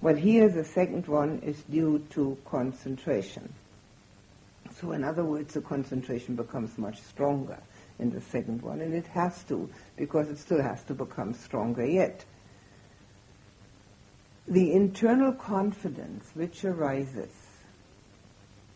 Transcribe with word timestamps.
Well, 0.00 0.14
here 0.14 0.48
the 0.48 0.64
second 0.64 1.08
one 1.08 1.40
is 1.40 1.60
due 1.62 2.04
to 2.10 2.38
concentration. 2.44 3.52
So 4.80 4.92
in 4.92 5.02
other 5.02 5.24
words, 5.24 5.54
the 5.54 5.60
concentration 5.60 6.36
becomes 6.36 6.78
much 6.78 7.00
stronger 7.02 7.58
in 7.98 8.10
the 8.10 8.20
second 8.20 8.62
one, 8.62 8.80
and 8.80 8.94
it 8.94 9.08
has 9.08 9.42
to, 9.44 9.68
because 9.96 10.28
it 10.28 10.38
still 10.38 10.62
has 10.62 10.84
to 10.84 10.94
become 10.94 11.34
stronger 11.34 11.84
yet. 11.84 12.24
The 14.46 14.72
internal 14.72 15.32
confidence 15.32 16.30
which 16.34 16.64
arises 16.64 17.32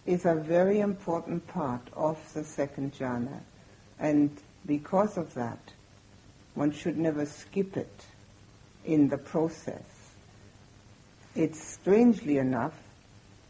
is 0.04 0.26
a 0.26 0.34
very 0.34 0.80
important 0.80 1.46
part 1.46 1.86
of 1.92 2.18
the 2.34 2.42
second 2.42 2.94
jhana, 2.94 3.40
and 4.00 4.36
because 4.66 5.16
of 5.16 5.32
that, 5.34 5.72
one 6.54 6.72
should 6.72 6.98
never 6.98 7.24
skip 7.26 7.76
it 7.76 8.06
in 8.84 9.08
the 9.08 9.18
process. 9.18 9.91
It's 11.34 11.62
strangely 11.62 12.36
enough 12.38 12.74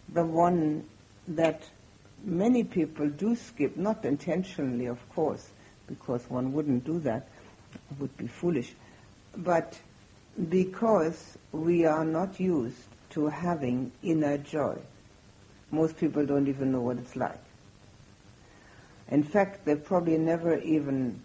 the 0.08 0.24
one 0.24 0.84
that 1.26 1.62
many 2.24 2.62
people 2.62 3.08
do 3.08 3.34
skip, 3.34 3.76
not 3.76 4.04
intentionally, 4.04 4.86
of 4.86 4.98
course, 5.14 5.48
because 5.88 6.28
one 6.30 6.52
wouldn't 6.52 6.84
do 6.84 7.00
that, 7.00 7.28
it 7.74 8.00
would 8.00 8.16
be 8.16 8.28
foolish, 8.28 8.74
but 9.36 9.78
because 10.48 11.36
we 11.50 11.84
are 11.84 12.04
not 12.04 12.38
used 12.38 12.82
to 13.10 13.26
having 13.26 13.90
inner 14.02 14.38
joy. 14.38 14.78
Most 15.70 15.96
people 15.96 16.24
don't 16.24 16.48
even 16.48 16.70
know 16.72 16.80
what 16.80 16.98
it's 16.98 17.16
like. 17.16 17.40
In 19.10 19.22
fact, 19.22 19.64
they 19.64 19.74
probably 19.74 20.18
never 20.18 20.56
even 20.58 21.20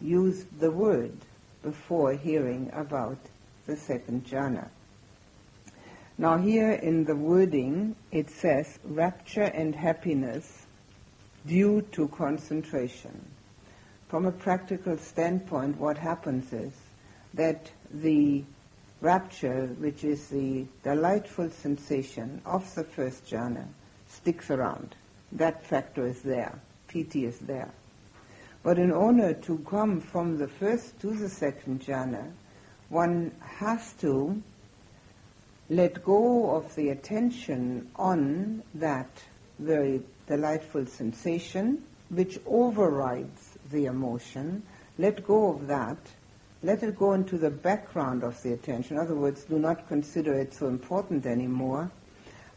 used 0.00 0.58
the 0.58 0.70
word 0.70 1.16
before 1.62 2.14
hearing 2.14 2.70
about 2.74 3.18
the 3.66 3.76
second 3.76 4.26
jhana. 4.26 4.68
Now 6.20 6.36
here 6.36 6.72
in 6.72 7.04
the 7.04 7.16
wording 7.16 7.96
it 8.12 8.28
says 8.28 8.78
rapture 8.84 9.44
and 9.44 9.74
happiness 9.74 10.66
due 11.46 11.80
to 11.92 12.08
concentration. 12.08 13.24
From 14.08 14.26
a 14.26 14.30
practical 14.30 14.98
standpoint 14.98 15.78
what 15.78 15.96
happens 15.96 16.52
is 16.52 16.74
that 17.32 17.70
the 17.90 18.44
rapture, 19.00 19.68
which 19.78 20.04
is 20.04 20.28
the 20.28 20.66
delightful 20.82 21.48
sensation 21.48 22.42
of 22.44 22.74
the 22.74 22.84
first 22.84 23.24
jhana, 23.24 23.64
sticks 24.06 24.50
around. 24.50 24.96
That 25.32 25.64
factor 25.64 26.06
is 26.06 26.20
there. 26.20 26.60
Piti 26.88 27.24
is 27.24 27.38
there. 27.38 27.70
But 28.62 28.78
in 28.78 28.92
order 28.92 29.32
to 29.32 29.56
come 29.60 30.02
from 30.02 30.36
the 30.36 30.48
first 30.48 31.00
to 31.00 31.14
the 31.14 31.30
second 31.30 31.80
jhana, 31.80 32.30
one 32.90 33.32
has 33.40 33.94
to 34.00 34.42
let 35.70 36.04
go 36.04 36.50
of 36.50 36.74
the 36.74 36.88
attention 36.88 37.88
on 37.94 38.60
that 38.74 39.22
very 39.60 40.02
delightful 40.26 40.84
sensation 40.84 41.80
which 42.08 42.40
overrides 42.44 43.56
the 43.70 43.86
emotion, 43.86 44.64
let 44.98 45.24
go 45.24 45.52
of 45.52 45.68
that, 45.68 45.96
let 46.64 46.82
it 46.82 46.98
go 46.98 47.12
into 47.12 47.38
the 47.38 47.50
background 47.50 48.24
of 48.24 48.42
the 48.42 48.52
attention. 48.52 48.96
In 48.96 49.02
other 49.02 49.14
words, 49.14 49.44
do 49.44 49.60
not 49.60 49.86
consider 49.86 50.34
it 50.34 50.52
so 50.52 50.66
important 50.66 51.24
anymore, 51.24 51.88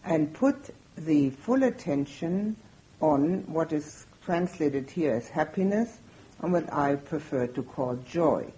and 0.04 0.34
put 0.34 0.74
the 0.98 1.30
full 1.30 1.64
attention 1.64 2.56
on 3.00 3.44
what 3.46 3.72
is 3.72 4.08
translated 4.26 4.90
here 4.90 5.14
as 5.14 5.30
happiness 5.30 6.00
and 6.42 6.52
what 6.52 6.74
I 6.74 6.96
prefer 6.96 7.46
to 7.46 7.62
call 7.62 7.96
joy. 7.98 8.52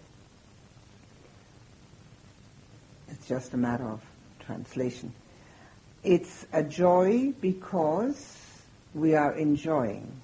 It's 3.09 3.28
just 3.28 3.53
a 3.53 3.58
matter 3.58 3.88
of 3.88 4.02
translation. 4.45 5.13
It's 6.03 6.45
a 6.53 6.63
joy 6.63 7.33
because 7.41 8.38
we 8.93 9.15
are 9.15 9.33
enjoying 9.33 10.21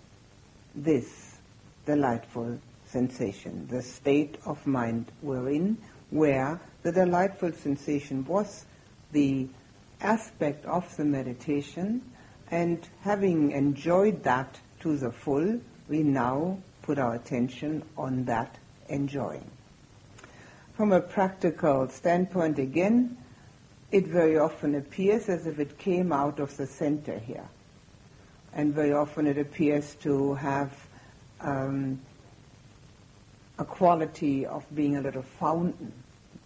this 0.76 1.38
delightful 1.86 2.60
sensation, 2.86 3.68
the 3.70 3.82
state 3.82 4.38
of 4.46 4.66
mind 4.68 5.12
we're 5.22 5.50
in, 5.50 5.78
where 6.10 6.60
the 6.84 6.92
delightful 6.92 7.52
sensation 7.52 8.26
was 8.26 8.66
the 9.12 9.48
aspect 10.02 10.66
of 10.66 10.96
the 10.98 11.06
meditation, 11.06 12.02
and 12.50 12.88
having 13.02 13.52
enjoyed 13.52 14.24
that 14.24 14.60
to 14.82 14.98
the 14.98 15.12
full, 15.12 15.60
we 15.88 16.04
now 16.04 16.58
put 16.82 16.98
our 16.98 17.16
attention 17.16 17.84
on 17.98 18.26
that 18.26 18.58
enjoying. 18.90 19.50
From 20.74 20.92
a 20.92 21.02
practical 21.02 21.88
standpoint, 21.90 22.60
again, 22.60 23.18
it 23.92 24.08
very 24.08 24.38
often 24.38 24.76
appears 24.76 25.28
as 25.28 25.46
if 25.46 25.60
it 25.60 25.78
came 25.78 26.12
out 26.14 26.40
of 26.40 26.56
the 26.58 26.66
center 26.66 27.20
here. 27.20 27.48
And 28.54 28.74
very 28.74 28.94
often 28.94 29.28
it 29.28 29.38
appears 29.38 29.96
to 30.02 30.34
have 30.36 30.74
um, 31.42 32.00
a 33.60 33.66
quality 33.66 34.46
of 34.46 34.66
being 34.74 34.98
a 34.98 35.02
little 35.02 35.22
fountain. 35.22 35.92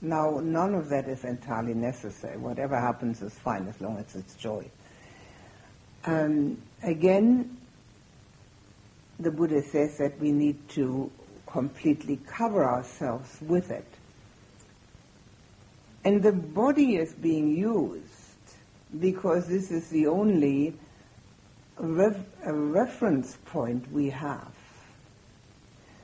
Now, 0.01 0.39
none 0.39 0.75
of 0.75 0.89
that 0.89 1.07
is 1.07 1.23
entirely 1.23 1.73
necessary. 1.73 2.37
Whatever 2.37 2.79
happens 2.79 3.21
is 3.21 3.33
fine 3.33 3.67
as 3.67 3.79
long 3.79 3.97
as 3.97 4.15
it's 4.15 4.35
joy. 4.35 4.69
Um, 6.05 6.61
again, 6.83 7.57
the 9.19 9.31
Buddha 9.31 9.63
says 9.63 9.97
that 9.97 10.19
we 10.19 10.31
need 10.31 10.67
to 10.69 11.11
completely 11.47 12.19
cover 12.27 12.65
ourselves 12.65 13.37
with 13.41 13.71
it. 13.71 13.87
And 16.05 16.21
the 16.21 16.31
body 16.31 16.97
is 16.97 17.13
being 17.13 17.57
used 17.57 18.03
because 18.99 19.47
this 19.47 19.71
is 19.71 19.89
the 19.89 20.05
only 20.05 20.75
rev- 21.79 22.23
reference 22.45 23.37
point 23.45 23.91
we 23.91 24.11
have. 24.11 24.53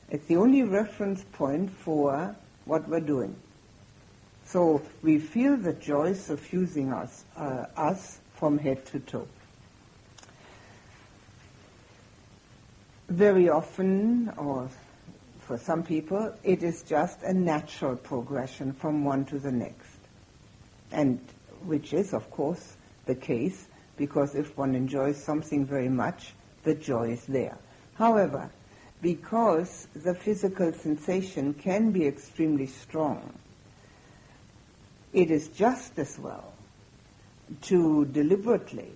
It's 0.09 0.25
the 0.25 0.38
only 0.38 0.63
reference 0.63 1.23
point 1.34 1.69
for 1.69 2.35
what 2.66 2.90
we're 2.90 3.00
doing. 3.00 3.35
So 4.44 4.81
we 5.03 5.19
feel 5.19 5.56
the 5.56 5.73
joy 5.73 6.13
suffusing 6.13 6.91
us, 6.91 7.23
uh, 7.38 7.67
us 7.78 8.17
from 8.34 8.57
head 8.57 8.84
to 8.88 9.00
toe. 9.00 9.28
Very 13.07 13.50
often, 13.50 14.34
or 14.35 14.67
for 15.41 15.57
some 15.59 15.84
people, 15.84 16.34
it 16.44 16.63
is 16.63 16.81
just 16.81 17.22
a 17.22 17.34
natural 17.34 17.95
progression 17.95 18.73
from 18.73 19.06
one 19.06 19.25
to 19.25 19.38
the 19.38 19.51
next 19.51 19.91
and 20.91 21.19
which 21.66 21.94
is, 21.94 22.13
of 22.13 22.29
course, 22.31 22.75
the 23.06 23.16
case, 23.16 23.68
because 23.97 24.35
if 24.35 24.57
one 24.57 24.75
enjoys 24.75 25.22
something 25.22 25.66
very 25.66 25.90
much, 25.90 26.34
the 26.63 26.75
joy 26.75 27.12
is 27.12 27.25
there. 27.25 27.57
However, 27.96 28.50
because 29.02 29.88
the 29.96 30.13
physical 30.13 30.72
sensation 30.74 31.53
can 31.53 31.91
be 31.91 32.06
extremely 32.06 32.68
strong, 32.68 33.34
it 35.13 35.31
is 35.31 35.50
just 35.50 35.97
as 36.00 36.18
well 36.18 36.53
to 37.63 38.06
deliberately 38.06 38.91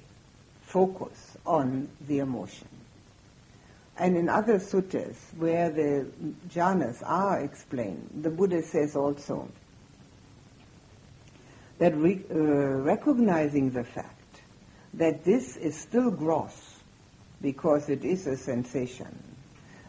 focus 0.62 1.38
on 1.46 1.90
the 2.08 2.20
emotion. 2.20 2.68
And 3.98 4.18
in 4.18 4.30
other 4.30 4.60
suttas 4.60 5.16
where 5.38 5.70
the 5.70 6.06
jhanas 6.50 7.02
are 7.06 7.40
explained, 7.40 8.10
the 8.22 8.30
Buddha 8.30 8.62
says 8.62 8.96
also 8.96 9.50
that 11.78 11.96
re- 11.96 12.24
uh, 12.32 12.36
recognizing 12.36 13.72
the 13.72 13.84
fact 13.84 14.42
that 14.94 15.24
this 15.24 15.58
is 15.58 15.78
still 15.78 16.12
gross 16.12 16.80
because 17.42 17.90
it 17.90 18.06
is 18.06 18.28
a 18.28 18.38
sensation, 18.38 19.18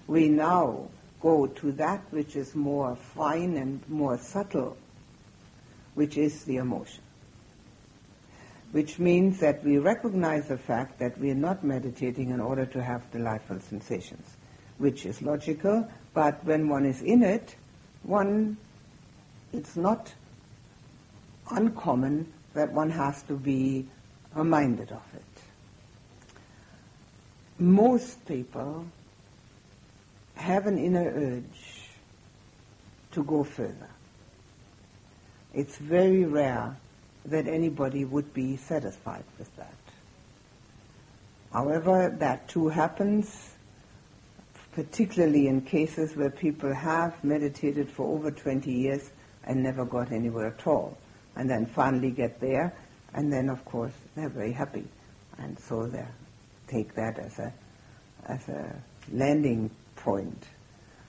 we 0.07 0.29
now 0.29 0.89
go 1.21 1.47
to 1.47 1.73
that 1.73 2.01
which 2.11 2.37
is 2.37 2.55
more 2.55 2.97
fine 2.97 3.57
and 3.57 3.81
more 3.89 4.19
subtle, 4.19 4.77
which 5.95 6.17
is 6.17 6.45
the 6.45 6.57
emotion. 6.57 7.03
Which 8.73 8.99
means 8.99 9.41
that 9.41 9.65
we 9.65 9.79
recognize 9.79 10.49
the 10.49 10.59
fact 10.59 10.99
that 10.99 11.19
we 11.19 11.31
are 11.31 11.37
not 11.37 11.65
meditating 11.65 12.31
in 12.31 12.41
order 12.41 12.67
to 12.67 12.82
have 12.82 13.11
delightful 13.12 13.61
sensations, 13.61 14.37
which 14.79 15.06
is 15.06 15.23
logical, 15.23 15.89
but 16.12 16.44
when 16.44 16.69
one 16.69 16.85
is 16.85 17.00
in 17.00 17.23
it, 17.23 17.55
one, 18.03 18.56
it's 19.53 19.77
not 19.77 20.12
uncommon 21.50 22.32
that 22.54 22.72
one 22.72 22.90
has 22.90 23.22
to 23.25 23.34
be 23.34 23.87
reminded 24.34 24.90
of 24.90 25.02
it. 25.14 25.22
Most 27.58 28.26
people 28.26 28.87
have 30.34 30.66
an 30.66 30.78
inner 30.78 31.10
urge 31.14 31.90
to 33.12 33.25
go 33.25 33.44
further. 33.44 33.88
It's 35.54 35.76
very 35.78 36.25
rare 36.25 36.76
that 37.25 37.46
anybody 37.46 38.04
would 38.04 38.32
be 38.34 38.56
satisfied 38.56 39.25
with 39.38 39.54
that. 39.56 39.72
However, 41.52 42.14
that 42.19 42.48
too 42.48 42.69
happens, 42.69 43.54
particularly 44.72 45.48
in 45.48 45.62
cases 45.62 46.14
where 46.14 46.31
people 46.31 46.75
have 46.75 47.25
meditated 47.25 47.88
for 47.88 48.06
over 48.14 48.31
20 48.31 48.70
years 48.70 49.10
and 49.44 49.62
never 49.62 49.84
got 49.87 50.12
anywhere 50.12 50.48
at 50.48 50.66
all 50.66 50.98
and 51.37 51.49
then 51.49 51.67
finally 51.67 52.11
get 52.11 52.41
there, 52.41 52.75
And 53.17 53.33
then, 53.33 53.49
of 53.49 53.65
course, 53.65 53.94
they're 54.15 54.29
very 54.29 54.53
happy. 54.53 54.85
And 55.38 55.59
so 55.59 55.87
they 55.87 56.05
take 56.69 56.94
that 56.94 57.19
as 57.19 57.38
a, 57.38 57.53
as 58.27 58.47
a 58.49 58.77
landing 59.11 59.71
point. 59.97 60.44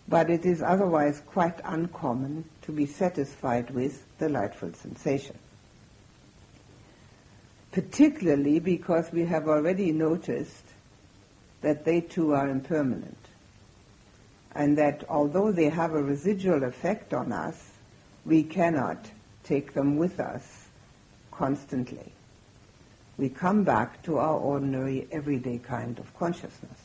But 0.07 0.29
it 0.29 0.45
is 0.45 0.61
otherwise 0.61 1.21
quite 1.25 1.59
uncommon 1.65 2.45
to 2.61 2.71
be 2.71 2.85
satisfied 2.85 3.69
with 3.71 4.05
delightful 4.19 4.73
sensation. 4.73 5.37
Particularly 7.73 8.59
because 8.59 9.11
we 9.11 9.25
have 9.25 9.49
already 9.49 9.91
noticed 9.91 10.63
that 11.61 11.83
they 11.83 11.99
too 11.99 12.33
are 12.33 12.49
impermanent. 12.49 13.17
And 14.55 14.77
that 14.77 15.03
although 15.09 15.51
they 15.51 15.69
have 15.69 15.93
a 15.93 16.01
residual 16.01 16.63
effect 16.63 17.13
on 17.13 17.33
us, 17.33 17.71
we 18.25 18.43
cannot 18.43 19.11
take 19.47 19.73
them 19.73 19.97
with 19.97 20.19
us 20.19 20.67
constantly. 21.31 22.11
We 23.17 23.29
come 23.29 23.63
back 23.63 24.03
to 24.03 24.17
our 24.17 24.37
ordinary, 24.37 25.07
everyday 25.11 25.57
kind 25.57 25.97
of 25.97 26.15
consciousness. 26.17 26.79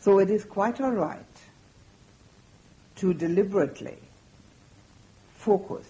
So 0.00 0.18
it 0.18 0.30
is 0.30 0.44
quite 0.44 0.80
all 0.80 0.92
right 0.92 1.24
to 2.96 3.12
deliberately 3.12 3.98
focus 5.36 5.86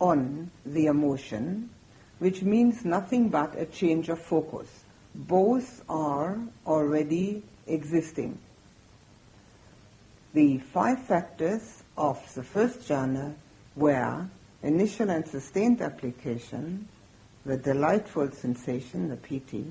on 0.00 0.50
the 0.66 0.86
emotion, 0.86 1.70
which 2.18 2.42
means 2.42 2.84
nothing 2.84 3.28
but 3.28 3.58
a 3.58 3.66
change 3.66 4.08
of 4.08 4.18
focus. 4.18 4.68
Both 5.14 5.84
are 5.88 6.38
already 6.66 7.42
existing. 7.66 8.38
The 10.32 10.58
five 10.58 10.98
factors 10.98 11.83
of 11.96 12.34
the 12.34 12.42
first 12.42 12.80
jhana 12.80 13.34
were 13.76 14.28
initial 14.62 15.10
and 15.10 15.26
sustained 15.26 15.80
application, 15.80 16.88
the 17.44 17.56
delightful 17.56 18.30
sensation, 18.30 19.08
the 19.08 19.16
piti, 19.16 19.66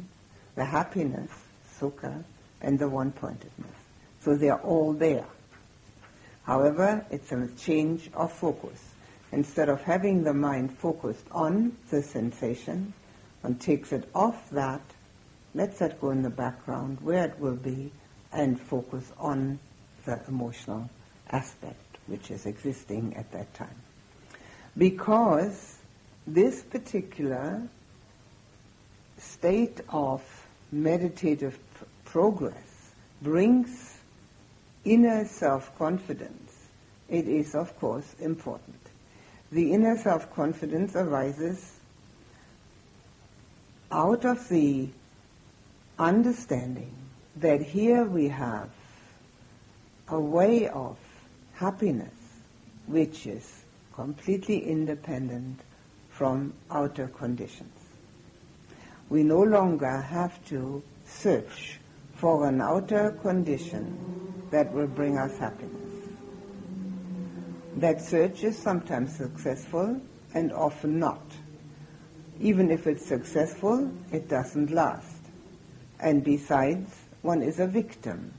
the 0.55 0.65
happiness, 0.65 1.31
sukha, 1.79 2.23
and 2.61 2.79
the 2.79 2.87
one-pointedness. 2.87 3.75
So 4.21 4.35
they 4.35 4.49
are 4.49 4.61
all 4.61 4.93
there. 4.93 5.25
However, 6.43 7.05
it's 7.09 7.31
a 7.31 7.47
change 7.57 8.09
of 8.13 8.31
focus. 8.31 8.79
Instead 9.31 9.69
of 9.69 9.81
having 9.81 10.23
the 10.23 10.33
mind 10.33 10.77
focused 10.77 11.25
on 11.31 11.75
the 11.89 12.03
sensation, 12.03 12.93
one 13.41 13.55
takes 13.55 13.91
it 13.91 14.07
off 14.13 14.49
that, 14.51 14.81
lets 15.55 15.79
that 15.79 15.99
go 15.99 16.11
in 16.11 16.21
the 16.21 16.29
background 16.29 16.99
where 17.01 17.25
it 17.25 17.39
will 17.39 17.55
be, 17.55 17.91
and 18.31 18.59
focus 18.59 19.11
on 19.17 19.59
the 20.05 20.19
emotional 20.27 20.89
aspect 21.31 21.92
which 22.07 22.31
is 22.31 22.45
existing 22.45 23.15
at 23.15 23.31
that 23.31 23.53
time. 23.53 23.81
Because 24.77 25.77
this 26.25 26.61
particular 26.61 27.61
state 29.17 29.81
of 29.89 30.23
meditative 30.71 31.57
pr- 31.75 31.85
progress 32.05 32.91
brings 33.21 33.97
inner 34.83 35.25
self-confidence. 35.25 36.67
It 37.09 37.27
is, 37.27 37.55
of 37.55 37.77
course, 37.79 38.15
important. 38.19 38.79
The 39.51 39.71
inner 39.73 39.97
self-confidence 39.97 40.95
arises 40.95 41.79
out 43.91 44.25
of 44.25 44.49
the 44.49 44.89
understanding 45.99 46.93
that 47.35 47.61
here 47.61 48.03
we 48.03 48.29
have 48.29 48.69
a 50.07 50.19
way 50.19 50.67
of 50.67 50.97
happiness 51.53 52.13
which 52.87 53.27
is 53.27 53.63
completely 53.93 54.59
independent 54.67 55.59
from 56.09 56.53
outer 56.69 57.07
conditions. 57.07 57.79
We 59.09 59.23
no 59.23 59.41
longer 59.41 60.01
have 60.01 60.43
to 60.45 60.83
search 61.05 61.79
for 62.15 62.47
an 62.47 62.61
outer 62.61 63.11
condition 63.21 64.47
that 64.51 64.71
will 64.73 64.87
bring 64.87 65.17
us 65.17 65.37
happiness. 65.37 66.09
That 67.77 68.01
search 68.01 68.43
is 68.43 68.57
sometimes 68.57 69.15
successful 69.15 69.99
and 70.33 70.51
often 70.53 70.99
not. 70.99 71.23
Even 72.39 72.71
if 72.71 72.87
it's 72.87 73.05
successful, 73.05 73.91
it 74.11 74.27
doesn't 74.27 74.71
last. 74.71 75.21
And 75.99 76.23
besides, 76.23 76.93
one 77.21 77.41
is 77.41 77.59
a 77.59 77.67
victim 77.67 78.33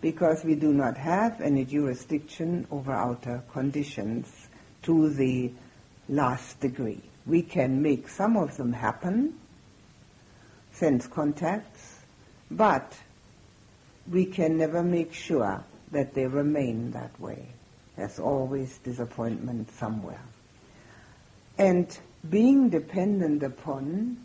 because 0.00 0.44
we 0.44 0.54
do 0.54 0.72
not 0.72 0.96
have 0.96 1.40
any 1.40 1.64
jurisdiction 1.64 2.66
over 2.70 2.92
outer 2.92 3.42
conditions 3.52 4.48
to 4.82 5.10
the 5.10 5.50
last 6.08 6.60
degree. 6.60 7.00
We 7.26 7.42
can 7.42 7.82
make 7.82 8.08
some 8.08 8.36
of 8.36 8.56
them 8.56 8.72
happen, 8.72 9.34
sense 10.72 11.06
contacts, 11.06 11.96
but 12.50 12.96
we 14.10 14.24
can 14.24 14.56
never 14.56 14.82
make 14.82 15.12
sure 15.12 15.62
that 15.90 16.14
they 16.14 16.26
remain 16.26 16.92
that 16.92 17.18
way. 17.20 17.46
There's 17.96 18.18
always 18.18 18.78
disappointment 18.78 19.70
somewhere. 19.72 20.22
And 21.58 21.98
being 22.30 22.68
dependent 22.70 23.42
upon 23.42 24.18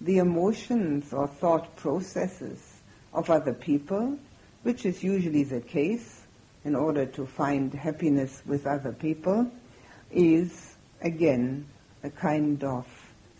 the 0.00 0.18
emotions 0.18 1.12
or 1.12 1.28
thought 1.28 1.76
processes 1.76 2.58
of 3.12 3.30
other 3.30 3.52
people 3.52 4.18
which 4.64 4.84
is 4.84 5.04
usually 5.04 5.44
the 5.44 5.60
case 5.60 6.22
in 6.64 6.74
order 6.74 7.04
to 7.04 7.26
find 7.26 7.72
happiness 7.72 8.42
with 8.46 8.66
other 8.66 8.92
people, 8.92 9.50
is 10.10 10.74
again 11.02 11.66
a 12.02 12.10
kind 12.10 12.64
of 12.64 12.86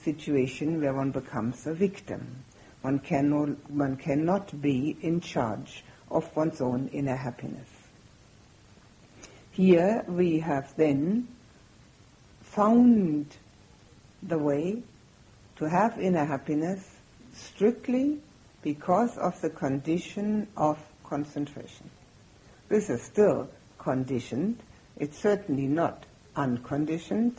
situation 0.03 0.81
where 0.81 0.93
one 0.93 1.11
becomes 1.11 1.67
a 1.67 1.73
victim. 1.73 2.44
One, 2.82 2.99
can, 2.99 3.56
one 3.69 3.97
cannot 3.97 4.61
be 4.61 4.97
in 5.00 5.23
charge 5.23 5.82
of 6.11 6.35
one's 6.37 6.61
own 6.61 6.88
inner 6.93 7.17
happiness. 7.17 7.69
Here 9.50 10.05
we 10.06 10.41
have 10.41 10.77
then 10.77 11.27
found 12.43 13.27
the 14.23 14.38
way 14.38 14.82
to 15.56 15.65
have 15.65 15.99
inner 15.99 16.27
happiness 16.27 16.97
strictly 17.32 18.19
because 18.62 19.17
of 19.17 19.41
the 19.41 19.50
condition 19.50 20.49
of 20.56 20.79
concentration. 21.14 21.88
This 22.69 22.90
is 22.90 23.00
still 23.00 23.49
conditioned. 23.78 24.58
It's 24.96 25.16
certainly 25.16 25.69
not 25.69 26.06
unconditioned, 26.34 27.37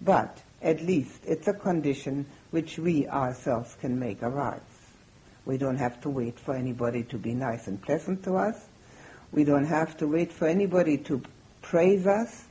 but 0.00 0.42
at 0.60 0.82
least 0.82 1.20
it's 1.24 1.46
a 1.46 1.52
condition 1.54 2.26
which 2.50 2.76
we 2.76 3.06
ourselves 3.06 3.76
can 3.80 4.00
make 4.00 4.20
arise. 4.20 4.60
We 5.46 5.58
don't 5.58 5.76
have 5.76 6.00
to 6.00 6.10
wait 6.10 6.40
for 6.40 6.54
anybody 6.54 7.04
to 7.04 7.16
be 7.16 7.34
nice 7.34 7.68
and 7.68 7.80
pleasant 7.80 8.24
to 8.24 8.34
us. 8.34 8.56
We 9.30 9.44
don't 9.44 9.66
have 9.66 9.96
to 9.98 10.08
wait 10.08 10.32
for 10.32 10.48
anybody 10.48 10.98
to 11.08 11.22
praise 11.62 12.08
us, 12.08 12.46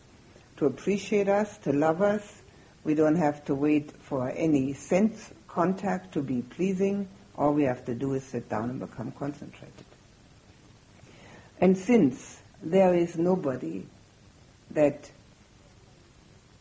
to 0.57 0.67
appreciate 0.67 1.27
us, 1.27 1.57
to 1.65 1.73
love 1.73 2.01
us. 2.01 2.41
We 2.85 2.93
don't 2.93 3.17
have 3.17 3.43
to 3.45 3.53
wait 3.53 3.91
for 3.99 4.29
any 4.29 4.71
sense 4.71 5.33
contact 5.49 6.13
to 6.13 6.21
be 6.21 6.41
pleasing. 6.41 7.09
All 7.37 7.53
we 7.53 7.63
have 7.63 7.83
to 7.83 7.93
do 7.93 8.13
is 8.13 8.23
sit 8.23 8.47
down 8.47 8.69
and 8.69 8.79
become 8.79 9.11
concentrated. 9.11 9.92
And 11.63 11.77
since 11.77 12.41
there 12.61 12.93
is 12.93 13.17
nobody 13.17 13.85
that 14.71 15.09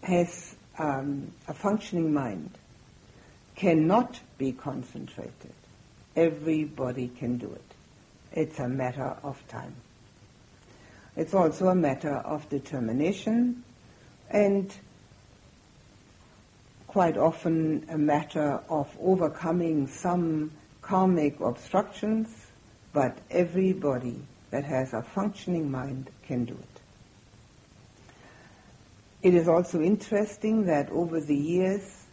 has 0.05 0.55
um, 0.79 1.33
a 1.49 1.55
functioning 1.55 2.15
mind, 2.15 2.51
cannot 3.57 4.21
be 4.39 4.53
concentrated, 4.53 5.55
everybody 6.15 7.09
can 7.19 7.37
do 7.37 7.51
it. 7.51 7.75
It's 8.31 8.61
a 8.61 8.69
matter 8.69 9.17
of 9.25 9.45
time. 9.49 9.75
It's 11.17 11.35
also 11.35 11.67
a 11.67 11.75
matter 11.75 12.15
of 12.19 12.49
determination 12.49 13.65
and 14.31 14.73
quite 16.87 17.17
often 17.17 17.87
a 17.89 17.99
matter 17.99 18.61
of 18.69 18.89
overcoming 19.01 19.89
some 19.89 20.53
karmic 20.81 21.41
obstructions, 21.41 22.29
but 22.93 23.19
everybody 23.33 24.21
that 24.53 24.65
has 24.65 24.93
a 24.93 25.03
functioning 25.03 25.71
mind 25.71 26.11
can 26.27 26.45
do 26.45 26.53
it. 26.55 26.81
It 29.23 29.35
is 29.35 29.49
also 29.49 29.81
interesting 29.81 30.67
that 30.67 30.91
over 30.91 31.21
the 31.21 31.35
years 31.35 32.05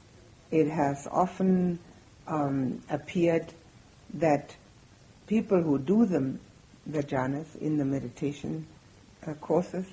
it 0.49 0.67
has 0.69 1.07
often 1.11 1.79
um, 2.27 2.81
appeared 2.89 3.53
that 4.15 4.55
people 5.27 5.61
who 5.61 5.77
do 5.79 6.05
them, 6.05 6.39
the 6.87 7.03
jhanas 7.03 7.55
in 7.57 7.77
the 7.77 7.85
meditation 7.85 8.65
uh, 9.27 9.33
courses, 9.33 9.85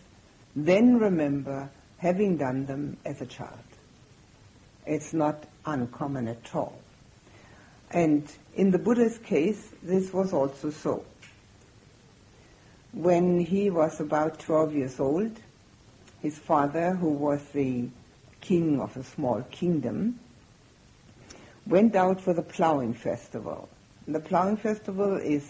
then 0.55 0.99
remember 0.99 1.69
having 1.99 2.37
done 2.37 2.65
them 2.65 2.97
as 3.05 3.21
a 3.21 3.27
child. 3.27 3.59
It's 4.87 5.13
not 5.13 5.45
uncommon 5.65 6.29
at 6.29 6.55
all. 6.55 6.79
And 7.91 8.31
in 8.55 8.71
the 8.71 8.79
Buddha's 8.79 9.19
case, 9.19 9.73
this 9.83 10.13
was 10.13 10.33
also 10.33 10.71
so 10.71 11.05
when 12.97 13.39
he 13.39 13.69
was 13.69 14.01
about 14.01 14.39
12 14.39 14.75
years 14.75 14.99
old, 14.99 15.31
his 16.23 16.39
father, 16.39 16.95
who 16.95 17.11
was 17.11 17.43
the 17.53 17.87
king 18.41 18.81
of 18.81 18.97
a 18.97 19.05
small 19.05 19.43
kingdom, 19.51 20.19
went 21.67 21.95
out 21.95 22.19
for 22.19 22.33
the 22.33 22.43
plowing 22.43 22.95
festival. 22.95 23.69
The 24.09 24.21
plowing 24.21 24.57
festival 24.57 25.17
is 25.17 25.45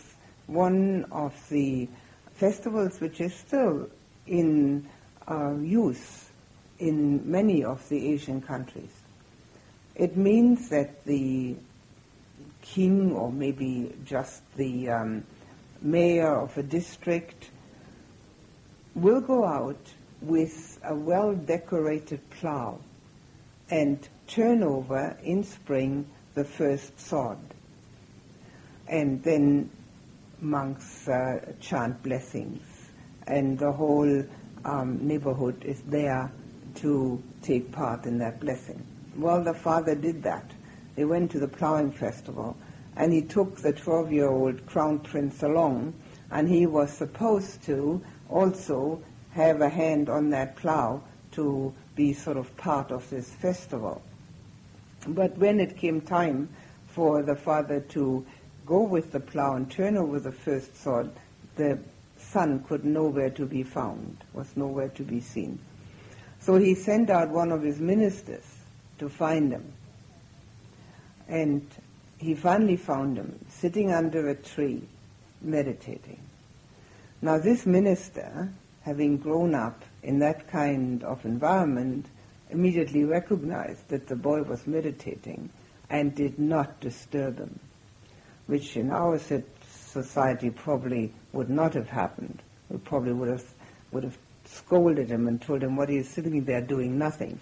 one 0.48 1.06
of 1.12 1.34
the 1.48 1.88
festivals 2.32 3.00
which 3.00 3.20
is 3.20 3.32
still 3.32 3.88
in 4.26 4.88
uh, 5.28 5.54
use 5.54 6.28
in 6.80 7.30
many 7.30 7.62
of 7.62 7.88
the 7.88 8.08
Asian 8.12 8.40
countries. 8.40 8.90
It 9.94 10.16
means 10.16 10.68
that 10.70 11.04
the 11.04 11.54
king, 12.60 13.12
or 13.12 13.30
maybe 13.30 13.94
just 14.04 14.42
the 14.56 14.90
um, 14.90 15.24
mayor 15.82 16.34
of 16.34 16.56
a 16.58 16.62
district, 16.62 17.50
will 18.94 19.20
go 19.20 19.44
out 19.44 19.92
with 20.20 20.78
a 20.84 20.94
well 20.94 21.34
decorated 21.34 22.20
plow 22.30 22.78
and 23.70 24.08
turn 24.26 24.62
over 24.62 25.16
in 25.22 25.44
spring 25.44 26.06
the 26.34 26.44
first 26.44 26.98
sod. 26.98 27.38
And 28.88 29.22
then 29.22 29.70
monks 30.40 31.08
uh, 31.08 31.52
chant 31.60 32.02
blessings, 32.02 32.62
and 33.26 33.58
the 33.58 33.72
whole 33.72 34.24
um, 34.64 35.06
neighborhood 35.06 35.64
is 35.64 35.80
there 35.82 36.30
to 36.76 37.22
take 37.42 37.72
part 37.72 38.06
in 38.06 38.18
that 38.18 38.40
blessing. 38.40 38.84
Well, 39.16 39.42
the 39.42 39.54
father 39.54 39.94
did 39.94 40.22
that. 40.24 40.50
They 40.94 41.04
went 41.04 41.30
to 41.32 41.38
the 41.38 41.48
plowing 41.48 41.90
festival, 41.90 42.56
and 42.96 43.12
he 43.12 43.22
took 43.22 43.56
the 43.56 43.72
12 43.72 44.12
year 44.12 44.28
old 44.28 44.66
crown 44.66 44.98
prince 44.98 45.42
along, 45.42 45.94
and 46.30 46.48
he 46.48 46.66
was 46.66 46.90
supposed 46.90 47.62
to 47.64 48.02
also 48.28 49.02
have 49.32 49.60
a 49.60 49.68
hand 49.68 50.08
on 50.08 50.30
that 50.30 50.56
plow 50.56 51.02
to 51.32 51.72
be 51.94 52.12
sort 52.12 52.36
of 52.36 52.56
part 52.56 52.90
of 52.90 53.08
this 53.10 53.30
festival. 53.34 54.02
But 55.06 55.36
when 55.36 55.60
it 55.60 55.76
came 55.76 56.00
time 56.00 56.48
for 56.86 57.22
the 57.22 57.36
father 57.36 57.80
to 57.80 58.24
go 58.64 58.82
with 58.82 59.12
the 59.12 59.20
plow 59.20 59.54
and 59.54 59.70
turn 59.70 59.96
over 59.96 60.18
the 60.18 60.32
first 60.32 60.76
sod, 60.76 61.12
the 61.56 61.78
son 62.16 62.64
could 62.64 62.84
nowhere 62.84 63.30
to 63.30 63.46
be 63.46 63.62
found, 63.62 64.16
was 64.32 64.56
nowhere 64.56 64.88
to 64.88 65.02
be 65.02 65.20
seen. 65.20 65.58
So 66.40 66.56
he 66.56 66.74
sent 66.74 67.10
out 67.10 67.28
one 67.28 67.52
of 67.52 67.62
his 67.62 67.78
ministers 67.78 68.44
to 68.98 69.08
find 69.08 69.52
him. 69.52 69.72
And 71.28 71.66
he 72.18 72.34
finally 72.34 72.76
found 72.76 73.16
him 73.16 73.38
sitting 73.48 73.92
under 73.92 74.28
a 74.28 74.34
tree, 74.34 74.82
meditating. 75.40 76.20
Now 77.22 77.38
this 77.38 77.66
minister, 77.66 78.52
having 78.82 79.18
grown 79.18 79.54
up 79.54 79.82
in 80.02 80.18
that 80.20 80.48
kind 80.48 81.02
of 81.02 81.24
environment, 81.24 82.06
immediately 82.50 83.04
recognized 83.04 83.88
that 83.88 84.06
the 84.06 84.16
boy 84.16 84.42
was 84.42 84.66
meditating 84.66 85.50
and 85.90 86.14
did 86.14 86.38
not 86.38 86.80
disturb 86.80 87.38
him, 87.38 87.58
which 88.46 88.76
in 88.76 88.90
our 88.90 89.20
society 89.68 90.50
probably 90.50 91.12
would 91.32 91.50
not 91.50 91.74
have 91.74 91.88
happened. 91.88 92.42
We 92.68 92.78
probably 92.78 93.12
would 93.12 93.28
have, 93.28 93.44
would 93.92 94.04
have 94.04 94.18
scolded 94.44 95.08
him 95.08 95.28
and 95.28 95.40
told 95.40 95.62
him 95.62 95.76
what 95.76 95.88
he 95.88 95.98
is 95.98 96.08
sitting 96.08 96.44
there 96.44 96.60
doing 96.60 96.98
nothing. 96.98 97.38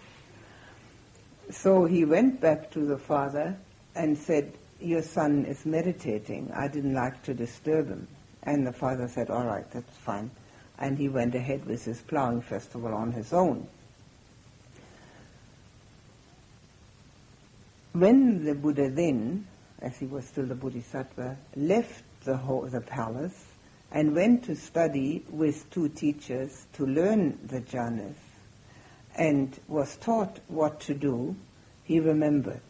So 1.51 1.85
he 1.85 2.05
went 2.05 2.41
back 2.41 2.71
to 2.73 2.81
the 2.81 2.99
father 2.99 3.57
and 3.95 4.17
said, 4.17 4.53
your 4.85 5.03
son 5.03 5.45
is 5.47 5.65
meditating. 5.65 6.51
I 6.55 6.69
didn't 6.69 6.95
like 6.95 7.23
to 7.25 7.35
disturb 7.35 7.89
him. 7.89 8.07
And 8.43 8.67
the 8.67 8.73
father 8.73 9.09
said, 9.09 9.31
all 9.31 9.47
right, 9.47 9.69
that's 9.71 9.97
fine. 9.99 10.31
And 10.79 10.99
he 10.99 11.09
went 11.09 11.35
ahead 11.35 11.65
with 11.65 11.85
his 11.85 12.01
plowing 12.03 12.43
festival 12.43 12.93
on 12.93 13.13
his 13.13 13.33
own. 13.33 13.67
When 17.93 18.45
the 18.45 18.55
Buddha 18.55 18.91
then, 18.91 19.47
as 19.81 19.97
he 19.97 20.07
was 20.07 20.27
still 20.27 20.47
the 20.47 20.55
Bodhisattva, 20.55 21.37
left 21.57 22.05
the, 22.25 22.37
whole, 22.37 22.63
the 22.63 22.81
palace 22.81 23.45
and 23.93 24.15
went 24.15 24.45
to 24.45 24.57
study 24.57 25.25
with 25.31 25.71
two 25.71 25.89
teachers 25.89 26.67
to 26.73 26.85
learn 26.85 27.39
the 27.45 27.61
jhanas 27.61 28.17
and 29.17 29.59
was 29.69 29.97
taught 29.99 30.41
what 30.49 30.81
to 30.81 30.95
do, 30.95 31.37
he 31.85 32.01
remembered 32.01 32.61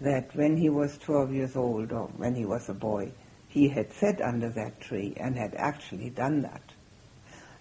that 0.00 0.34
when 0.34 0.56
he 0.56 0.68
was 0.68 0.98
12 0.98 1.32
years 1.32 1.56
old 1.56 1.92
or 1.92 2.06
when 2.16 2.34
he 2.34 2.44
was 2.44 2.68
a 2.68 2.74
boy, 2.74 3.10
he 3.48 3.68
had 3.68 3.92
sat 3.92 4.20
under 4.20 4.50
that 4.50 4.80
tree 4.80 5.14
and 5.16 5.36
had 5.36 5.54
actually 5.54 6.10
done 6.10 6.42
that. 6.42 6.62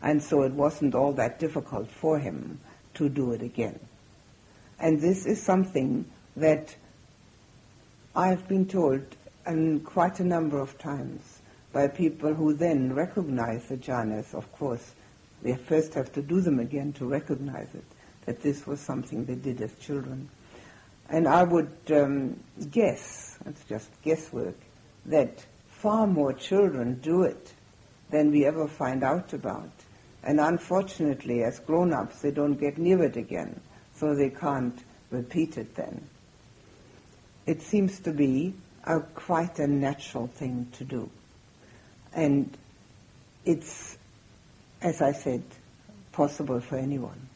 And 0.02 0.22
so 0.22 0.44
it 0.44 0.52
wasn't 0.52 0.94
all 0.94 1.14
that 1.14 1.40
difficult 1.40 1.90
for 1.90 2.20
him 2.20 2.60
to 2.96 3.10
do 3.10 3.32
it 3.32 3.42
again. 3.42 3.80
And 4.80 5.00
this 5.00 5.26
is 5.26 5.42
something 5.42 6.06
that 6.36 6.76
I've 8.16 8.48
been 8.48 8.68
told 8.68 9.02
and 9.46 9.86
quite 9.86 10.20
a 10.20 10.24
number 10.24 10.60
of 10.60 10.78
times 10.78 11.40
by 11.72 11.88
people 11.88 12.34
who 12.34 12.54
then 12.54 12.94
recognize 12.94 13.66
the 13.68 13.78
jhanas. 13.78 14.34
Of 14.34 14.52
course, 14.54 14.94
they 15.42 15.56
first 15.56 15.94
have 15.94 16.12
to 16.14 16.22
do 16.22 16.42
them 16.42 16.60
again 16.60 16.94
to 16.94 17.06
recognize 17.06 17.68
it, 17.74 17.84
that 18.26 18.42
this 18.42 18.66
was 18.66 18.80
something 18.80 19.26
they 19.26 19.36
did 19.36 19.62
as 19.62 19.74
children. 19.76 20.30
And 21.10 21.28
I 21.28 21.44
would 21.44 21.76
um, 21.92 22.40
guess, 22.72 23.38
it's 23.46 23.64
just 23.66 23.90
guesswork, 24.02 24.56
that 25.06 25.46
far 25.70 26.08
more 26.08 26.34
children 26.34 26.96
do 26.96 27.24
it 27.24 27.54
than 28.10 28.32
we 28.32 28.46
ever 28.46 28.68
find 28.68 29.04
out 29.04 29.34
about. 29.34 29.70
And 30.24 30.40
unfortunately, 30.40 31.44
as 31.44 31.60
grown-ups, 31.60 32.22
they 32.22 32.32
don't 32.32 32.56
get 32.56 32.78
near 32.78 33.04
it 33.04 33.18
again, 33.18 33.60
so 33.96 34.16
they 34.16 34.32
can't 34.32 34.78
repeat 35.12 35.58
it 35.58 35.76
then. 35.76 36.08
It 37.46 37.62
seems 37.62 38.00
to 38.00 38.12
be 38.12 38.56
a, 38.84 39.00
quite 39.00 39.60
a 39.60 39.68
natural 39.68 40.28
thing 40.28 40.68
to 40.78 40.84
do. 40.84 41.10
And 42.14 42.58
it's, 43.46 43.98
as 44.82 45.04
I 45.04 45.12
said, 45.12 45.44
possible 46.12 46.60
for 46.60 46.78
anyone. 46.78 47.30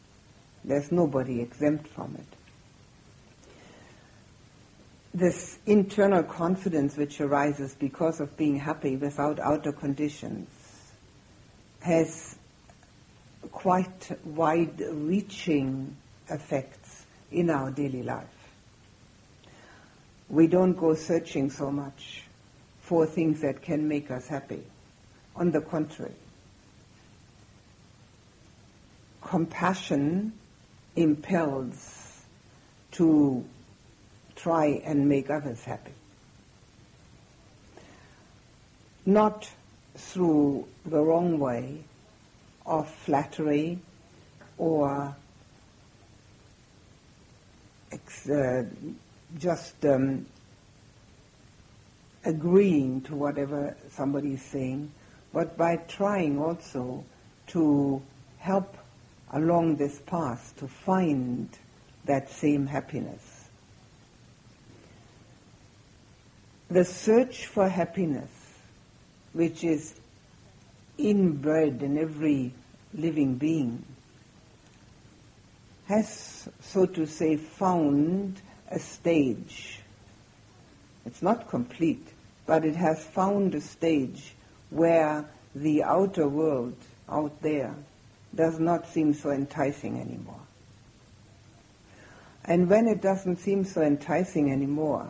There's 0.64 0.92
nobody 0.92 1.42
exempt 1.42 1.88
from 1.88 2.16
it 2.16 2.39
this 5.14 5.58
internal 5.66 6.24
confidence 6.24 6.96
which 6.96 7.20
arises 7.20 7.76
because 7.76 8.20
of 8.20 8.36
being 8.38 8.58
happy 8.58 8.96
without 8.96 9.40
outer 9.40 9.72
conditions 9.72 10.48
has 11.82 12.38
quite 13.52 14.12
wide 14.26 14.80
reaching 14.80 15.96
effects 16.30 17.06
in 17.32 17.50
our 17.50 17.72
daily 17.72 18.04
life. 18.04 18.28
We 20.30 20.48
don't 20.48 20.74
go 20.74 20.94
searching 20.94 21.50
so 21.50 21.72
much 21.72 22.24
for 22.82 23.06
things 23.06 23.42
that 23.42 23.62
can 23.62 23.88
make 23.88 24.12
us 24.12 24.28
happy. 24.28 24.64
On 25.36 25.52
the 25.52 25.62
contrary, 25.62 26.14
compassion 29.22 30.34
impels 30.96 32.22
to 32.92 33.46
try 34.42 34.82
and 34.86 35.08
make 35.08 35.30
others 35.30 35.64
happy. 35.64 35.92
Not 39.06 39.50
through 39.96 40.68
the 40.86 41.00
wrong 41.02 41.40
way 41.40 41.84
of 42.66 42.90
flattery 42.90 43.80
or 44.58 45.16
uh, 48.32 48.64
just 49.38 49.86
um, 49.86 50.26
agreeing 52.24 53.02
to 53.02 53.16
whatever 53.16 53.76
somebody 53.92 54.34
is 54.34 54.42
saying, 54.42 54.92
but 55.34 55.58
by 55.58 55.76
trying 55.76 56.40
also 56.40 57.04
to 57.48 58.02
help 58.38 58.78
along 59.32 59.76
this 59.76 60.00
path 60.06 60.54
to 60.58 60.68
find 60.68 61.50
that 62.06 62.30
same 62.30 62.66
happiness. 62.68 63.29
The 66.70 66.86
search 66.86 67.48
for 67.48 67.68
happiness, 67.68 68.30
which 69.34 69.64
is 69.64 69.96
inbred 70.98 71.82
in 71.82 71.98
every 71.98 72.54
living 72.94 73.36
being, 73.36 73.84
has, 75.88 76.48
so 76.62 76.86
to 76.86 77.06
say, 77.08 77.36
found 77.36 78.42
a 78.70 78.80
stage. 78.80 79.80
It's 81.06 81.24
not 81.24 81.50
complete, 81.50 82.08
but 82.46 82.64
it 82.64 82.76
has 82.76 83.04
found 83.04 83.56
a 83.56 83.62
stage 83.62 84.36
where 84.70 85.26
the 85.56 85.84
outer 85.84 86.28
world 86.28 86.76
out 87.10 87.42
there 87.42 87.74
does 88.36 88.60
not 88.60 88.88
seem 88.88 89.16
so 89.16 89.32
enticing 89.32 90.00
anymore. 90.00 90.40
And 92.46 92.70
when 92.70 92.88
it 92.88 93.02
doesn't 93.02 93.38
seem 93.38 93.66
so 93.66 93.82
enticing 93.82 94.52
anymore, 94.52 95.08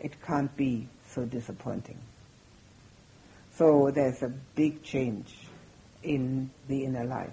it 0.00 0.20
can't 0.22 0.54
be 0.56 0.88
so 1.06 1.24
disappointing. 1.24 1.98
So 3.52 3.90
there's 3.90 4.22
a 4.22 4.28
big 4.28 4.82
change 4.82 5.34
in 6.02 6.50
the 6.68 6.84
inner 6.84 7.04
life. 7.04 7.30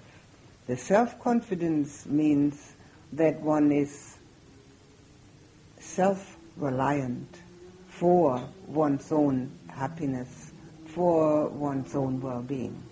The 0.66 0.76
self-confidence 0.76 2.06
means 2.06 2.74
that 3.12 3.40
one 3.40 3.70
is 3.70 4.16
self-reliant 5.78 7.42
for 7.88 8.42
one's 8.66 9.12
own 9.12 9.50
happiness, 9.68 10.52
for 10.86 11.48
one's 11.48 11.94
own 11.94 12.20
well-being. 12.20 12.82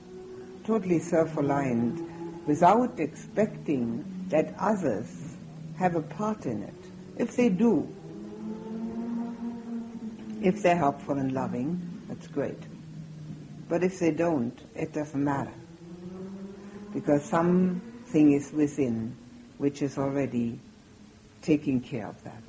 Totally 0.64 1.00
self-reliant 1.00 2.46
without 2.46 3.00
expecting 3.00 4.04
that 4.28 4.54
others 4.58 5.34
have 5.76 5.96
a 5.96 6.02
part 6.02 6.46
in 6.46 6.62
it. 6.62 6.74
If 7.18 7.36
they 7.36 7.48
do, 7.48 7.92
if 10.44 10.62
they're 10.62 10.76
helpful 10.76 11.18
and 11.18 11.32
loving, 11.32 12.02
that's 12.06 12.26
great. 12.26 12.62
But 13.66 13.82
if 13.82 13.98
they 13.98 14.10
don't, 14.10 14.56
it 14.76 14.92
doesn't 14.92 15.24
matter. 15.24 15.54
Because 16.92 17.24
something 17.24 18.32
is 18.32 18.52
within 18.52 19.16
which 19.56 19.80
is 19.80 19.96
already 19.96 20.60
taking 21.40 21.80
care 21.80 22.06
of 22.06 22.22
that. 22.24 22.42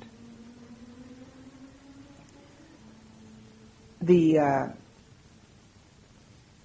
The 4.02 4.38
uh, 4.38 4.68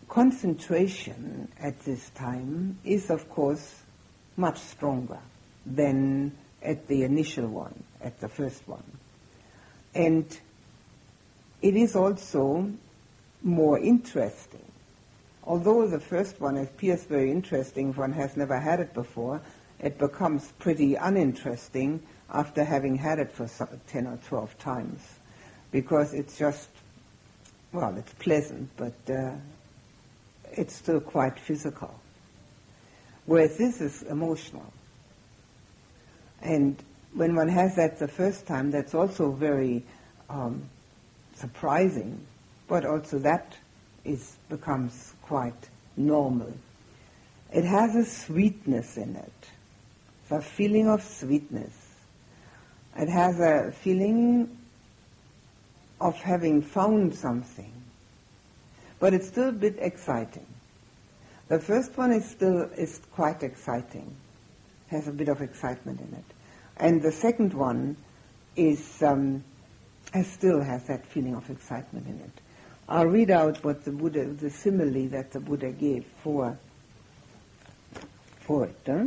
concentration 0.10 1.48
at 1.58 1.80
this 1.86 2.10
time 2.10 2.78
is, 2.84 3.10
of 3.10 3.30
course, 3.30 3.82
much 4.36 4.60
stronger 4.60 5.20
than 5.66 6.34
at 6.62 6.88
the 6.88 7.04
initial 7.04 7.48
one, 7.48 7.84
at 8.02 8.20
the 8.20 8.28
first 8.28 8.68
one. 8.68 8.84
And 9.96 10.26
it 11.62 11.76
is 11.76 11.96
also 11.96 12.72
more 13.44 13.80
interesting. 13.80 14.66
Although 15.44 15.88
the 15.88 16.00
first 16.00 16.40
one 16.40 16.58
appears 16.58 17.04
very 17.04 17.32
interesting 17.32 17.90
if 17.90 17.98
one 17.98 18.14
has 18.14 18.38
never 18.38 18.60
had 18.60 18.80
it 18.80 18.94
before, 18.94 19.42
it 19.80 19.98
becomes 19.98 20.52
pretty 20.60 20.96
uninteresting 20.96 22.02
after 22.30 22.64
having 22.64 22.96
had 22.96 23.20
it 23.20 23.32
for 23.32 23.50
10 23.88 24.08
or 24.08 24.18
12 24.28 24.58
times 24.60 25.02
because 25.72 26.14
it's 26.14 26.38
just, 26.38 26.70
well, 27.72 27.96
it's 27.98 28.14
pleasant, 28.14 28.70
but 28.78 28.94
uh, 29.10 29.32
it's 30.52 30.76
still 30.76 31.00
quite 31.00 31.40
physical. 31.40 31.94
Whereas 33.26 33.58
this 33.58 33.82
is 33.82 34.04
emotional. 34.04 34.72
And 36.42 36.76
when 37.14 37.36
one 37.36 37.48
has 37.50 37.76
that 37.76 38.00
the 38.00 38.08
first 38.08 38.46
time, 38.46 38.72
that's 38.72 38.94
also 38.94 39.32
very 39.32 39.84
um, 40.30 40.70
surprising, 41.42 42.26
but 42.68 42.86
also 42.86 43.20
that 43.20 43.56
is 44.06 44.38
becomes 44.50 45.14
quite 45.24 45.70
normal. 45.98 46.54
It 47.52 47.66
has 47.66 47.96
a 47.96 48.06
sweetness 48.06 48.98
in 48.98 49.16
it, 49.16 49.50
the 50.30 50.42
feeling 50.42 50.88
of 50.88 51.04
sweetness. 51.04 51.74
It 52.96 53.10
has 53.10 53.40
a 53.40 53.72
feeling 53.72 54.58
of 56.00 56.16
having 56.16 56.62
found 56.62 57.14
something, 57.14 57.74
but 59.00 59.14
it's 59.14 59.28
still 59.28 59.50
a 59.50 59.54
bit 59.54 59.76
exciting. 59.80 60.46
The 61.48 61.60
first 61.60 61.98
one 61.98 62.14
is 62.14 62.30
still 62.30 62.70
is 62.78 63.02
quite 63.12 63.44
exciting, 63.44 64.16
has 64.88 65.08
a 65.08 65.12
bit 65.12 65.28
of 65.28 65.42
excitement 65.42 66.00
in 66.00 66.14
it, 66.14 66.26
and 66.78 67.02
the 67.02 67.12
second 67.12 67.54
one 67.54 67.98
is 68.56 69.02
um, 69.04 69.44
still 70.24 70.62
has 70.62 70.84
that 70.84 71.06
feeling 71.06 71.36
of 71.36 71.50
excitement 71.50 72.08
in 72.08 72.20
it. 72.20 72.42
I'll 72.90 73.08
read 73.08 73.32
out 73.32 73.64
what 73.64 73.86
the 73.86 73.92
Buddha, 73.92 74.26
the 74.26 74.50
simile 74.50 75.08
that 75.10 75.32
the 75.32 75.40
Buddha 75.40 75.72
gave 75.72 76.06
for, 76.24 76.58
for 78.42 78.66
it. 78.66 78.76
Huh? 78.86 79.06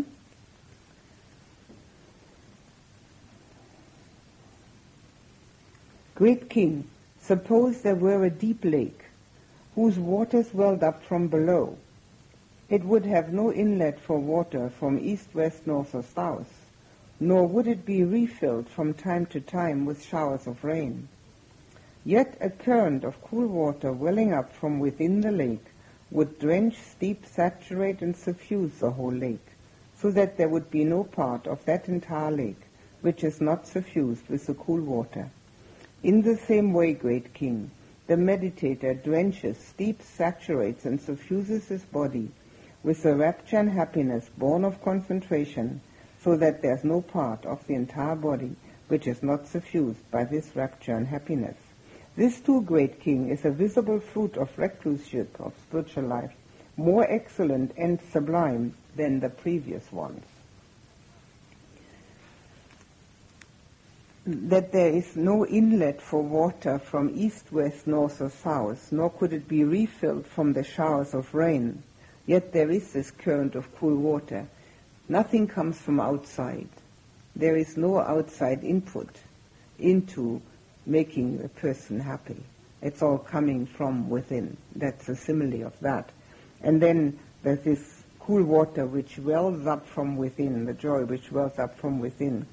Great 6.14 6.48
king, 6.48 6.88
suppose 7.20 7.82
there 7.82 7.96
were 7.96 8.24
a 8.24 8.30
deep 8.30 8.64
lake 8.64 9.04
whose 9.74 9.98
waters 9.98 10.54
welled 10.54 10.82
up 10.82 11.02
from 11.04 11.28
below. 11.28 11.76
It 12.70 12.84
would 12.84 13.04
have 13.04 13.32
no 13.32 13.52
inlet 13.52 14.00
for 14.00 14.18
water 14.18 14.70
from 14.70 14.98
east, 14.98 15.28
west, 15.34 15.66
north, 15.66 15.94
or 15.94 16.02
south 16.02 16.63
nor 17.20 17.46
would 17.46 17.66
it 17.66 17.84
be 17.84 18.02
refilled 18.02 18.68
from 18.68 18.92
time 18.92 19.24
to 19.26 19.40
time 19.40 19.84
with 19.84 20.02
showers 20.02 20.46
of 20.46 20.64
rain. 20.64 21.08
Yet 22.04 22.36
a 22.40 22.50
current 22.50 23.04
of 23.04 23.22
cool 23.22 23.46
water 23.46 23.92
welling 23.92 24.32
up 24.32 24.52
from 24.52 24.78
within 24.80 25.20
the 25.20 25.32
lake 25.32 25.64
would 26.10 26.38
drench, 26.38 26.76
steep, 26.78 27.24
saturate, 27.24 28.02
and 28.02 28.16
suffuse 28.16 28.74
the 28.74 28.90
whole 28.90 29.12
lake, 29.12 29.46
so 29.96 30.10
that 30.10 30.36
there 30.36 30.48
would 30.48 30.70
be 30.70 30.84
no 30.84 31.04
part 31.04 31.46
of 31.46 31.64
that 31.64 31.88
entire 31.88 32.30
lake 32.30 32.60
which 33.00 33.22
is 33.22 33.40
not 33.40 33.66
suffused 33.66 34.28
with 34.28 34.46
the 34.46 34.54
cool 34.54 34.80
water. 34.80 35.30
In 36.02 36.22
the 36.22 36.36
same 36.36 36.72
way, 36.72 36.94
great 36.94 37.34
king, 37.34 37.70
the 38.06 38.16
meditator 38.16 39.02
drenches, 39.02 39.58
steeps, 39.58 40.06
saturates, 40.06 40.84
and 40.84 41.00
suffuses 41.00 41.68
his 41.68 41.82
body 41.84 42.30
with 42.82 43.02
the 43.02 43.14
rapture 43.14 43.58
and 43.58 43.70
happiness 43.70 44.28
born 44.36 44.64
of 44.64 44.82
concentration, 44.82 45.80
so 46.24 46.36
that 46.36 46.62
there's 46.62 46.82
no 46.82 47.02
part 47.02 47.44
of 47.44 47.64
the 47.66 47.74
entire 47.74 48.16
body 48.16 48.56
which 48.88 49.06
is 49.06 49.22
not 49.22 49.46
suffused 49.46 50.10
by 50.10 50.24
this 50.24 50.56
rapture 50.56 50.96
and 50.96 51.06
happiness. 51.06 51.56
This 52.16 52.40
too 52.40 52.62
great 52.62 52.98
king 52.98 53.28
is 53.28 53.44
a 53.44 53.50
visible 53.50 54.00
fruit 54.00 54.38
of 54.38 54.56
recluseship 54.56 55.38
of 55.38 55.52
spiritual 55.68 56.04
life, 56.04 56.32
more 56.78 57.04
excellent 57.10 57.72
and 57.76 58.00
sublime 58.10 58.74
than 58.96 59.20
the 59.20 59.28
previous 59.28 59.92
ones. 59.92 60.24
That 64.26 64.72
there 64.72 64.90
is 64.90 65.16
no 65.16 65.44
inlet 65.44 66.00
for 66.00 66.22
water 66.22 66.78
from 66.78 67.12
east, 67.14 67.52
west, 67.52 67.86
north, 67.86 68.22
or 68.22 68.30
south, 68.30 68.90
nor 68.90 69.10
could 69.10 69.34
it 69.34 69.46
be 69.46 69.64
refilled 69.64 70.26
from 70.26 70.54
the 70.54 70.64
showers 70.64 71.12
of 71.12 71.34
rain. 71.34 71.82
Yet 72.24 72.52
there 72.52 72.70
is 72.70 72.94
this 72.94 73.10
current 73.10 73.54
of 73.54 73.74
cool 73.76 73.96
water, 73.96 74.46
Nothing 75.08 75.46
comes 75.46 75.78
from 75.78 76.00
outside. 76.00 76.68
There 77.36 77.56
is 77.56 77.76
no 77.76 77.98
outside 77.98 78.64
input 78.64 79.10
into 79.78 80.40
making 80.86 81.42
a 81.44 81.48
person 81.48 82.00
happy. 82.00 82.42
It's 82.80 83.02
all 83.02 83.18
coming 83.18 83.66
from 83.66 84.08
within. 84.08 84.56
That's 84.76 85.08
a 85.08 85.16
simile 85.16 85.66
of 85.66 85.78
that. 85.80 86.10
And 86.62 86.80
then 86.80 87.18
there's 87.42 87.62
this 87.62 88.02
cool 88.20 88.42
water 88.42 88.86
which 88.86 89.18
wells 89.18 89.66
up 89.66 89.86
from 89.86 90.16
within, 90.16 90.64
the 90.64 90.72
joy 90.72 91.04
which 91.04 91.30
wells 91.30 91.58
up 91.58 91.78
from 91.78 91.98
within. 91.98 92.46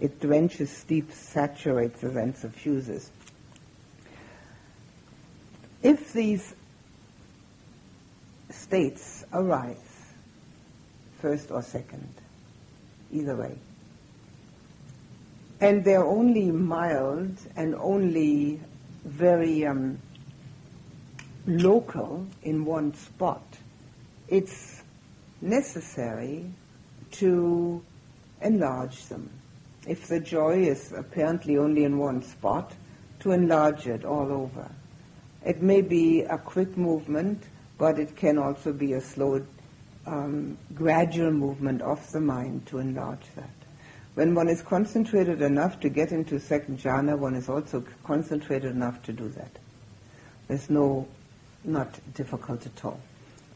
It 0.00 0.20
drenches, 0.20 0.70
steeps, 0.70 1.16
saturates, 1.16 2.02
and 2.02 2.36
suffuses. 2.36 3.10
If 5.82 6.12
these 6.12 6.54
states 8.50 9.24
arise, 9.32 9.93
first 11.24 11.50
or 11.50 11.62
second, 11.62 12.12
either 13.10 13.34
way. 13.34 13.56
And 15.58 15.82
they're 15.82 16.04
only 16.04 16.50
mild 16.50 17.38
and 17.56 17.74
only 17.76 18.60
very 19.06 19.66
um, 19.66 19.98
local 21.46 22.26
in 22.42 22.66
one 22.66 22.92
spot. 22.92 23.42
It's 24.28 24.82
necessary 25.40 26.44
to 27.12 27.82
enlarge 28.42 29.06
them. 29.06 29.30
If 29.88 30.08
the 30.08 30.20
joy 30.20 30.64
is 30.64 30.92
apparently 30.92 31.56
only 31.56 31.84
in 31.84 31.96
one 31.96 32.20
spot, 32.22 32.74
to 33.20 33.32
enlarge 33.32 33.86
it 33.86 34.04
all 34.04 34.30
over. 34.30 34.70
It 35.42 35.62
may 35.62 35.80
be 35.80 36.20
a 36.20 36.36
quick 36.36 36.76
movement, 36.76 37.44
but 37.78 37.98
it 37.98 38.14
can 38.14 38.36
also 38.36 38.74
be 38.74 38.92
a 38.92 39.00
slow 39.00 39.36
um, 40.06 40.58
gradual 40.74 41.30
movement 41.30 41.82
of 41.82 42.10
the 42.12 42.20
mind 42.20 42.66
to 42.66 42.78
enlarge 42.78 43.26
that. 43.36 43.50
When 44.14 44.34
one 44.34 44.48
is 44.48 44.62
concentrated 44.62 45.42
enough 45.42 45.80
to 45.80 45.88
get 45.88 46.12
into 46.12 46.38
second 46.38 46.78
jhana, 46.78 47.18
one 47.18 47.34
is 47.34 47.48
also 47.48 47.84
concentrated 48.04 48.70
enough 48.70 49.02
to 49.04 49.12
do 49.12 49.28
that. 49.30 49.50
There's 50.46 50.70
no, 50.70 51.08
not 51.64 51.98
difficult 52.14 52.64
at 52.66 52.84
all. 52.84 53.00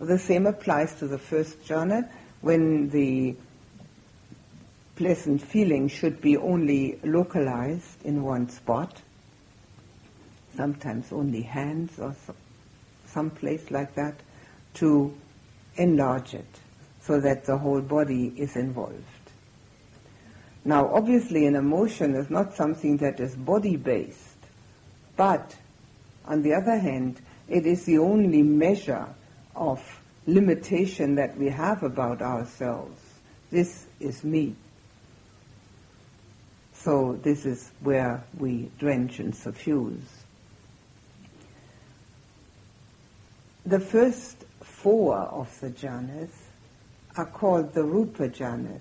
The 0.01 0.19
same 0.19 0.47
applies 0.47 0.95
to 0.97 1.07
the 1.07 1.19
first 1.19 1.63
jhana, 1.65 2.09
when 2.41 2.89
the 2.91 3.37
pleasant 4.97 5.43
feeling 5.43 5.89
should 5.89 6.21
be 6.21 6.37
only 6.37 6.99
localized 7.05 8.05
in 8.05 8.23
one 8.23 8.49
spot, 8.49 9.01
sometimes 10.57 11.13
only 11.13 11.43
hands 11.43 11.99
or 12.01 12.17
some 13.07 13.31
place 13.31 13.71
like 13.71 13.95
that, 13.95 14.15
to 14.75 15.15
enlarge 15.79 16.35
it 16.35 16.61
so 17.01 17.21
that 17.21 17.45
the 17.47 17.57
whole 17.57 17.81
body 17.81 18.35
is 18.37 18.57
involved. 18.57 19.03
Now, 20.65 20.93
obviously, 20.93 21.47
an 21.47 21.57
emotion 21.57 22.15
is 22.15 22.29
not 22.29 22.55
something 22.55 22.99
that 22.99 23.21
is 23.21 23.35
body 23.35 23.77
based, 23.77 24.37
but 25.17 25.57
on 26.27 26.43
the 26.43 26.53
other 26.53 26.79
hand, 26.79 27.21
it 27.49 27.65
is 27.65 27.85
the 27.85 27.99
only 27.99 28.43
measure 28.43 29.07
of 29.57 29.81
limitation 30.27 31.15
that 31.15 31.39
we 31.39 31.49
have 31.49 31.83
about 31.83 32.21
ourselves. 32.21 33.01
This 33.51 33.87
is 33.99 34.23
me. 34.23 34.55
So 36.75 37.19
this 37.23 37.47
is 37.47 37.71
where 37.81 38.23
we 38.39 38.71
drench 38.79 39.19
and 39.19 39.35
suffuse. 39.35 40.25
The 43.65 43.81
first 43.81 44.45
four 44.89 45.19
of 45.19 45.61
the 45.61 45.69
jhanas 45.69 46.31
are 47.19 47.27
called 47.27 47.75
the 47.75 47.83
rupa 47.85 48.27
jhanas. 48.27 48.81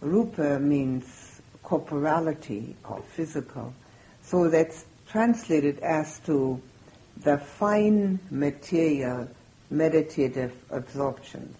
Rupa 0.00 0.60
means 0.60 1.40
corporality 1.64 2.76
or 2.88 3.02
physical. 3.16 3.74
So 4.22 4.48
that's 4.48 4.84
translated 5.08 5.80
as 5.80 6.20
to 6.26 6.62
the 7.24 7.38
fine 7.38 8.20
material 8.30 9.28
meditative 9.68 10.52
absorptions. 10.70 11.56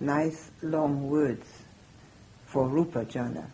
Nice 0.00 0.50
long 0.60 1.08
words 1.08 1.46
for 2.46 2.66
Rupa 2.66 3.04
Jhana. 3.04 3.46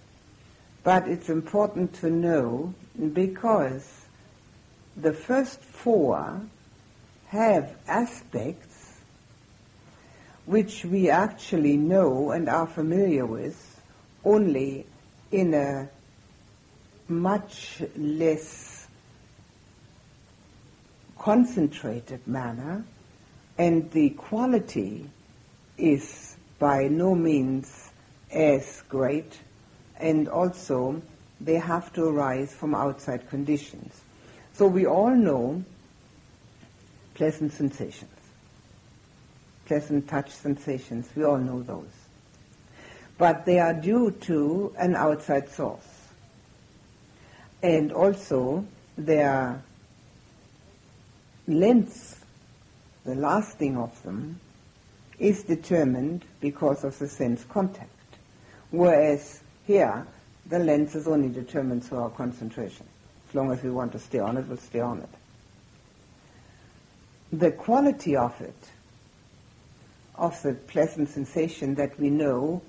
But 0.83 1.07
it's 1.09 1.29
important 1.29 1.93
to 1.97 2.09
know 2.09 2.73
because 3.13 3.87
the 4.97 5.13
first 5.13 5.61
four 5.61 6.41
have 7.29 7.77
aspects 7.87 8.70
which 10.47 10.85
we 10.85 11.11
actually 11.11 11.77
know 11.77 12.31
and 12.31 12.49
are 12.49 12.67
familiar 12.67 13.27
with 13.27 13.81
only 14.25 14.87
in 15.31 15.55
a 15.55 15.89
much 17.09 17.83
less 17.97 18.87
concentrated 21.19 22.27
manner, 22.27 22.85
and 23.59 23.91
the 23.91 24.11
quality 24.11 25.09
is 25.77 26.37
by 26.59 26.89
no 26.89 27.15
means 27.15 27.91
as 28.33 28.83
great, 28.89 29.39
and 29.99 30.29
also 30.29 31.03
they 31.41 31.57
have 31.57 31.93
to 31.93 32.05
arise 32.05 32.53
from 32.53 32.75
outside 32.75 33.29
conditions. 33.29 34.01
So 34.53 34.67
we 34.67 34.87
all 34.87 35.15
know 35.15 35.63
pleasant 37.15 37.53
sensations, 37.53 38.11
pleasant 39.71 40.09
touch 40.09 40.33
sensations, 40.33 41.09
we 41.15 41.23
all 41.23 41.39
know 41.39 41.63
those. 41.63 41.95
But 43.19 43.45
they 43.45 43.61
are 43.61 43.73
due 43.73 44.11
to 44.23 44.75
an 44.77 44.97
outside 44.97 45.49
source. 45.49 46.09
And 47.63 47.93
also 47.93 48.67
their 48.99 49.63
length, 51.47 52.27
the 53.05 53.15
lasting 53.15 53.77
of 53.77 54.03
them, 54.03 54.41
is 55.21 55.45
determined 55.45 56.25
because 56.41 56.83
of 56.83 56.99
the 56.99 57.07
sense 57.07 57.45
contact. 57.45 57.91
Whereas 58.73 59.41
here, 59.69 60.05
the 60.47 60.59
length 60.59 60.97
is 60.97 61.07
only 61.07 61.29
determined 61.29 61.85
through 61.85 61.99
our 61.99 62.11
concentration. 62.11 62.87
As 63.29 63.37
long 63.37 63.53
as 63.53 63.63
we 63.63 63.71
want 63.71 63.93
to 63.93 64.01
stay 64.01 64.19
on 64.19 64.37
it, 64.37 64.49
we'll 64.49 64.57
stay 64.57 64.81
on 64.81 64.99
it. 64.99 65.11
The 67.33 67.53
quality 67.53 68.17
of 68.17 68.35
it, 68.41 68.57
of 70.21 70.41
the 70.43 70.53
pleasant 70.53 71.09
sensation 71.09 71.75
that 71.77 71.99
we 71.99 72.11
know 72.11 72.61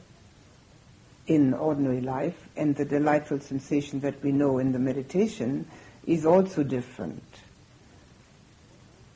in 1.27 1.53
ordinary 1.53 1.99
life 1.99 2.47
and 2.55 2.75
the 2.77 2.85
delightful 2.85 3.39
sensation 3.39 3.99
that 3.99 4.23
we 4.23 4.31
know 4.31 4.57
in 4.57 4.71
the 4.71 4.79
meditation 4.79 5.67
is 6.07 6.25
also 6.25 6.63
different. 6.63 7.23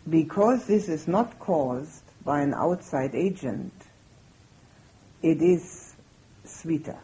Because 0.08 0.68
this 0.68 0.90
is 0.90 1.08
not 1.08 1.40
caused 1.40 2.04
by 2.24 2.42
an 2.42 2.54
outside 2.54 3.16
agent, 3.16 3.74
it 5.24 5.42
is 5.42 5.96
sweeter. 6.44 7.00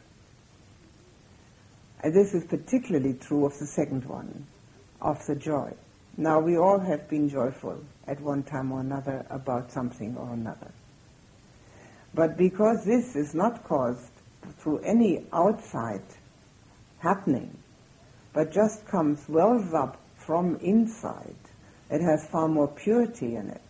And 2.03 2.13
this 2.13 2.33
is 2.33 2.43
particularly 2.43 3.13
true 3.13 3.45
of 3.45 3.57
the 3.57 3.65
second 3.65 4.05
one, 4.05 4.45
of 5.01 5.25
the 5.25 5.35
joy. 5.35 5.73
Now, 6.17 6.39
we 6.41 6.57
all 6.57 6.79
have 6.79 7.07
been 7.07 7.29
joyful 7.29 7.79
at 8.05 8.19
one 8.19 8.43
time 8.43 8.71
or 8.71 8.81
another 8.81 9.25
about 9.29 9.71
something 9.71 10.17
or 10.17 10.33
another. 10.33 10.71
But 12.13 12.38
because 12.38 12.84
this 12.84 13.15
is 13.15 13.34
not 13.34 13.63
caused 13.63 14.12
through 14.60 14.80
any 14.80 15.26
outside 15.32 16.04
happening, 17.00 17.58
but 18.34 18.52
just 18.52 18.86
comes, 18.86 19.28
wells 19.28 19.74
up 19.74 19.97
from 20.17 20.58
inside, 20.58 21.36
it 21.89 22.02
has 22.02 22.28
far 22.28 22.47
more 22.47 22.67
purity 22.67 23.36
in 23.36 23.50
it. 23.50 23.62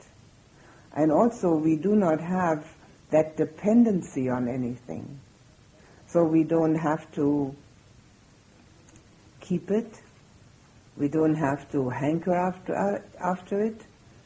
And 0.96 1.12
also, 1.12 1.56
we 1.56 1.76
do 1.76 1.96
not 1.96 2.20
have 2.20 2.68
that 3.12 3.38
dependency 3.38 4.30
on 4.30 4.48
anything. 4.48 5.20
So 6.08 6.24
we 6.24 6.44
don't 6.44 6.76
have 6.76 7.12
to 7.14 7.56
keep 9.40 9.72
it. 9.72 10.02
We 10.98 11.08
don't 11.08 11.36
have 11.36 11.72
to 11.72 11.90
hanker 11.90 12.36
after, 12.36 13.04
after 13.20 13.62
it 13.62 13.82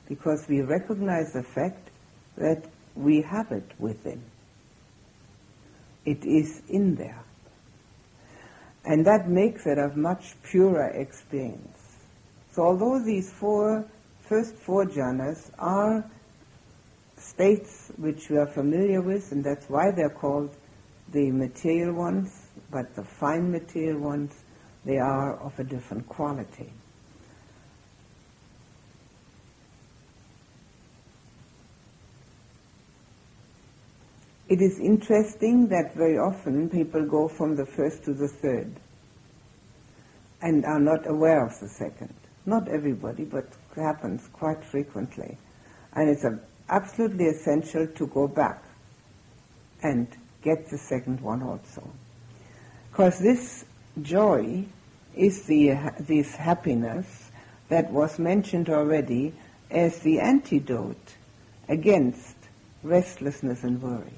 because 0.07 0.47
we 0.47 0.61
recognize 0.61 1.33
the 1.33 1.43
fact 1.43 1.89
that 2.37 2.65
we 2.95 3.21
have 3.21 3.51
it 3.51 3.69
within. 3.79 4.21
It 6.05 6.23
is 6.23 6.61
in 6.69 6.95
there. 6.95 7.23
And 8.85 9.05
that 9.05 9.27
makes 9.27 9.65
it 9.65 9.77
a 9.77 9.89
much 9.95 10.35
purer 10.43 10.89
experience. 10.89 11.97
So 12.51 12.63
although 12.63 13.03
these 13.03 13.31
four, 13.31 13.85
first 14.21 14.55
four 14.55 14.85
jhanas 14.85 15.49
are 15.57 16.05
states 17.17 17.91
which 17.97 18.29
we 18.29 18.37
are 18.37 18.47
familiar 18.47 19.01
with, 19.01 19.31
and 19.31 19.43
that's 19.43 19.67
why 19.69 19.91
they're 19.91 20.09
called 20.09 20.55
the 21.11 21.31
material 21.31 21.93
ones, 21.93 22.47
but 22.71 22.95
the 22.95 23.03
fine 23.03 23.51
material 23.51 23.99
ones, 23.99 24.33
they 24.85 24.97
are 24.99 25.37
of 25.39 25.57
a 25.59 25.63
different 25.63 26.07
quality. 26.07 26.71
It 34.47 34.61
is 34.61 34.79
interesting 34.79 35.67
that 35.69 35.95
very 35.95 36.19
often 36.19 36.69
people 36.69 37.03
go 37.05 37.27
from 37.27 37.55
the 37.55 37.65
first 37.65 38.03
to 38.03 38.13
the 38.13 38.27
third 38.27 38.71
and 40.41 40.63
are 40.65 40.79
not 40.79 41.09
aware 41.09 41.43
of 41.43 41.59
the 41.59 41.67
second. 41.67 42.13
Not 42.45 42.67
everybody, 42.67 43.25
but 43.25 43.45
it 43.45 43.81
happens 43.81 44.29
quite 44.33 44.63
frequently. 44.63 45.37
And 45.93 46.09
it's 46.09 46.25
absolutely 46.69 47.25
essential 47.25 47.87
to 47.87 48.07
go 48.07 48.27
back 48.27 48.63
and 49.81 50.07
get 50.43 50.69
the 50.69 50.77
second 50.77 51.21
one 51.21 51.41
also. 51.41 51.89
Because 52.91 53.17
this 53.17 53.65
joy 54.03 54.63
is 55.15 55.43
the, 55.43 55.75
this 55.99 56.35
happiness 56.35 57.31
that 57.69 57.91
was 57.91 58.19
mentioned 58.19 58.69
already 58.69 59.33
as 59.71 59.99
the 59.99 60.19
antidote 60.19 61.15
against 61.67 62.35
restlessness 62.83 63.63
and 63.63 63.81
worry. 63.81 64.13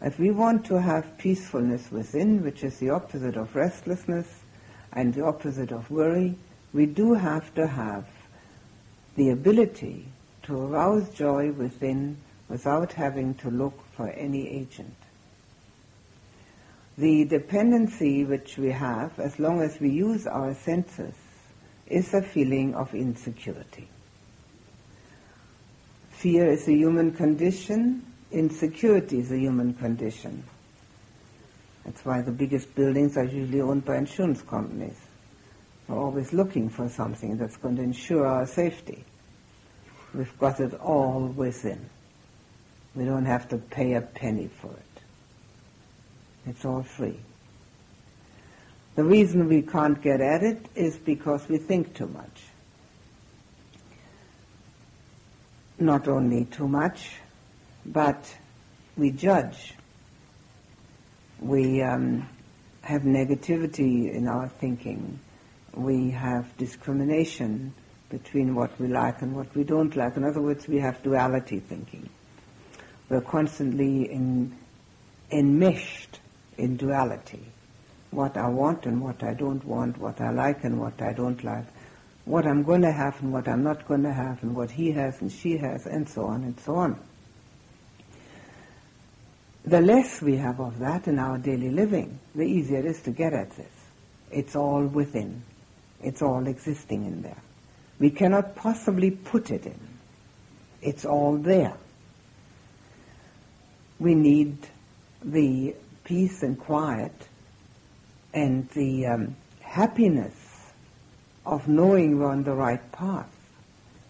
If 0.00 0.18
we 0.18 0.30
want 0.30 0.64
to 0.66 0.80
have 0.80 1.18
peacefulness 1.18 1.90
within, 1.90 2.42
which 2.42 2.62
is 2.62 2.78
the 2.78 2.90
opposite 2.90 3.36
of 3.36 3.56
restlessness 3.56 4.26
and 4.92 5.12
the 5.12 5.24
opposite 5.24 5.72
of 5.72 5.90
worry, 5.90 6.36
we 6.72 6.86
do 6.86 7.14
have 7.14 7.52
to 7.54 7.66
have 7.66 8.06
the 9.16 9.30
ability 9.30 10.06
to 10.44 10.60
arouse 10.60 11.08
joy 11.10 11.50
within 11.50 12.16
without 12.48 12.92
having 12.92 13.34
to 13.34 13.50
look 13.50 13.74
for 13.96 14.08
any 14.10 14.48
agent. 14.48 14.94
The 16.96 17.24
dependency 17.24 18.24
which 18.24 18.56
we 18.56 18.70
have, 18.70 19.18
as 19.18 19.38
long 19.38 19.60
as 19.60 19.80
we 19.80 19.90
use 19.90 20.26
our 20.26 20.54
senses, 20.54 21.14
is 21.86 22.14
a 22.14 22.22
feeling 22.22 22.74
of 22.74 22.94
insecurity. 22.94 23.88
Fear 26.10 26.50
is 26.50 26.66
a 26.68 26.72
human 26.72 27.12
condition, 27.12 28.04
insecurity 28.30 29.20
is 29.20 29.32
a 29.32 29.38
human 29.38 29.74
condition. 29.74 30.44
That's 31.84 32.04
why 32.04 32.20
the 32.20 32.32
biggest 32.32 32.74
buildings 32.74 33.16
are 33.16 33.24
usually 33.24 33.60
owned 33.60 33.84
by 33.84 33.96
insurance 33.96 34.42
companies. 34.42 34.98
We're 35.86 35.98
always 35.98 36.32
looking 36.32 36.68
for 36.68 36.88
something 36.88 37.38
that's 37.38 37.56
going 37.56 37.76
to 37.76 37.82
ensure 37.82 38.26
our 38.26 38.46
safety. 38.46 39.04
We've 40.14 40.38
got 40.38 40.60
it 40.60 40.74
all 40.74 41.26
within. 41.28 41.88
We 42.94 43.04
don't 43.04 43.24
have 43.24 43.48
to 43.50 43.56
pay 43.58 43.94
a 43.94 44.02
penny 44.02 44.48
for 44.48 44.70
it. 44.70 45.02
It's 46.46 46.64
all 46.64 46.82
free. 46.82 47.18
The 48.96 49.04
reason 49.04 49.48
we 49.48 49.62
can't 49.62 50.02
get 50.02 50.20
at 50.20 50.42
it 50.42 50.66
is 50.74 50.96
because 50.96 51.48
we 51.48 51.58
think 51.58 51.94
too 51.94 52.08
much. 52.08 52.42
Not 55.78 56.08
only 56.08 56.46
too 56.46 56.66
much, 56.66 57.12
but 57.92 58.34
we 58.96 59.10
judge. 59.10 59.74
We 61.40 61.82
um, 61.82 62.28
have 62.82 63.02
negativity 63.02 64.12
in 64.12 64.28
our 64.28 64.48
thinking. 64.48 65.20
We 65.74 66.10
have 66.10 66.56
discrimination 66.56 67.74
between 68.10 68.54
what 68.54 68.78
we 68.80 68.88
like 68.88 69.22
and 69.22 69.34
what 69.34 69.54
we 69.54 69.64
don't 69.64 69.94
like. 69.96 70.16
In 70.16 70.24
other 70.24 70.40
words, 70.40 70.66
we 70.66 70.78
have 70.78 71.02
duality 71.02 71.60
thinking. 71.60 72.08
We're 73.08 73.20
constantly 73.20 74.10
in, 74.10 74.56
enmeshed 75.30 76.20
in 76.56 76.76
duality. 76.76 77.44
what 78.10 78.36
I 78.36 78.48
want 78.48 78.86
and 78.86 79.02
what 79.02 79.22
I 79.22 79.34
don't 79.34 79.64
want, 79.64 79.98
what 79.98 80.20
I 80.20 80.30
like 80.30 80.64
and 80.64 80.80
what 80.80 81.00
I 81.02 81.12
don't 81.12 81.42
like, 81.44 81.66
what 82.24 82.46
I'm 82.46 82.62
going 82.62 82.82
to 82.82 82.92
have 82.92 83.20
and 83.20 83.32
what 83.32 83.48
I'm 83.48 83.62
not 83.62 83.86
going 83.86 84.02
to 84.02 84.12
have, 84.12 84.42
and 84.42 84.54
what 84.54 84.70
he 84.70 84.92
has 84.92 85.20
and 85.20 85.30
she 85.30 85.58
has, 85.58 85.86
and 85.86 86.08
so 86.08 86.24
on 86.24 86.44
and 86.44 86.58
so 86.60 86.76
on. 86.76 86.98
The 89.68 89.82
less 89.82 90.22
we 90.22 90.36
have 90.36 90.60
of 90.60 90.78
that 90.78 91.08
in 91.08 91.18
our 91.18 91.36
daily 91.36 91.68
living, 91.68 92.18
the 92.34 92.44
easier 92.44 92.78
it 92.78 92.86
is 92.86 93.02
to 93.02 93.10
get 93.10 93.34
at 93.34 93.50
this. 93.50 93.70
It's 94.30 94.56
all 94.56 94.82
within. 94.82 95.42
It's 96.02 96.22
all 96.22 96.46
existing 96.46 97.04
in 97.04 97.20
there. 97.20 97.42
We 97.98 98.08
cannot 98.08 98.56
possibly 98.56 99.10
put 99.10 99.50
it 99.50 99.66
in. 99.66 99.78
It's 100.80 101.04
all 101.04 101.36
there. 101.36 101.74
We 104.00 104.14
need 104.14 104.56
the 105.22 105.74
peace 106.02 106.42
and 106.42 106.58
quiet 106.58 107.28
and 108.32 108.70
the 108.70 109.04
um, 109.04 109.36
happiness 109.60 110.72
of 111.44 111.68
knowing 111.68 112.18
we're 112.18 112.30
on 112.30 112.44
the 112.44 112.54
right 112.54 112.90
path 112.92 113.36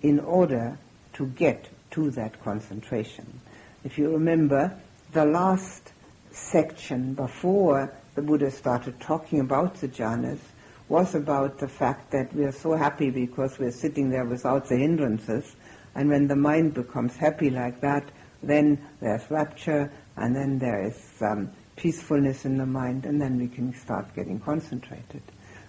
in 0.03 0.21
order 0.21 0.79
to 1.15 1.27
get 1.27 1.69
to 1.91 2.13
that 2.13 2.41
concentration. 2.45 3.41
If 3.83 3.99
you 3.99 4.13
remember, 4.13 4.79
the 5.13 5.25
last 5.25 5.93
section 6.31 7.15
before 7.15 7.93
the 8.15 8.23
Buddha 8.23 8.51
started 8.51 9.01
talking 9.01 9.41
about 9.41 9.75
the 9.77 9.89
jhanas 9.89 10.41
was 10.89 11.15
about 11.15 11.59
the 11.59 11.69
fact 11.69 12.11
that 12.11 12.35
we 12.35 12.45
are 12.45 12.53
so 12.53 12.75
happy 12.75 13.11
because 13.11 13.59
we're 13.59 13.71
sitting 13.71 14.11
there 14.11 14.25
without 14.25 14.69
the 14.69 14.77
hindrances, 14.77 15.55
and 15.95 16.09
when 16.09 16.29
the 16.29 16.37
mind 16.37 16.75
becomes 16.75 17.17
happy 17.17 17.51
like 17.51 17.81
that, 17.81 18.05
then 18.43 18.79
there's 19.01 19.31
rapture, 19.31 19.91
and 20.17 20.35
then 20.35 20.59
there 20.59 20.87
is 20.87 20.99
um, 21.21 21.51
peacefulness 21.77 22.45
in 22.45 22.57
the 22.57 22.67
mind, 22.67 23.05
and 23.05 23.21
then 23.21 23.39
we 23.39 23.49
can 23.49 23.75
start 23.75 24.15
getting 24.15 24.41
concentrated. 24.41 25.23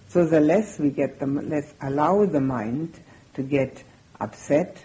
So 0.08 0.24
the 0.26 0.40
less 0.40 0.78
we 0.78 0.90
get, 0.90 1.18
the 1.18 1.26
less 1.26 1.74
allow 1.82 2.24
the 2.24 2.40
mind 2.40 2.98
to 3.34 3.42
get 3.42 3.84
upset, 4.20 4.82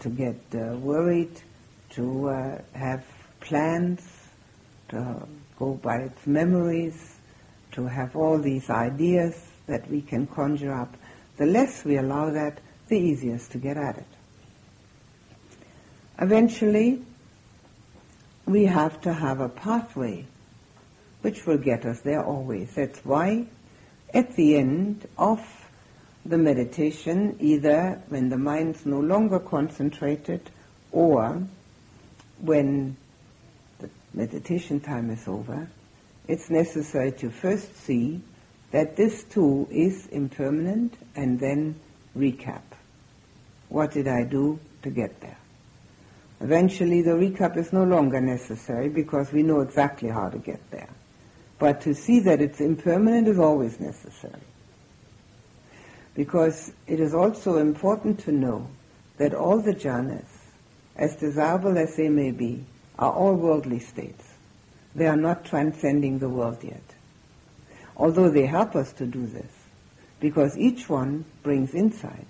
to 0.00 0.08
get 0.08 0.36
uh, 0.54 0.76
worried, 0.76 1.40
to 1.90 2.28
uh, 2.28 2.58
have 2.74 3.04
plans, 3.44 4.02
to 4.88 5.26
go 5.58 5.74
by 5.74 5.96
its 5.98 6.26
memories, 6.26 7.16
to 7.72 7.86
have 7.86 8.16
all 8.16 8.38
these 8.38 8.68
ideas 8.70 9.34
that 9.66 9.88
we 9.90 10.02
can 10.02 10.26
conjure 10.26 10.72
up, 10.72 10.96
the 11.36 11.46
less 11.46 11.84
we 11.84 11.96
allow 11.96 12.30
that, 12.30 12.60
the 12.88 12.98
easier 12.98 13.38
to 13.38 13.58
get 13.58 13.76
at 13.76 13.98
it. 13.98 14.06
Eventually, 16.20 17.02
we 18.46 18.66
have 18.66 19.00
to 19.00 19.12
have 19.12 19.40
a 19.40 19.48
pathway 19.48 20.26
which 21.22 21.46
will 21.46 21.58
get 21.58 21.86
us 21.86 22.00
there 22.00 22.22
always. 22.22 22.74
That's 22.74 23.04
why 23.04 23.46
at 24.12 24.36
the 24.36 24.56
end 24.56 25.08
of 25.18 25.40
the 26.24 26.38
meditation, 26.38 27.36
either 27.40 28.02
when 28.08 28.28
the 28.28 28.36
mind's 28.36 28.86
no 28.86 29.00
longer 29.00 29.38
concentrated 29.38 30.50
or 30.92 31.42
when 32.38 32.96
meditation 34.14 34.80
time 34.80 35.10
is 35.10 35.26
over, 35.28 35.68
it's 36.26 36.48
necessary 36.48 37.12
to 37.12 37.30
first 37.30 37.76
see 37.76 38.20
that 38.70 38.96
this 38.96 39.24
too 39.24 39.68
is 39.70 40.06
impermanent 40.08 40.94
and 41.16 41.38
then 41.38 41.78
recap. 42.16 42.62
What 43.68 43.92
did 43.92 44.08
I 44.08 44.24
do 44.24 44.58
to 44.82 44.90
get 44.90 45.20
there? 45.20 45.36
Eventually 46.40 47.02
the 47.02 47.12
recap 47.12 47.56
is 47.56 47.72
no 47.72 47.84
longer 47.84 48.20
necessary 48.20 48.88
because 48.88 49.32
we 49.32 49.42
know 49.42 49.60
exactly 49.60 50.08
how 50.08 50.28
to 50.28 50.38
get 50.38 50.60
there. 50.70 50.88
But 51.58 51.80
to 51.82 51.94
see 51.94 52.20
that 52.20 52.40
it's 52.40 52.60
impermanent 52.60 53.28
is 53.28 53.38
always 53.38 53.78
necessary. 53.80 54.42
Because 56.14 56.72
it 56.86 57.00
is 57.00 57.14
also 57.14 57.58
important 57.58 58.20
to 58.20 58.32
know 58.32 58.68
that 59.18 59.34
all 59.34 59.60
the 59.60 59.74
jhanas, 59.74 60.26
as 60.96 61.16
desirable 61.16 61.78
as 61.78 61.96
they 61.96 62.08
may 62.08 62.30
be, 62.30 62.64
are 62.98 63.12
all 63.12 63.34
worldly 63.34 63.80
states. 63.80 64.34
They 64.94 65.06
are 65.06 65.16
not 65.16 65.44
transcending 65.44 66.18
the 66.18 66.28
world 66.28 66.62
yet. 66.62 66.82
Although 67.96 68.30
they 68.30 68.46
help 68.46 68.74
us 68.76 68.92
to 68.94 69.06
do 69.06 69.26
this, 69.26 69.52
because 70.20 70.56
each 70.56 70.88
one 70.88 71.24
brings 71.42 71.74
insight. 71.74 72.28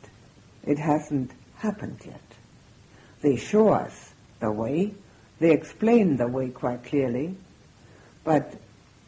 It 0.65 0.79
hasn't 0.79 1.31
happened 1.57 2.01
yet. 2.05 2.21
They 3.21 3.37
show 3.37 3.69
us 3.69 4.13
the 4.41 4.51
way, 4.51 4.95
they 5.39 5.53
explain 5.53 6.17
the 6.17 6.29
way 6.29 6.49
quite 6.49 6.85
clearly, 6.85 7.37
but 8.25 8.55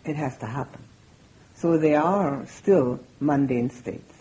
it 0.04 0.16
has 0.16 0.36
to 0.38 0.46
happen. 0.46 0.82
So 1.54 1.78
they 1.78 1.94
are 1.94 2.46
still 2.46 3.00
mundane 3.20 3.70
states. 3.70 4.14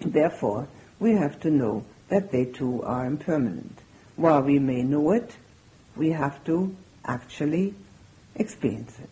Therefore, 0.00 0.68
we 0.98 1.12
have 1.12 1.38
to 1.40 1.50
know 1.50 1.84
that 2.08 2.30
they 2.30 2.46
too 2.46 2.82
are 2.82 3.06
impermanent. 3.06 3.78
While 4.16 4.42
we 4.42 4.58
may 4.58 4.82
know 4.82 5.12
it, 5.12 5.36
we 5.96 6.10
have 6.10 6.42
to 6.44 6.74
actually 7.04 7.74
experience 8.34 8.98
it 8.98 9.10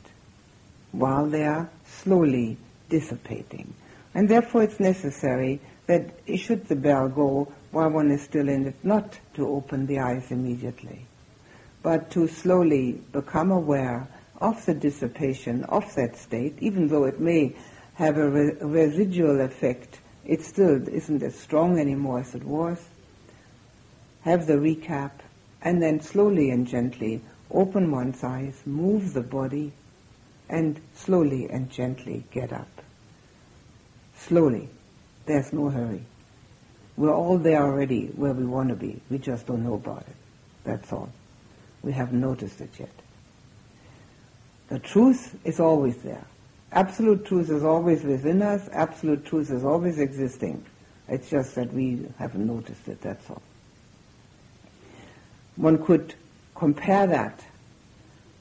while 0.93 1.27
they 1.27 1.45
are 1.45 1.69
slowly 1.87 2.57
dissipating. 2.89 3.75
And 4.15 4.29
therefore 4.29 4.63
it's 4.63 4.79
necessary 4.79 5.61
that 5.87 6.15
should 6.37 6.67
the 6.67 6.77
bell 6.77 7.09
go 7.09 7.53
while 7.73 7.91
one 7.91 8.11
is 8.11 8.23
still 8.23 8.49
in 8.49 8.67
it, 8.67 8.77
not 8.85 9.19
to 9.35 9.49
open 9.49 9.87
the 9.87 9.99
eyes 9.99 10.31
immediately, 10.31 11.07
but 11.83 12.11
to 12.13 12.29
slowly 12.29 12.93
become 13.13 13.51
aware 13.51 14.07
of 14.41 14.65
the 14.67 14.75
dissipation 14.75 15.65
of 15.65 15.93
that 15.97 16.17
state, 16.17 16.57
even 16.61 16.89
though 16.89 17.05
it 17.05 17.19
may 17.19 17.55
have 17.95 18.17
a, 18.17 18.29
re- 18.29 18.57
residual 18.61 19.41
effect, 19.41 19.99
it 20.25 20.43
still 20.43 20.89
isn't 20.89 21.23
as 21.23 21.35
strong 21.35 21.79
anymore 21.79 22.21
as 22.21 22.35
it 22.35 22.45
was. 22.45 22.79
Have 24.23 24.47
the 24.47 24.55
recap, 24.55 25.11
and 25.65 25.83
then 25.83 26.01
slowly 26.01 26.51
and 26.51 26.67
gently 26.67 27.23
open 27.51 27.91
one's 27.91 28.23
eyes, 28.23 28.63
move 28.67 29.15
the 29.15 29.23
body, 29.23 29.73
and 30.49 30.81
slowly 30.95 31.49
and 31.49 31.71
gently 31.71 32.25
get 32.31 32.53
up. 32.53 32.69
Slowly. 34.17 34.69
There's 35.27 35.53
no 35.53 35.71
hurry. 35.71 36.05
We're 36.97 37.15
all 37.15 37.39
there 37.39 37.63
already 37.63 38.07
where 38.09 38.35
we 38.35 38.45
want 38.45 38.69
to 38.69 38.77
be. 38.77 39.01
We 39.11 39.19
just 39.19 39.47
don't 39.47 39.65
know 39.65 39.75
about 39.75 40.03
it. 40.03 40.17
That's 40.65 40.93
all. 40.93 41.11
We 41.83 41.93
haven't 41.93 42.21
noticed 42.21 42.61
it 42.61 42.71
yet. 42.79 42.93
The 44.69 44.79
truth 44.79 45.39
is 45.45 45.61
always 45.61 45.97
there. 46.03 46.25
Absolute 46.73 47.25
truth 47.25 47.51
is 47.51 47.65
always 47.65 48.03
within 48.03 48.43
us. 48.43 48.69
Absolute 48.73 49.25
truth 49.25 49.51
is 49.51 49.65
always 49.65 49.99
existing. 49.99 50.65
It's 51.09 51.31
just 51.31 51.55
that 51.55 51.73
we 51.73 52.07
haven't 52.19 52.47
noticed 52.47 52.87
it, 52.89 53.01
that's 53.01 53.29
all. 53.31 53.43
One 55.57 55.85
could 55.85 56.15
compare 56.55 57.07
that 57.07 57.45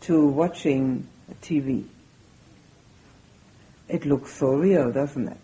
to 0.02 0.28
watching 0.28 1.08
TV. 1.42 1.86
It 3.88 4.06
looks 4.06 4.34
so 4.34 4.56
real, 4.56 4.92
doesn't 4.92 5.28
it? 5.28 5.38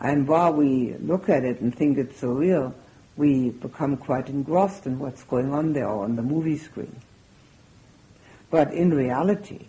And 0.00 0.26
while 0.26 0.52
we 0.52 0.94
look 0.94 1.28
at 1.28 1.44
it 1.44 1.60
and 1.60 1.74
think 1.74 1.98
it's 1.98 2.20
so 2.20 2.28
real, 2.28 2.74
we 3.16 3.50
become 3.50 3.96
quite 3.96 4.28
engrossed 4.28 4.86
in 4.86 4.98
what's 4.98 5.24
going 5.24 5.52
on 5.52 5.72
there 5.72 5.88
or 5.88 6.04
on 6.04 6.16
the 6.16 6.22
movie 6.22 6.56
screen. 6.56 6.96
But 8.50 8.72
in 8.72 8.94
reality, 8.94 9.66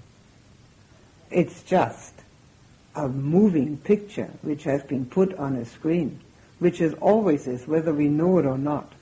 it's 1.31 1.63
just 1.63 2.13
a 2.95 3.07
moving 3.07 3.77
picture 3.77 4.29
which 4.41 4.63
has 4.63 4.83
been 4.83 5.05
put 5.05 5.33
on 5.35 5.55
a 5.55 5.65
screen, 5.65 6.19
which 6.59 6.79
is 6.79 6.93
always 6.95 7.47
is, 7.47 7.67
whether 7.67 7.93
we 7.93 8.07
know 8.07 8.37
it 8.37 8.45
or 8.45 8.57
not. 8.57 8.93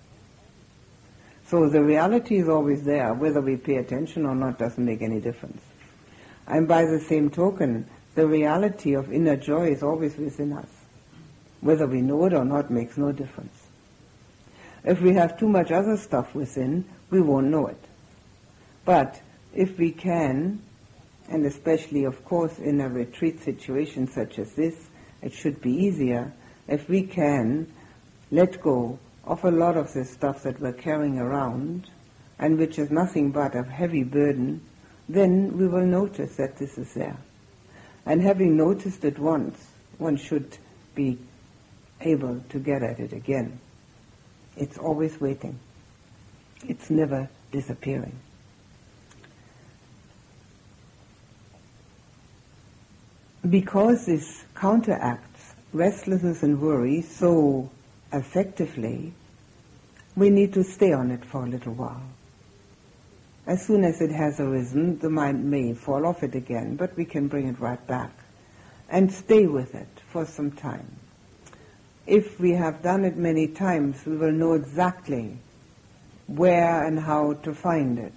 So 1.47 1.69
the 1.69 1.81
reality 1.81 2.37
is 2.37 2.49
always 2.49 2.83
there. 2.83 3.13
Whether 3.13 3.39
we 3.39 3.55
pay 3.55 3.77
attention 3.77 4.25
or 4.25 4.35
not 4.35 4.59
doesn't 4.59 4.83
make 4.83 5.01
any 5.01 5.21
difference. 5.21 5.61
And 6.45 6.67
by 6.67 6.85
the 6.85 6.99
same 6.99 7.29
token, 7.29 7.87
the 8.15 8.27
reality 8.27 8.93
of 8.93 9.11
inner 9.13 9.37
joy 9.37 9.71
is 9.71 9.81
always 9.81 10.17
within 10.17 10.53
us. 10.53 10.67
Whether 11.61 11.87
we 11.87 12.01
know 12.01 12.25
it 12.25 12.33
or 12.33 12.43
not 12.43 12.69
makes 12.69 12.97
no 12.97 13.11
difference. 13.11 13.67
If 14.83 15.01
we 15.01 15.13
have 15.13 15.39
too 15.39 15.47
much 15.47 15.71
other 15.71 15.97
stuff 15.97 16.35
within, 16.35 16.85
we 17.09 17.21
won't 17.21 17.47
know 17.47 17.67
it. 17.67 17.83
But 18.85 19.21
if 19.53 19.77
we 19.77 19.91
can, 19.91 20.61
and 21.29 21.45
especially 21.45 22.03
of 22.03 22.23
course 22.25 22.59
in 22.59 22.81
a 22.81 22.89
retreat 22.89 23.41
situation 23.41 24.07
such 24.07 24.39
as 24.39 24.53
this, 24.53 24.75
it 25.21 25.33
should 25.33 25.61
be 25.61 25.71
easier, 25.71 26.31
if 26.67 26.87
we 26.89 27.03
can 27.03 27.71
let 28.31 28.61
go 28.61 28.99
of 29.27 29.43
a 29.43 29.51
lot 29.51 29.77
of 29.77 29.93
the 29.93 30.05
stuff 30.05 30.43
that 30.43 30.59
we're 30.59 30.73
carrying 30.73 31.19
around, 31.19 31.89
and 32.39 32.57
which 32.57 32.79
is 32.79 32.89
nothing 32.89 33.31
but 33.31 33.55
a 33.55 33.63
heavy 33.63 34.03
burden, 34.03 34.61
then 35.07 35.57
we 35.57 35.67
will 35.67 35.85
notice 35.85 36.35
that 36.37 36.57
this 36.57 36.77
is 36.77 36.93
there. 36.93 37.17
And 38.05 38.21
having 38.21 38.55
noticed 38.55 39.03
it 39.03 39.19
once, 39.19 39.67
one 39.97 40.17
should 40.17 40.57
be 40.95 41.19
able 42.01 42.41
to 42.49 42.59
get 42.59 42.81
at 42.81 42.99
it 42.99 43.13
again. 43.13 43.59
It's 44.55 44.77
always 44.77 45.19
waiting. 45.19 45.59
It's 46.65 46.89
never 46.89 47.29
disappearing. 47.51 48.17
because 53.49 54.05
this 54.05 54.43
counteracts 54.55 55.53
restlessness 55.73 56.43
and 56.43 56.59
worry 56.59 57.01
so 57.01 57.69
effectively, 58.13 59.13
we 60.15 60.29
need 60.29 60.53
to 60.53 60.63
stay 60.63 60.93
on 60.93 61.11
it 61.11 61.23
for 61.25 61.45
a 61.45 61.49
little 61.49 61.73
while. 61.73 62.03
As 63.45 63.65
soon 63.65 63.83
as 63.83 64.01
it 64.01 64.11
has 64.11 64.39
arisen, 64.39 64.99
the 64.99 65.09
mind 65.09 65.49
may 65.49 65.73
fall 65.73 66.05
off 66.05 66.23
it 66.23 66.35
again, 66.35 66.75
but 66.75 66.95
we 66.97 67.05
can 67.05 67.27
bring 67.27 67.47
it 67.47 67.59
right 67.59 67.85
back 67.87 68.11
and 68.89 69.11
stay 69.11 69.45
with 69.45 69.75
it 69.75 69.87
for 70.09 70.25
some 70.25 70.51
time. 70.51 70.87
If 72.05 72.39
we 72.39 72.51
have 72.51 72.81
done 72.81 73.05
it 73.05 73.17
many 73.17 73.47
times, 73.47 74.05
we 74.05 74.17
will 74.17 74.31
know 74.31 74.53
exactly 74.53 75.37
where 76.27 76.85
and 76.85 76.99
how 76.99 77.33
to 77.33 77.53
find 77.53 77.99
it. 77.99 78.13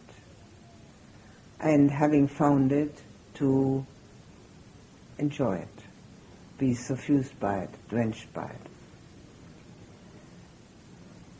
And 1.61 1.90
having 1.90 2.26
found 2.26 2.72
it, 2.72 3.03
to 3.35 3.85
enjoy 5.18 5.57
it, 5.57 5.83
be 6.59 6.74
suffused 6.74 7.38
by 7.40 7.61
it, 7.61 7.70
drenched 7.88 8.33
by 8.35 8.44
it. 8.44 8.70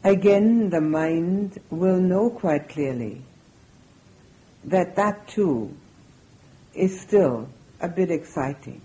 Again, 0.03 0.71
the 0.71 0.81
mind 0.81 1.61
will 1.69 2.01
know 2.01 2.31
quite 2.31 2.71
clearly 2.71 3.23
that 4.65 4.97
that 4.97 5.29
too 5.29 5.77
is 6.75 6.99
still 7.01 7.49
a 7.81 7.89
bit 7.89 8.11
exciting 8.11 8.81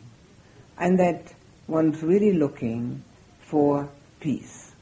and 0.77 0.99
that 0.99 1.33
one's 1.67 2.03
really 2.03 2.33
looking 2.33 3.01
for 3.39 3.89
peace. 4.19 4.73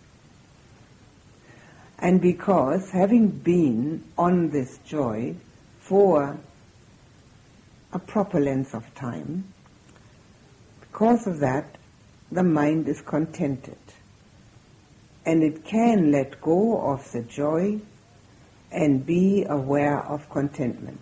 And 2.00 2.20
because 2.20 2.90
having 2.90 3.28
been 3.28 4.04
on 4.18 4.50
this 4.50 4.80
joy 4.80 5.36
for 5.80 6.38
a 7.94 8.00
proper 8.00 8.40
length 8.40 8.74
of 8.74 8.94
time, 8.96 9.54
because 10.82 11.28
of 11.28 11.40
that, 11.40 11.78
the 12.32 12.44
mind 12.44 12.88
is 12.88 13.02
contented. 13.02 13.78
And 15.26 15.44
it 15.44 15.64
can 15.64 16.12
let 16.12 16.42
go 16.42 16.80
of 16.82 17.12
the 17.12 17.22
joy 17.22 17.80
and 18.72 19.06
be 19.06 19.46
aware 19.48 20.00
of 20.00 20.30
contentment. 20.30 21.00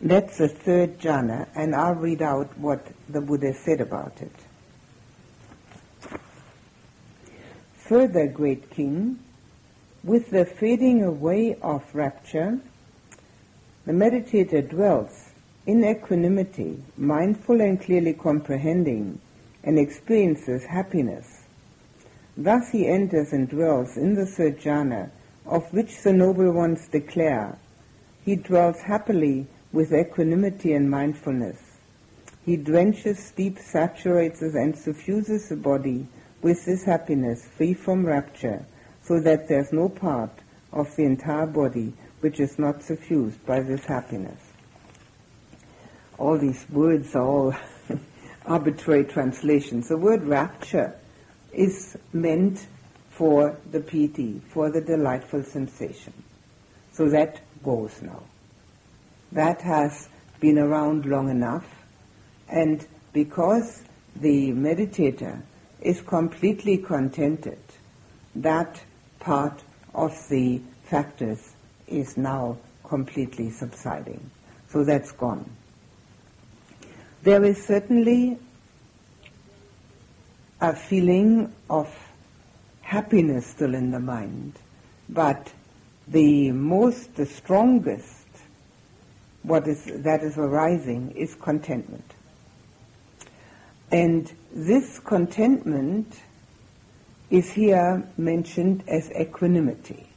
That's 0.00 0.38
the 0.38 0.48
third 0.48 0.98
jhana, 0.98 1.48
and 1.54 1.74
I'll 1.74 1.94
read 1.94 2.22
out 2.22 2.58
what 2.58 2.86
the 3.08 3.20
Buddha 3.20 3.54
said 3.54 3.80
about 3.80 4.20
it. 4.20 4.34
Further, 7.74 8.26
great 8.26 8.70
king, 8.70 9.20
with 10.02 10.30
the 10.30 10.44
fading 10.44 11.04
away 11.04 11.56
of 11.62 11.94
rapture, 11.94 12.58
the 13.86 13.92
meditator 13.92 14.68
dwells 14.68 15.30
in 15.66 15.84
equanimity, 15.84 16.82
mindful 16.96 17.60
and 17.60 17.80
clearly 17.80 18.14
comprehending, 18.14 19.20
and 19.62 19.78
experiences 19.78 20.64
happiness. 20.64 21.31
Thus 22.36 22.70
he 22.70 22.86
enters 22.86 23.32
and 23.32 23.48
dwells 23.48 23.96
in 23.96 24.14
the 24.14 24.26
third 24.26 24.58
jhana, 24.58 25.10
of 25.44 25.72
which 25.72 26.02
the 26.02 26.12
noble 26.12 26.50
ones 26.52 26.88
declare, 26.88 27.58
he 28.24 28.36
dwells 28.36 28.80
happily 28.80 29.46
with 29.72 29.92
equanimity 29.92 30.72
and 30.72 30.90
mindfulness. 30.90 31.58
He 32.44 32.56
drenches, 32.56 33.32
deep 33.36 33.58
saturates, 33.58 34.40
and 34.42 34.76
suffuses 34.76 35.48
the 35.48 35.56
body 35.56 36.06
with 36.40 36.64
this 36.64 36.84
happiness, 36.84 37.46
free 37.56 37.74
from 37.74 38.06
rapture, 38.06 38.64
so 39.02 39.20
that 39.20 39.48
there's 39.48 39.72
no 39.72 39.88
part 39.88 40.32
of 40.72 40.94
the 40.96 41.04
entire 41.04 41.46
body 41.46 41.92
which 42.20 42.40
is 42.40 42.58
not 42.58 42.82
suffused 42.82 43.44
by 43.44 43.60
this 43.60 43.84
happiness. 43.84 44.40
All 46.18 46.38
these 46.38 46.66
words 46.70 47.14
are 47.14 47.26
all 47.26 47.54
arbitrary 48.46 49.04
translations. 49.04 49.88
The 49.88 49.96
word 49.96 50.24
rapture 50.24 50.94
is 51.52 51.96
meant 52.12 52.66
for 53.10 53.56
the 53.70 53.80
piti, 53.80 54.40
for 54.48 54.70
the 54.70 54.80
delightful 54.80 55.42
sensation. 55.42 56.12
So 56.92 57.08
that 57.10 57.40
goes 57.62 58.00
now. 58.02 58.22
That 59.32 59.60
has 59.62 60.08
been 60.40 60.58
around 60.58 61.06
long 61.06 61.30
enough, 61.30 61.66
and 62.48 62.86
because 63.12 63.82
the 64.16 64.52
meditator 64.52 65.40
is 65.80 66.00
completely 66.00 66.78
contented, 66.78 67.60
that 68.34 68.82
part 69.20 69.62
of 69.94 70.12
the 70.28 70.60
factors 70.84 71.52
is 71.86 72.16
now 72.16 72.58
completely 72.84 73.50
subsiding. 73.50 74.30
So 74.68 74.84
that's 74.84 75.12
gone. 75.12 75.50
There 77.22 77.44
is 77.44 77.64
certainly 77.64 78.38
a 80.62 80.72
feeling 80.72 81.52
of 81.68 81.92
happiness 82.82 83.48
still 83.48 83.74
in 83.74 83.90
the 83.90 83.98
mind, 83.98 84.56
but 85.08 85.52
the 86.06 86.52
most, 86.52 87.16
the 87.16 87.26
strongest, 87.26 88.28
what 89.42 89.66
is 89.66 89.84
that 89.86 90.22
is 90.22 90.38
arising 90.38 91.10
is 91.16 91.34
contentment. 91.34 92.14
And 93.90 94.32
this 94.52 95.00
contentment 95.00 96.20
is 97.28 97.50
here 97.50 98.08
mentioned 98.16 98.84
as 98.86 99.10
equanimity. 99.10 100.08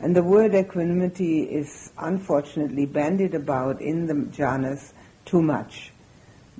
And 0.00 0.16
the 0.16 0.24
word 0.24 0.54
equanimity 0.56 1.42
is 1.42 1.92
unfortunately 1.96 2.86
bandied 2.86 3.34
about 3.34 3.80
in 3.80 4.06
the 4.06 4.14
jhanas 4.14 4.92
too 5.24 5.40
much 5.40 5.92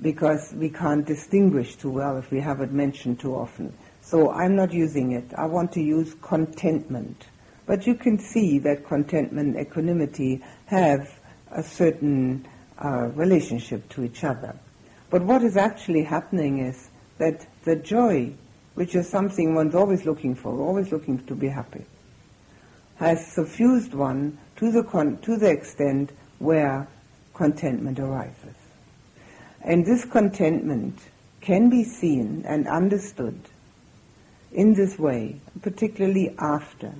because 0.01 0.53
we 0.53 0.69
can't 0.69 1.05
distinguish 1.05 1.75
too 1.75 1.89
well 1.89 2.17
if 2.17 2.31
we 2.31 2.39
have 2.39 2.61
it 2.61 2.71
mentioned 2.71 3.19
too 3.19 3.35
often. 3.35 3.73
So 4.01 4.31
I'm 4.31 4.55
not 4.55 4.73
using 4.73 5.13
it. 5.13 5.25
I 5.35 5.45
want 5.45 5.71
to 5.73 5.81
use 5.81 6.15
contentment. 6.21 7.25
But 7.65 7.87
you 7.87 7.95
can 7.95 8.19
see 8.19 8.59
that 8.59 8.85
contentment 8.85 9.55
and 9.55 9.67
equanimity 9.67 10.43
have 10.67 11.09
a 11.51 11.63
certain 11.63 12.45
uh, 12.83 13.09
relationship 13.15 13.89
to 13.89 14.03
each 14.03 14.23
other. 14.23 14.55
But 15.09 15.23
what 15.23 15.43
is 15.43 15.57
actually 15.57 16.03
happening 16.03 16.59
is 16.59 16.89
that 17.17 17.47
the 17.63 17.75
joy, 17.75 18.33
which 18.75 18.95
is 18.95 19.09
something 19.09 19.55
one's 19.55 19.75
always 19.75 20.05
looking 20.05 20.35
for, 20.35 20.59
always 20.59 20.91
looking 20.91 21.25
to 21.25 21.35
be 21.35 21.47
happy, 21.47 21.85
has 22.97 23.25
suffused 23.25 23.93
one 23.93 24.37
to 24.57 24.71
the, 24.71 24.83
con- 24.83 25.17
to 25.19 25.37
the 25.37 25.49
extent 25.49 26.11
where 26.39 26.87
contentment 27.33 27.99
arises. 27.99 28.55
And 29.65 29.83
this 29.83 30.05
contentment 30.05 30.99
can 31.41 31.71
be 31.71 31.83
seen 31.83 32.43
and 32.47 32.67
understood 32.67 33.39
in 34.51 34.75
this 34.75 34.99
way, 34.99 35.41
particularly 35.63 36.35
after. 36.37 36.93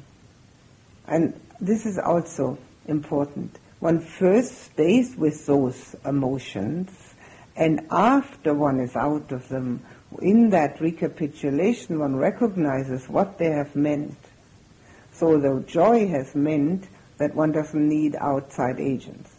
And 1.07 1.39
this 1.61 1.85
is 1.85 1.99
also 1.99 2.57
important. 2.87 3.59
One 3.79 3.99
first 3.99 4.63
stays 4.63 5.15
with 5.15 5.45
those 5.45 5.95
emotions, 6.05 6.89
and 7.55 7.85
after 7.91 8.55
one 8.55 8.79
is 8.79 8.95
out 8.95 9.31
of 9.31 9.47
them, 9.49 9.81
in 10.19 10.49
that 10.49 10.81
recapitulation, 10.81 11.99
one 11.99 12.15
recognizes 12.15 13.07
what 13.07 13.37
they 13.37 13.51
have 13.51 13.75
meant. 13.75 14.17
So 15.13 15.37
the 15.39 15.63
joy 15.67 16.07
has 16.07 16.33
meant 16.33 16.87
that 17.19 17.35
one 17.35 17.51
doesn't 17.51 17.87
need 17.87 18.15
outside 18.15 18.79
agents. 18.79 19.31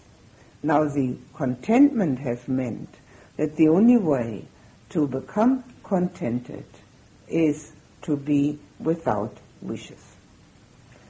Now 0.63 0.85
the 0.85 1.17
contentment 1.35 2.21
has 2.21 2.47
meant 2.47 2.89
that 3.37 3.57
the 3.57 3.69
only 3.69 3.97
way 3.97 4.45
to 4.91 5.07
become 5.07 5.65
contented 5.83 6.65
is 7.29 7.73
to 8.03 8.17
be 8.17 8.59
without 8.79 9.37
wishes. 9.63 10.17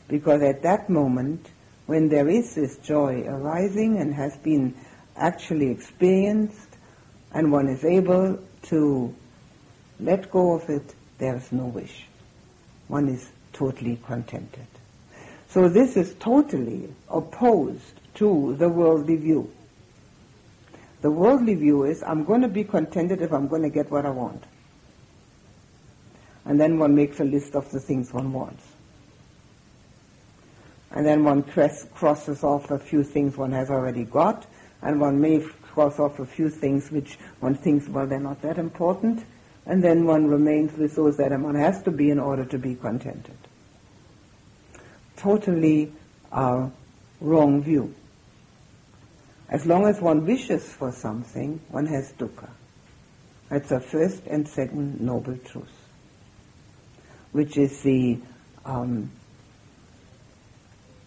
Because 0.09 0.42
at 0.42 0.63
that 0.63 0.88
moment, 0.88 1.46
when 1.87 2.09
there 2.09 2.29
is 2.29 2.55
this 2.55 2.79
joy 2.79 3.25
arising 3.27 3.98
and 3.98 4.15
has 4.15 4.37
been 4.38 4.75
actually 5.17 5.71
experienced, 5.71 6.77
and 7.33 7.53
one 7.53 7.69
is 7.69 7.85
able 7.85 8.38
to 8.63 9.15
let 10.00 10.31
go 10.31 10.55
of 10.55 10.69
it, 10.69 10.94
there 11.19 11.37
is 11.37 11.53
no 11.53 11.67
wish. 11.67 12.07
One 12.88 13.09
is 13.09 13.31
totally 13.53 13.98
contented. 14.05 14.67
So 15.48 15.69
this 15.69 15.96
is 15.96 16.15
totally 16.15 16.92
opposed 17.09 18.00
to 18.15 18.55
the 18.57 18.69
worldly 18.69 19.17
view. 19.17 19.50
The 21.07 21.11
worldly 21.13 21.54
view 21.54 21.85
is, 21.85 22.02
I'm 22.02 22.25
going 22.25 22.42
to 22.42 22.48
be 22.48 22.65
contented 22.65 23.23
if 23.23 23.33
I'm 23.33 23.46
going 23.46 23.63
to 23.63 23.71
get 23.71 23.92
what 23.92 24.04
I 24.04 24.11
want 24.11 24.42
and 26.46 26.61
then 26.61 26.79
one 26.79 26.94
makes 26.94 27.21
a 27.21 27.25
list 27.25 27.54
of 27.54 27.71
the 27.73 27.81
things 27.81 28.13
one 28.13 28.33
wants. 28.33 28.65
And 30.92 31.04
then 31.04 31.25
one 31.25 31.42
crosses 31.42 32.42
off 32.44 32.71
a 32.71 32.79
few 32.79 33.02
things 33.02 33.37
one 33.37 33.52
has 33.52 33.69
already 33.69 34.04
got, 34.04 34.46
and 34.81 35.00
one 35.00 35.21
may 35.21 35.40
cross 35.63 35.98
off 35.98 36.21
a 36.21 36.25
few 36.25 36.48
things 36.48 36.90
which 36.90 37.19
one 37.40 37.57
thinks, 37.57 37.88
well, 37.88 38.07
they're 38.07 38.21
not 38.21 38.40
that 38.42 38.59
important, 38.59 39.25
and 39.67 39.83
then 39.83 40.07
one 40.07 40.29
remains 40.29 40.79
with 40.79 40.94
those 40.94 41.17
that 41.17 41.33
one 41.38 41.57
has 41.57 41.83
to 41.83 41.90
be 41.90 42.11
in 42.11 42.21
order 42.21 42.44
to 42.44 42.59
be 42.59 42.77
contented. 42.77 43.37
Totally 45.17 45.92
uh, 46.31 46.71
wrong 47.21 47.63
view. 47.63 47.92
As 49.49 49.65
long 49.65 49.87
as 49.87 50.01
one 50.01 50.27
wishes 50.27 50.73
for 50.73 50.90
something, 50.90 51.61
one 51.69 51.87
has 51.87 52.13
dukkha. 52.13 52.49
That's 53.49 53.69
the 53.69 53.81
first 53.81 54.27
and 54.27 54.49
second 54.49 55.01
noble 55.01 55.37
truth, 55.37 55.88
which 57.31 57.57
is 57.57 57.83
the 57.83 58.19
um, 58.65 59.11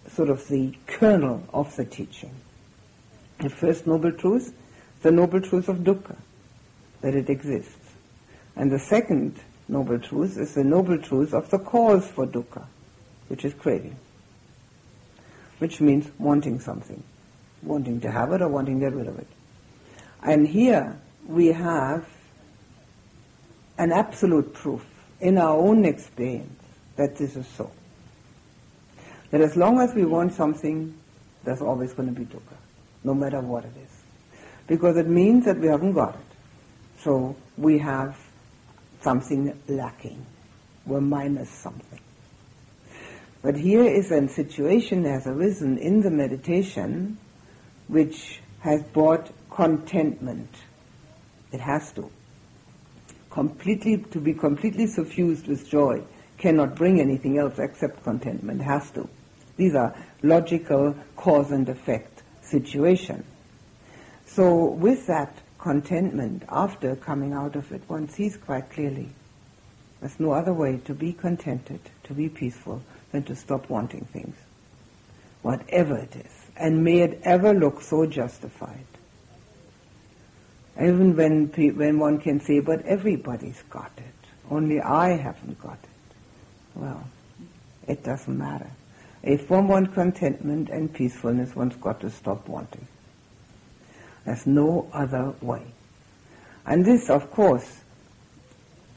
sort 0.08 0.30
of 0.30 0.48
the 0.48 0.74
kernel 0.88 1.44
of 1.54 1.76
the 1.76 1.84
teaching. 1.84 2.32
The 3.40 3.50
first 3.50 3.86
noble 3.86 4.12
truth, 4.14 4.54
the 5.02 5.12
noble 5.12 5.42
truth 5.42 5.68
of 5.68 5.80
dukkha, 5.80 6.16
that 7.02 7.16
it 7.16 7.30
exists. 7.30 7.76
And 8.56 8.72
the 8.72 8.80
second 8.80 9.40
noble 9.68 10.00
truth 10.00 10.38
is 10.38 10.56
the 10.56 10.64
noble 10.64 10.98
truth 10.98 11.34
of 11.34 11.50
the 11.50 11.60
cause 11.60 12.08
for 12.08 12.26
dukkha, 12.26 12.66
which 13.28 13.46
is 13.46 13.54
craving, 13.54 13.96
which 15.60 15.80
means 15.80 16.10
wanting 16.18 16.60
something, 16.60 17.04
wanting 17.62 18.02
to 18.02 18.12
have 18.12 18.32
it 18.34 18.42
or 18.42 18.48
wanting 18.48 18.80
to 18.80 18.86
get 18.86 18.96
rid 18.96 19.08
of 19.08 19.20
it. 19.20 19.28
And 20.24 20.48
here 20.48 21.00
we 21.28 21.48
have 21.48 22.08
an 23.78 23.92
absolute 23.92 24.54
proof 24.54 24.86
in 25.20 25.38
our 25.38 25.56
own 25.56 25.86
experience 25.86 26.62
that 26.96 27.16
this 27.16 27.36
is 27.36 27.48
so. 27.48 27.72
That 29.32 29.42
as 29.42 29.56
long 29.56 29.80
as 29.80 29.94
we 29.94 30.06
want 30.06 30.34
something, 30.34 30.98
there's 31.44 31.62
always 31.62 31.94
going 31.94 32.14
to 32.14 32.20
be 32.20 32.26
dukkha, 32.26 32.58
no 33.04 33.14
matter 33.14 33.40
what 33.40 33.64
it 33.64 33.72
is. 33.84 33.92
Because 34.68 34.98
it 34.98 35.08
means 35.08 35.46
that 35.46 35.58
we 35.58 35.68
haven't 35.68 35.94
got 35.94 36.16
it. 36.16 37.02
So 37.02 37.36
we 37.58 37.78
have 37.78 38.18
something 39.02 39.58
lacking. 39.68 40.26
We're 40.86 41.02
minus 41.02 41.50
something. 41.50 42.00
But 43.42 43.56
here 43.56 43.86
is 43.86 44.12
a 44.12 44.28
situation 44.28 45.04
that 45.04 45.12
has 45.12 45.28
arisen 45.28 45.78
in 45.78 46.02
the 46.02 46.12
meditation 46.12 47.18
which 47.90 48.40
has 48.62 48.82
brought 48.84 49.30
contentment. 49.50 50.50
It 51.52 51.60
has 51.60 51.92
to. 51.94 52.10
Completely, 53.30 53.98
to 53.98 54.20
be 54.20 54.34
completely 54.34 54.88
suffused 54.88 55.48
with 55.48 55.70
joy 55.70 56.02
cannot 56.38 56.76
bring 56.76 57.02
anything 57.02 57.38
else 57.38 57.60
except 57.60 58.04
contentment. 58.04 58.62
It 58.62 58.64
has 58.64 58.90
to. 58.92 59.10
These 59.58 59.76
are 59.76 59.94
logical 60.24 60.96
cause 61.18 61.52
and 61.52 61.68
effect 61.68 62.24
situation. 62.42 63.26
So 64.26 64.66
with 64.66 65.06
that 65.08 65.36
contentment 65.58 66.44
after 66.48 66.96
coming 66.96 67.34
out 67.34 67.58
of 67.58 67.72
it, 67.74 67.82
one 67.88 68.08
sees 68.08 68.38
quite 68.38 68.70
clearly 68.70 69.10
there's 70.00 70.20
no 70.20 70.32
other 70.32 70.54
way 70.54 70.78
to 70.86 70.94
be 70.94 71.12
contented, 71.12 71.82
to 72.04 72.14
be 72.14 72.30
peaceful, 72.30 72.82
than 73.12 73.24
to 73.24 73.36
stop 73.36 73.70
wanting 73.70 74.06
things, 74.06 74.36
whatever 75.42 75.98
it 75.98 76.16
is. 76.16 76.39
And 76.60 76.84
may 76.84 77.00
it 77.00 77.22
ever 77.24 77.54
look 77.54 77.82
so 77.82 78.06
justified. 78.06 78.86
Even 80.80 81.16
when, 81.16 81.48
when 81.48 82.00
one 82.00 82.20
can 82.20 82.42
say, 82.42 82.60
but 82.60 82.86
everybody's 82.86 83.62
got 83.70 83.92
it, 83.98 84.28
only 84.52 84.82
I 84.82 85.18
haven't 85.18 85.60
got 85.60 85.78
it. 85.82 86.16
Well, 86.76 87.08
it 87.88 88.04
doesn't 88.04 88.38
matter. 88.38 88.70
If 89.24 89.50
one 89.50 89.68
wants 89.68 89.94
contentment 89.94 90.70
and 90.70 90.94
peacefulness, 90.94 91.56
one's 91.56 91.76
got 91.78 92.02
to 92.02 92.10
stop 92.10 92.48
wanting. 92.48 92.88
There's 94.26 94.46
no 94.46 94.90
other 94.94 95.34
way. 95.42 95.64
And 96.66 96.86
this, 96.86 97.10
of 97.10 97.32
course, 97.32 97.80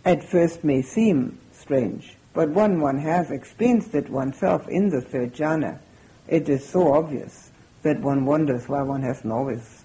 at 0.04 0.22
first 0.24 0.64
may 0.64 0.82
seem 0.82 1.38
strange, 1.52 2.16
but 2.34 2.50
when 2.50 2.80
one 2.80 2.98
has 2.98 3.30
experienced 3.30 3.94
it 3.94 4.10
oneself 4.10 4.68
in 4.68 4.90
the 4.90 5.00
third 5.00 5.34
jhana, 5.34 5.78
it 6.26 6.48
is 6.48 6.68
so 6.68 6.92
obvious 6.94 7.51
that 7.82 8.00
one 8.00 8.24
wonders 8.24 8.68
why 8.68 8.82
one 8.82 9.02
hasn't 9.02 9.32
always 9.32 9.84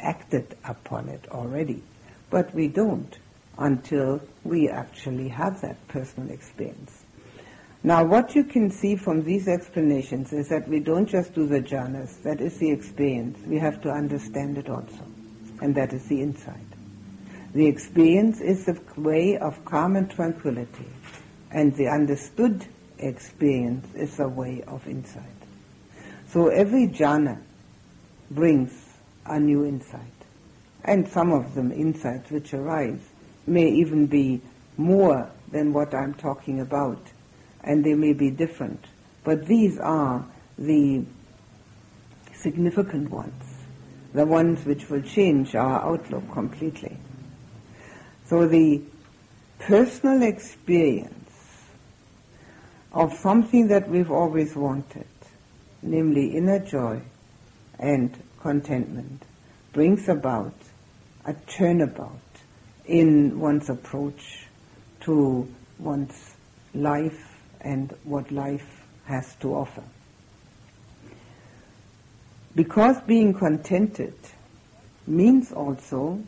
acted 0.00 0.56
upon 0.64 1.08
it 1.08 1.26
already. 1.30 1.82
But 2.30 2.54
we 2.54 2.68
don't 2.68 3.18
until 3.58 4.20
we 4.44 4.68
actually 4.68 5.28
have 5.28 5.60
that 5.62 5.88
personal 5.88 6.30
experience. 6.30 7.04
Now, 7.82 8.04
what 8.04 8.34
you 8.34 8.44
can 8.44 8.70
see 8.70 8.96
from 8.96 9.22
these 9.22 9.46
explanations 9.46 10.32
is 10.32 10.48
that 10.48 10.68
we 10.68 10.80
don't 10.80 11.06
just 11.06 11.34
do 11.34 11.46
the 11.46 11.60
jhanas, 11.60 12.22
that 12.22 12.40
is 12.40 12.58
the 12.58 12.70
experience. 12.70 13.38
We 13.46 13.58
have 13.58 13.80
to 13.82 13.90
understand 13.90 14.58
it 14.58 14.68
also. 14.68 15.06
And 15.60 15.74
that 15.76 15.92
is 15.92 16.04
the 16.06 16.20
insight. 16.20 16.56
The 17.54 17.66
experience 17.66 18.40
is 18.40 18.66
the 18.66 18.80
way 18.96 19.38
of 19.38 19.64
calm 19.64 19.96
and 19.96 20.10
tranquility. 20.10 20.88
And 21.50 21.74
the 21.76 21.88
understood 21.88 22.66
experience 22.98 23.86
is 23.94 24.18
a 24.18 24.28
way 24.28 24.62
of 24.66 24.86
insight. 24.86 25.37
So 26.30 26.48
every 26.48 26.88
jhana 26.88 27.40
brings 28.30 28.72
a 29.24 29.40
new 29.40 29.64
insight. 29.64 30.02
And 30.84 31.08
some 31.08 31.32
of 31.32 31.54
them 31.54 31.72
insights 31.72 32.30
which 32.30 32.54
arise 32.54 33.00
may 33.46 33.68
even 33.68 34.06
be 34.06 34.40
more 34.76 35.30
than 35.50 35.72
what 35.72 35.94
I'm 35.94 36.14
talking 36.14 36.60
about 36.60 37.00
and 37.62 37.84
they 37.84 37.94
may 37.94 38.12
be 38.12 38.30
different. 38.30 38.84
But 39.24 39.46
these 39.46 39.78
are 39.78 40.24
the 40.56 41.04
significant 42.34 43.10
ones, 43.10 43.44
the 44.14 44.24
ones 44.24 44.64
which 44.64 44.88
will 44.88 45.02
change 45.02 45.54
our 45.54 45.80
outlook 45.80 46.30
completely. 46.32 46.96
So 48.26 48.46
the 48.46 48.82
personal 49.58 50.22
experience 50.22 51.14
of 52.92 53.12
something 53.14 53.68
that 53.68 53.88
we've 53.88 54.10
always 54.10 54.54
wanted, 54.54 55.06
namely 55.82 56.36
inner 56.36 56.58
joy 56.58 57.00
and 57.78 58.22
contentment, 58.40 59.22
brings 59.72 60.08
about 60.08 60.54
a 61.24 61.34
turnabout 61.46 62.20
in 62.86 63.38
one's 63.38 63.68
approach 63.68 64.46
to 65.00 65.46
one's 65.78 66.34
life 66.74 67.40
and 67.60 67.94
what 68.04 68.30
life 68.30 68.84
has 69.04 69.34
to 69.36 69.54
offer. 69.54 69.82
Because 72.54 73.00
being 73.02 73.34
contented 73.34 74.14
means 75.06 75.52
also 75.52 76.20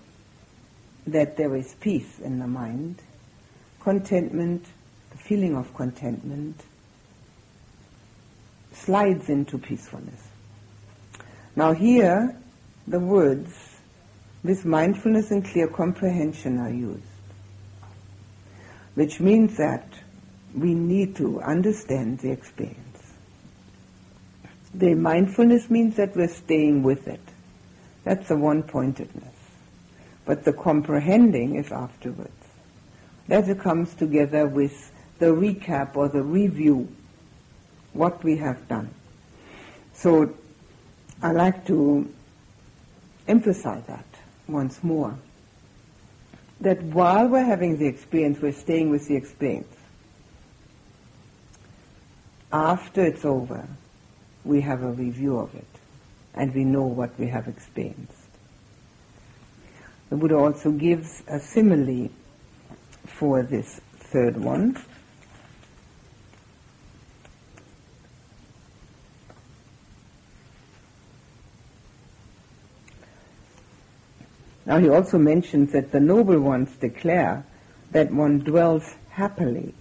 that 1.07 1.37
there 1.37 1.57
is 1.57 1.75
peace 1.81 2.19
in 2.21 2.39
the 2.39 2.47
mind, 2.47 3.03
contentment, 3.81 4.65
the 5.11 5.19
feeling 5.19 5.57
of 5.57 5.75
contentment, 5.75 6.63
slides 8.85 9.29
into 9.29 9.59
peacefulness. 9.59 10.29
Now 11.57 11.73
here, 11.73 12.37
the 12.87 13.01
words 13.01 13.53
with 14.43 14.65
mindfulness 14.65 15.31
and 15.31 15.45
clear 15.45 15.69
comprehension 15.69 16.59
are 16.59 16.71
used, 16.71 17.03
which 18.95 19.21
means 19.21 19.57
that 19.57 19.87
we 20.55 20.75
need 20.75 21.17
to 21.17 21.41
understand 21.43 22.19
the 22.21 22.31
experience. 22.31 22.77
The 24.75 24.95
mindfulness 24.95 25.69
means 25.69 25.97
that 25.97 26.17
we're 26.17 26.29
staying 26.29 26.83
with 26.83 27.07
it. 27.09 27.21
That's 28.05 28.29
the 28.29 28.37
one-pointedness. 28.37 29.35
But 30.25 30.45
the 30.45 30.53
comprehending 30.53 31.57
is 31.57 31.73
afterwards. 31.73 32.31
That 33.29 33.59
comes 33.59 33.95
together 33.95 34.47
with 34.47 34.93
the 35.19 35.27
recap 35.27 35.97
or 35.97 36.09
the 36.09 36.23
review, 36.23 36.89
what 37.93 38.23
we 38.23 38.37
have 38.37 38.69
done. 38.69 38.91
So 39.93 40.35
I 41.23 41.33
like 41.33 41.67
to 41.67 42.13
emphasize 43.29 43.85
that 43.87 44.07
once 44.49 44.83
more. 44.83 45.15
That 46.61 46.83
while 46.83 47.27
we're 47.27 47.45
having 47.45 47.79
the 47.79 47.87
experience, 47.87 48.41
we're 48.41 48.53
staying 48.53 48.91
with 48.91 49.09
the 49.09 49.17
experience 49.17 49.75
after 52.53 53.05
it's 53.05 53.25
over, 53.25 53.67
we 54.45 54.61
have 54.63 54.83
a 54.83 54.91
review 54.91 55.39
of 55.39 55.55
it 55.55 55.67
and 56.35 56.55
we 56.55 56.65
know 56.65 56.83
what 56.83 57.17
we 57.19 57.27
have 57.27 57.49
experienced. 57.49 58.15
The 60.09 60.17
Buddha 60.17 60.37
also 60.37 60.73
gives 60.73 61.23
a 61.29 61.39
simile 61.39 62.11
for 63.07 63.43
this 63.43 63.81
third 63.99 64.37
one. 64.37 64.83
Now 74.67 74.79
he 74.79 74.89
also 74.89 75.19
mentions 75.19 75.73
that 75.73 75.93
the 75.93 76.01
noble 76.01 76.39
ones 76.39 76.77
declare 76.77 77.45
that 77.93 78.13
one 78.13 78.41
dwells 78.41 78.95
happily 79.11 79.75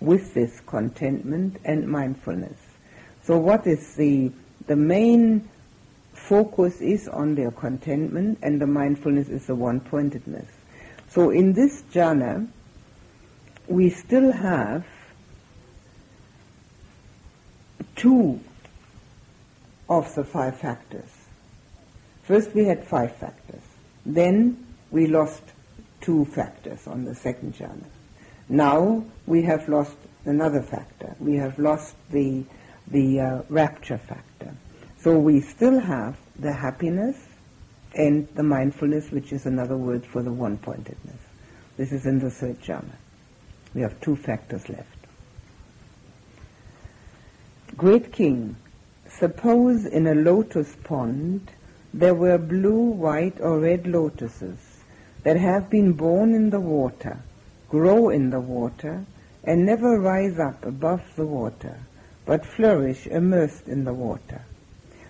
with 0.00 0.34
this 0.34 0.60
contentment 0.66 1.58
and 1.64 1.88
mindfulness. 1.88 2.58
So 3.22 3.38
what 3.38 3.66
is 3.66 3.94
the, 3.94 4.32
the 4.66 4.76
main 4.76 5.48
focus 6.12 6.80
is 6.80 7.08
on 7.08 7.34
their 7.34 7.50
contentment 7.50 8.38
and 8.42 8.60
the 8.60 8.66
mindfulness 8.66 9.28
is 9.28 9.46
the 9.46 9.54
one-pointedness. 9.54 10.48
So 11.08 11.30
in 11.30 11.52
this 11.52 11.82
jhana, 11.92 12.48
we 13.66 13.88
still 13.88 14.32
have 14.32 14.84
two 17.96 18.40
of 19.88 20.14
the 20.14 20.24
five 20.24 20.58
factors. 20.58 21.10
First 22.24 22.54
we 22.54 22.64
had 22.64 22.84
five 22.84 23.16
factors. 23.16 23.62
Then 24.06 24.66
we 24.90 25.06
lost 25.06 25.42
two 26.00 26.24
factors 26.26 26.86
on 26.86 27.04
the 27.04 27.14
second 27.14 27.54
jhana. 27.54 27.86
Now 28.48 29.04
we 29.26 29.42
have 29.42 29.68
lost 29.68 29.96
another 30.24 30.62
factor. 30.62 31.16
We 31.18 31.36
have 31.36 31.58
lost 31.58 31.94
the, 32.10 32.44
the 32.88 33.20
uh, 33.20 33.42
rapture 33.48 33.98
factor. 33.98 34.54
So 34.98 35.18
we 35.18 35.40
still 35.40 35.80
have 35.80 36.16
the 36.38 36.52
happiness 36.52 37.16
and 37.94 38.28
the 38.34 38.42
mindfulness, 38.42 39.10
which 39.10 39.32
is 39.32 39.46
another 39.46 39.76
word 39.76 40.04
for 40.04 40.22
the 40.22 40.32
one-pointedness. 40.32 41.20
This 41.76 41.92
is 41.92 42.06
in 42.06 42.18
the 42.18 42.30
third 42.30 42.60
jhana. 42.60 42.96
We 43.74 43.82
have 43.82 44.00
two 44.00 44.16
factors 44.16 44.68
left. 44.68 44.88
Great 47.76 48.12
King, 48.12 48.56
suppose 49.08 49.84
in 49.84 50.06
a 50.06 50.14
lotus 50.14 50.76
pond 50.84 51.50
there 51.96 52.14
were 52.14 52.38
blue, 52.38 52.90
white, 52.90 53.40
or 53.40 53.60
red 53.60 53.86
lotuses 53.86 54.58
that 55.22 55.36
have 55.36 55.70
been 55.70 55.92
born 55.92 56.34
in 56.34 56.50
the 56.50 56.58
water, 56.58 57.16
grow 57.68 58.08
in 58.10 58.30
the 58.30 58.40
water, 58.40 59.04
and 59.44 59.64
never 59.64 60.00
rise 60.00 60.36
up 60.40 60.64
above 60.66 61.02
the 61.14 61.24
water, 61.24 61.78
but 62.26 62.44
flourish 62.44 63.06
immersed 63.06 63.68
in 63.68 63.84
the 63.84 63.92
water. 63.92 64.42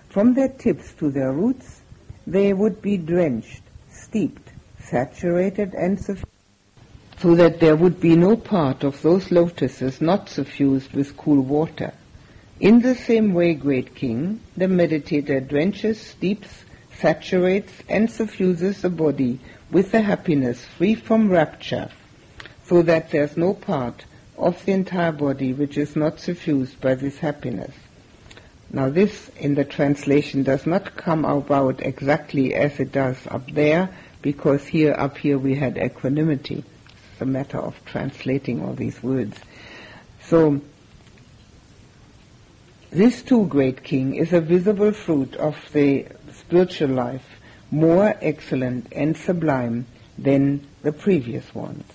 From 0.09 0.35
their 0.35 0.49
tips 0.49 0.93
to 0.99 1.09
their 1.09 1.31
roots, 1.31 1.81
they 2.27 2.53
would 2.53 2.83
be 2.83 2.97
drenched, 2.97 3.63
steeped, 3.91 4.51
saturated, 4.79 5.73
and 5.73 5.99
suffused, 5.99 6.27
so 7.17 7.33
that 7.33 7.59
there 7.59 7.75
would 7.75 7.99
be 7.99 8.15
no 8.15 8.37
part 8.37 8.83
of 8.83 9.01
those 9.01 9.31
lotuses 9.31 10.01
not 10.01 10.29
suffused 10.29 10.93
with 10.93 11.17
cool 11.17 11.41
water. 11.41 11.93
In 12.59 12.81
the 12.81 12.93
same 12.93 13.33
way, 13.33 13.55
great 13.55 13.95
king, 13.95 14.39
the 14.55 14.67
meditator 14.67 15.45
drenches, 15.45 15.99
steeps, 15.99 16.64
saturates, 16.99 17.73
and 17.89 18.09
suffuses 18.09 18.81
the 18.81 18.89
body 18.89 19.39
with 19.71 19.91
the 19.91 20.01
happiness 20.01 20.65
free 20.65 20.95
from 20.95 21.29
rapture, 21.29 21.89
so 22.65 22.81
that 22.81 23.11
there's 23.11 23.37
no 23.37 23.53
part 23.53 24.05
of 24.37 24.63
the 24.65 24.71
entire 24.71 25.11
body 25.11 25.53
which 25.53 25.77
is 25.77 25.95
not 25.95 26.19
suffused 26.19 26.79
by 26.81 26.95
this 26.95 27.17
happiness. 27.19 27.73
Now 28.71 28.89
this 28.89 29.29
in 29.37 29.55
the 29.55 29.63
translation 29.63 30.43
does 30.43 30.65
not 30.65 30.97
come 30.97 31.23
about 31.23 31.81
exactly 31.81 32.53
as 32.53 32.79
it 32.79 32.91
does 32.91 33.17
up 33.27 33.49
there, 33.51 33.89
because 34.21 34.65
here 34.67 34.95
up 34.97 35.17
here 35.17 35.37
we 35.37 35.55
had 35.55 35.77
equanimity. 35.77 36.63
It's 37.11 37.21
a 37.21 37.25
matter 37.25 37.59
of 37.59 37.79
translating 37.85 38.61
all 38.61 38.73
these 38.73 39.01
words. 39.01 39.37
So 40.23 40.61
this 42.89 43.21
too, 43.21 43.45
great 43.47 43.83
king, 43.83 44.15
is 44.15 44.33
a 44.33 44.41
visible 44.41 44.91
fruit 44.91 45.35
of 45.35 45.55
the 45.73 46.07
spiritual 46.47 46.89
life, 46.89 47.25
more 47.71 48.15
excellent 48.21 48.87
and 48.91 49.17
sublime 49.17 49.85
than 50.17 50.65
the 50.83 50.91
previous 50.91 51.53
ones. 51.55 51.91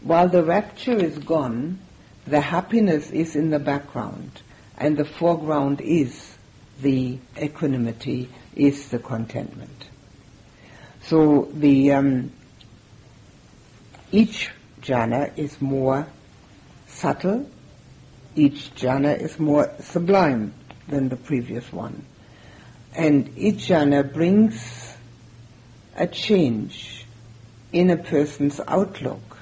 While 0.00 0.28
the 0.28 0.42
rapture 0.42 0.96
is 0.96 1.18
gone, 1.18 1.78
the 2.26 2.40
happiness 2.40 3.10
is 3.10 3.36
in 3.36 3.50
the 3.50 3.58
background, 3.58 4.42
and 4.78 4.96
the 4.96 5.04
foreground 5.04 5.80
is 5.80 6.36
the 6.80 7.18
equanimity, 7.40 8.30
is 8.56 8.88
the 8.88 8.98
contentment. 8.98 9.88
So 11.02 11.48
the 11.52 11.92
um, 11.92 12.32
each 14.10 14.50
jhana 14.80 15.36
is 15.36 15.60
more 15.60 16.06
subtle, 16.86 17.48
each 18.34 18.74
jhana 18.74 19.20
is 19.20 19.38
more 19.38 19.70
sublime 19.80 20.54
than 20.88 21.08
the 21.08 21.16
previous 21.16 21.72
one, 21.72 22.04
and 22.94 23.30
each 23.36 23.68
jhana 23.68 24.12
brings 24.12 24.94
a 25.96 26.06
change 26.06 27.06
in 27.72 27.90
a 27.90 27.96
person's 27.96 28.60
outlook 28.68 29.38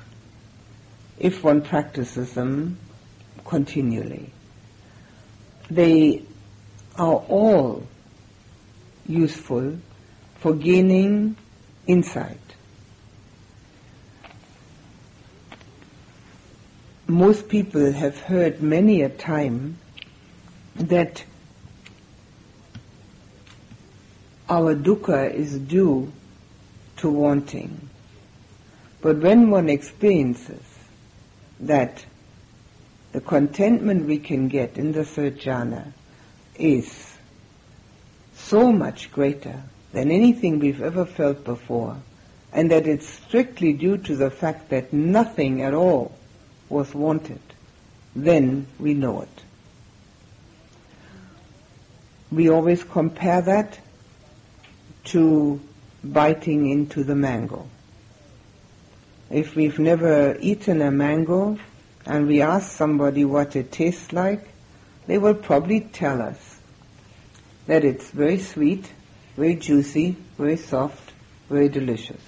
if 1.19 1.43
one 1.45 1.61
practices 1.61 2.33
them 2.35 2.79
continually. 3.45 4.33
They 5.71 6.23
are 6.97 7.17
all 7.29 7.87
useful 9.07 9.79
for 10.37 10.55
gaining 10.55 11.37
insight. 11.87 12.39
Most 17.07 17.49
people 17.49 17.93
have 17.93 18.19
heard 18.19 18.63
many 18.63 19.03
a 19.03 19.09
time 19.09 19.79
that 20.77 21.25
our 24.51 24.75
dukkha 24.75 25.33
is 25.33 25.57
due 25.61 26.13
to 26.97 27.09
wanting. 27.09 27.89
But 29.01 29.19
when 29.19 29.49
one 29.49 29.69
experiences 29.69 30.63
that 31.61 32.05
the 33.13 33.21
contentment 33.21 34.07
we 34.07 34.19
can 34.19 34.49
get 34.49 34.77
in 34.77 34.93
the 34.93 35.05
third 35.05 35.39
jhana 35.39 35.93
is 36.57 37.17
so 38.35 38.73
much 38.73 39.13
greater 39.13 39.63
than 39.93 40.11
anything 40.11 40.59
we've 40.59 40.83
ever 40.83 41.05
felt 41.05 41.45
before, 41.45 41.97
and 42.53 42.71
that 42.73 42.89
it's 42.89 43.09
strictly 43.09 43.73
due 43.73 43.99
to 43.99 44.17
the 44.17 44.31
fact 44.31 44.71
that 44.71 44.93
nothing 44.93 45.63
at 45.63 45.75
all 45.75 46.13
was 46.69 46.93
wanted, 46.93 47.41
then 48.17 48.67
we 48.81 48.95
know 48.95 49.23
it. 49.23 49.43
We 52.33 52.51
always 52.51 52.83
compare 52.83 53.43
that 53.43 53.79
to 55.05 55.61
biting 56.03 56.71
into 56.71 57.05
the 57.05 57.15
mango. 57.15 57.69
If 59.31 59.55
we've 59.55 59.79
never 59.79 60.37
eaten 60.41 60.83
a 60.83 60.91
mango 60.91 61.59
and 62.07 62.27
we 62.27 62.43
ask 62.43 62.73
somebody 62.73 63.25
what 63.25 63.55
it 63.55 63.71
tastes 63.71 64.13
like, 64.13 64.49
they 65.07 65.19
will 65.19 65.35
probably 65.35 65.81
tell 65.81 66.21
us 66.21 66.59
that 67.67 67.85
it's 67.85 68.11
very 68.11 68.39
sweet, 68.39 68.91
very 69.37 69.55
juicy, 69.55 70.17
very 70.37 70.57
soft, 70.57 71.13
very 71.49 71.69
delicious. 71.69 72.23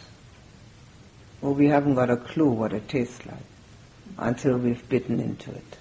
Well, 1.40 1.54
we 1.54 1.66
haven't 1.66 1.96
got 1.96 2.10
a 2.10 2.16
clue 2.16 2.50
what 2.50 2.72
it 2.72 2.88
tastes 2.88 3.26
like 3.26 3.44
until 4.18 4.56
we've 4.58 4.88
bitten 4.88 5.18
into 5.18 5.50
it. 5.50 5.78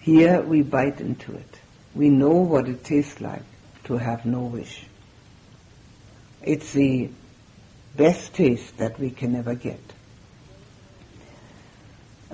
Here 0.00 0.40
we 0.40 0.62
bite 0.62 1.00
into 1.00 1.34
it. 1.34 1.58
We 1.94 2.08
know 2.08 2.30
what 2.30 2.68
it 2.68 2.84
tastes 2.84 3.20
like 3.20 3.42
to 3.84 3.96
have 3.96 4.24
no 4.24 4.42
wish. 4.42 4.86
It's 6.48 6.72
the 6.72 7.10
best 7.94 8.32
taste 8.32 8.78
that 8.78 8.98
we 8.98 9.10
can 9.10 9.34
ever 9.36 9.54
get. 9.54 9.82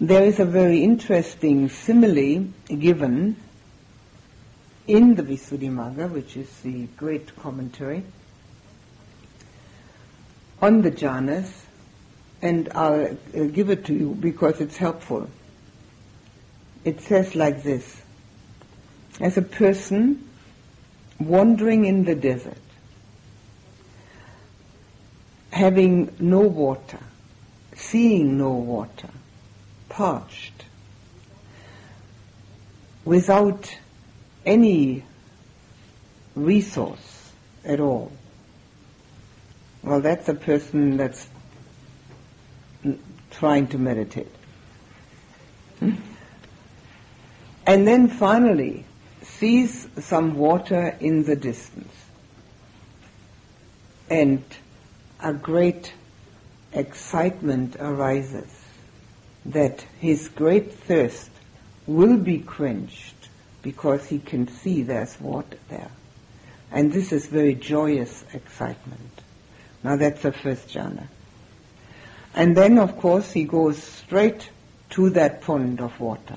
There 0.01 0.23
is 0.23 0.39
a 0.39 0.45
very 0.45 0.85
interesting 0.85 1.69
simile 1.69 2.47
given 2.69 3.35
in 4.87 5.17
the 5.17 5.25
Visuddhimagga, 5.25 6.13
which 6.13 6.37
is 6.37 6.49
the 6.61 6.87
great 6.97 7.35
commentary 7.35 8.05
on 10.63 10.83
the 10.83 10.93
jhanas, 10.93 11.51
and 12.41 12.69
I'll 12.73 13.07
uh, 13.07 13.45
give 13.53 13.69
it 13.69 13.85
to 13.87 13.95
you 13.95 14.11
because 14.11 14.61
it's 14.61 14.77
helpful. 14.77 15.29
It 16.85 17.01
says 17.01 17.35
like 17.35 17.65
this 17.65 18.01
As 19.19 19.37
a 19.37 19.43
person 19.43 20.29
wandering 21.19 21.85
in 21.87 22.05
the 22.05 22.15
desert, 22.15 22.64
having 25.55 26.13
no 26.19 26.41
water, 26.41 26.99
seeing 27.77 28.37
no 28.37 28.51
water, 28.51 29.09
parched, 29.89 30.65
without 33.05 33.73
any 34.45 35.05
resource 36.35 37.31
at 37.65 37.79
all. 37.79 38.11
Well, 39.85 40.01
that's 40.01 40.29
a 40.29 40.35
person 40.35 40.97
that's 40.97 41.29
trying 43.31 43.69
to 43.69 43.79
meditate. 43.79 44.35
Hmm? 45.79 45.93
And 47.65 47.87
then 47.87 48.09
finally 48.09 48.85
sees 49.23 49.87
some 50.01 50.35
water 50.35 50.97
in 50.99 51.23
the 51.23 51.37
distance. 51.37 51.95
And 54.11 54.43
a 55.25 55.33
great 55.33 55.95
excitement 56.75 57.77
arises 57.81 58.63
that 59.47 59.81
his 59.99 60.29
great 60.29 60.73
thirst 60.73 61.31
will 61.87 62.19
be 62.19 62.39
quenched 62.39 63.15
because 63.63 64.07
he 64.07 64.19
can 64.19 64.47
see 64.47 64.83
there's 64.83 65.19
water 65.19 65.57
there. 65.71 65.91
And 66.71 66.93
this 66.93 67.11
is 67.11 67.27
very 67.27 67.55
joyous 67.55 68.23
excitement. 68.35 69.23
Now 69.83 69.97
that's 69.97 70.21
the 70.21 70.33
first 70.33 70.69
jhana. 70.69 71.09
And 72.35 72.55
then 72.55 72.79
of 72.79 72.99
course 72.99 73.33
he 73.33 73.45
goes 73.45 73.83
straight 73.83 74.51
to 74.91 75.09
that 75.11 75.41
pond 75.41 75.81
of 75.81 75.99
water. 75.99 76.37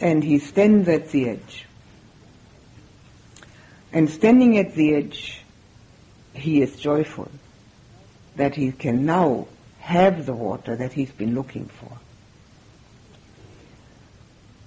And 0.00 0.22
he 0.22 0.38
stands 0.38 0.88
at 0.88 1.10
the 1.10 1.30
edge. 1.30 1.66
And 3.92 4.08
standing 4.08 4.56
at 4.58 4.74
the 4.74 4.94
edge, 4.94 5.43
he 6.34 6.60
is 6.60 6.76
joyful 6.76 7.30
that 8.36 8.54
he 8.54 8.72
can 8.72 9.06
now 9.06 9.46
have 9.78 10.26
the 10.26 10.32
water 10.32 10.76
that 10.76 10.92
he's 10.92 11.10
been 11.12 11.34
looking 11.34 11.66
for. 11.66 11.98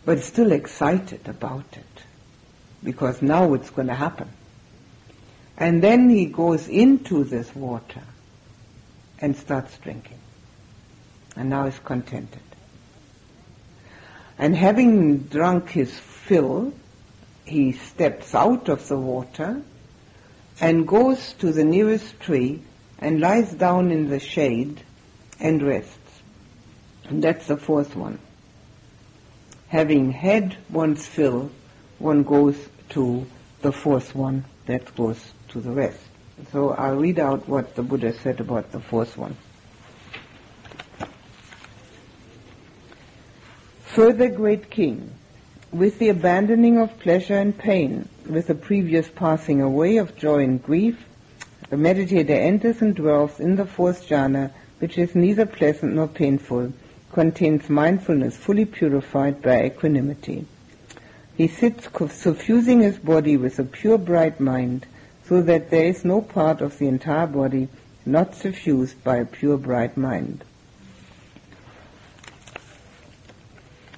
But 0.06 0.20
still 0.20 0.52
excited 0.52 1.28
about 1.28 1.66
it 1.74 2.04
because 2.84 3.22
now 3.22 3.54
it's 3.54 3.70
going 3.70 3.88
to 3.88 3.96
happen. 3.96 4.30
And 5.58 5.84
then 5.84 6.10
he 6.10 6.28
goes 6.28 6.68
into 6.68 7.24
this 7.24 7.54
water 7.56 8.04
and 9.20 9.36
starts 9.36 9.78
drinking. 9.80 10.20
And 11.36 11.50
now 11.50 11.66
is 11.66 11.80
contented. 11.80 12.42
And 14.38 14.56
having 14.56 15.20
drunk 15.20 15.70
his 15.70 15.98
fill, 15.98 16.74
he 17.44 17.72
steps 17.72 18.36
out 18.36 18.70
of 18.70 18.88
the 18.88 18.98
water 18.98 19.62
and 20.60 20.88
goes 20.88 21.34
to 21.34 21.52
the 21.52 21.64
nearest 21.64 22.20
tree 22.20 22.62
and 23.00 23.20
lies 23.20 23.54
down 23.54 23.92
in 23.92 24.10
the 24.10 24.20
shade 24.20 24.82
and 25.40 25.62
rests. 25.62 26.22
And 27.10 27.24
that's 27.24 27.48
the 27.48 27.58
fourth 27.58 27.96
one. 27.96 28.20
Having 29.70 30.12
had 30.12 30.58
one's 30.70 31.06
fill, 31.06 31.52
one 32.00 32.24
goes 32.24 32.58
to 32.90 33.26
the 33.62 33.72
fourth 33.72 34.16
one 34.16 34.46
that 34.66 34.96
goes 34.96 35.34
to 35.50 35.60
the 35.60 35.72
rest. 35.72 36.00
So 36.52 36.72
I'll 36.72 36.96
read 36.96 37.20
out 37.20 37.48
what 37.48 37.76
the 37.76 37.84
Buddha 37.84 38.14
said 38.14 38.40
about 38.40 38.72
the 38.72 38.80
fourth 38.80 39.18
one. 39.18 39.36
Further, 43.86 44.30
great 44.30 44.70
king, 44.70 45.12
with 45.72 45.98
the 45.98 46.10
abandoning 46.10 46.78
of 46.78 47.00
pleasure 47.00 47.38
and 47.38 47.58
pain, 47.58 48.08
with 48.30 48.48
the 48.48 48.56
previous 48.56 49.08
passing 49.10 49.62
away 49.62 49.98
of 49.98 50.16
joy 50.16 50.44
and 50.44 50.62
grief, 50.62 51.06
the 51.70 51.76
meditator 51.76 52.30
enters 52.30 52.82
and 52.82 52.96
dwells 52.96 53.40
in 53.40 53.56
the 53.56 53.66
fourth 53.66 54.08
jhana, 54.08 54.52
which 54.80 54.98
is 54.98 55.16
neither 55.16 55.46
pleasant 55.46 55.94
nor 55.96 56.08
painful, 56.08 56.72
contains 57.12 57.70
mindfulness 57.70 58.38
fully 58.38 58.66
purified 58.66 59.42
by 59.42 59.66
equanimity. 59.66 60.46
He 61.36 61.48
sits 61.48 61.88
suffusing 62.14 62.82
his 62.82 62.98
body 62.98 63.38
with 63.38 63.60
a 63.60 63.64
pure 63.64 63.98
bright 63.98 64.40
mind, 64.40 64.86
so 65.26 65.42
that 65.42 65.70
there 65.70 65.86
is 65.86 66.06
no 66.06 66.22
part 66.22 66.62
of 66.62 66.78
the 66.78 66.88
entire 66.88 67.28
body 67.28 67.68
not 68.06 68.34
suffused 68.34 69.04
by 69.04 69.18
a 69.18 69.26
pure 69.26 69.58
bright 69.58 69.98
mind. 69.98 70.44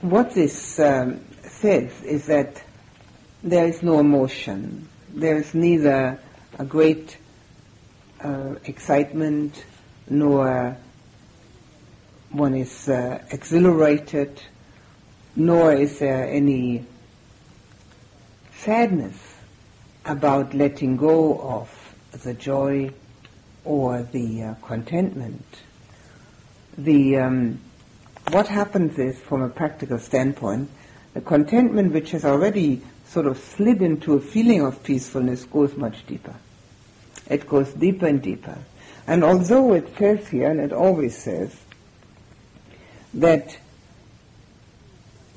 What 0.01 0.33
this 0.33 0.79
um, 0.79 1.19
says 1.43 2.01
is 2.03 2.25
that 2.27 2.63
there 3.43 3.67
is 3.67 3.81
no 3.81 3.99
emotion. 3.99 4.87
There 5.13 5.37
is 5.37 5.53
neither 5.53 6.19
a 6.57 6.65
great 6.65 7.17
uh, 8.23 8.55
excitement, 8.65 9.63
nor 10.09 10.77
one 12.31 12.53
is 12.53 12.89
uh, 12.89 13.23
exhilarated, 13.31 14.41
nor 15.35 15.73
is 15.73 15.99
there 15.99 16.29
any 16.29 16.85
sadness 18.53 19.17
about 20.05 20.53
letting 20.53 20.97
go 20.97 21.39
of 21.39 21.95
the 22.23 22.33
joy 22.33 22.91
or 23.63 24.03
the 24.03 24.43
uh, 24.43 24.53
contentment. 24.65 25.45
The 26.77 27.17
um, 27.17 27.59
what 28.31 28.47
happens 28.47 28.97
is, 28.99 29.19
from 29.19 29.41
a 29.41 29.49
practical 29.49 29.97
standpoint, 29.97 30.69
the 31.13 31.21
contentment 31.21 31.93
which 31.93 32.11
has 32.11 32.25
already 32.25 32.81
sort 33.09 33.25
of 33.25 33.37
slid 33.37 33.81
into 33.81 34.13
a 34.13 34.21
feeling 34.21 34.61
of 34.61 34.83
peacefulness 34.83 35.43
goes 35.45 35.75
much 35.75 36.05
deeper. 36.05 36.35
It 37.27 37.47
goes 37.47 37.73
deeper 37.73 38.05
and 38.05 38.21
deeper. 38.21 38.57
And 39.07 39.23
although 39.23 39.73
it 39.73 39.97
says 39.97 40.27
here, 40.27 40.51
and 40.51 40.59
it 40.59 40.71
always 40.71 41.17
says, 41.17 41.59
that 43.15 43.57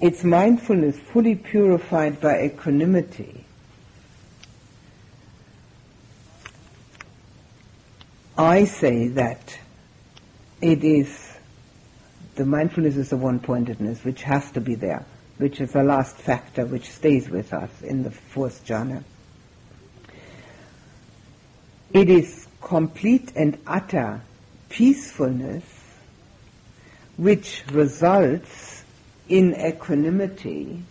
its 0.01 0.23
mindfulness 0.23 0.99
fully 0.99 1.35
purified 1.35 2.20
by 2.20 2.43
equanimity, 2.43 3.47
I 8.37 8.66
say 8.66 9.09
that 9.09 9.59
it 10.61 10.85
is 10.85 11.37
the 12.35 12.45
mindfulness 12.45 12.97
is 12.97 13.11
the 13.11 13.16
one-pointedness 13.16 14.05
which 14.05 14.23
has 14.23 14.51
to 14.53 14.61
be 14.61 14.75
there, 14.75 15.05
which 15.43 15.61
is 15.61 15.72
the 15.72 15.82
last 15.82 16.16
factor 16.16 16.64
which 16.64 16.88
stays 16.88 17.28
with 17.28 17.53
us 17.53 17.82
in 17.82 18.05
the 18.05 18.12
fourth 18.12 18.64
jhana. 18.64 19.03
It 21.93 22.09
is 22.09 22.47
complete 22.61 23.32
and 23.34 23.59
utter 23.66 24.20
peacefulness 24.68 25.64
which 27.16 27.64
results 27.72 28.84
in 29.28 29.55
equanimity 29.55 30.84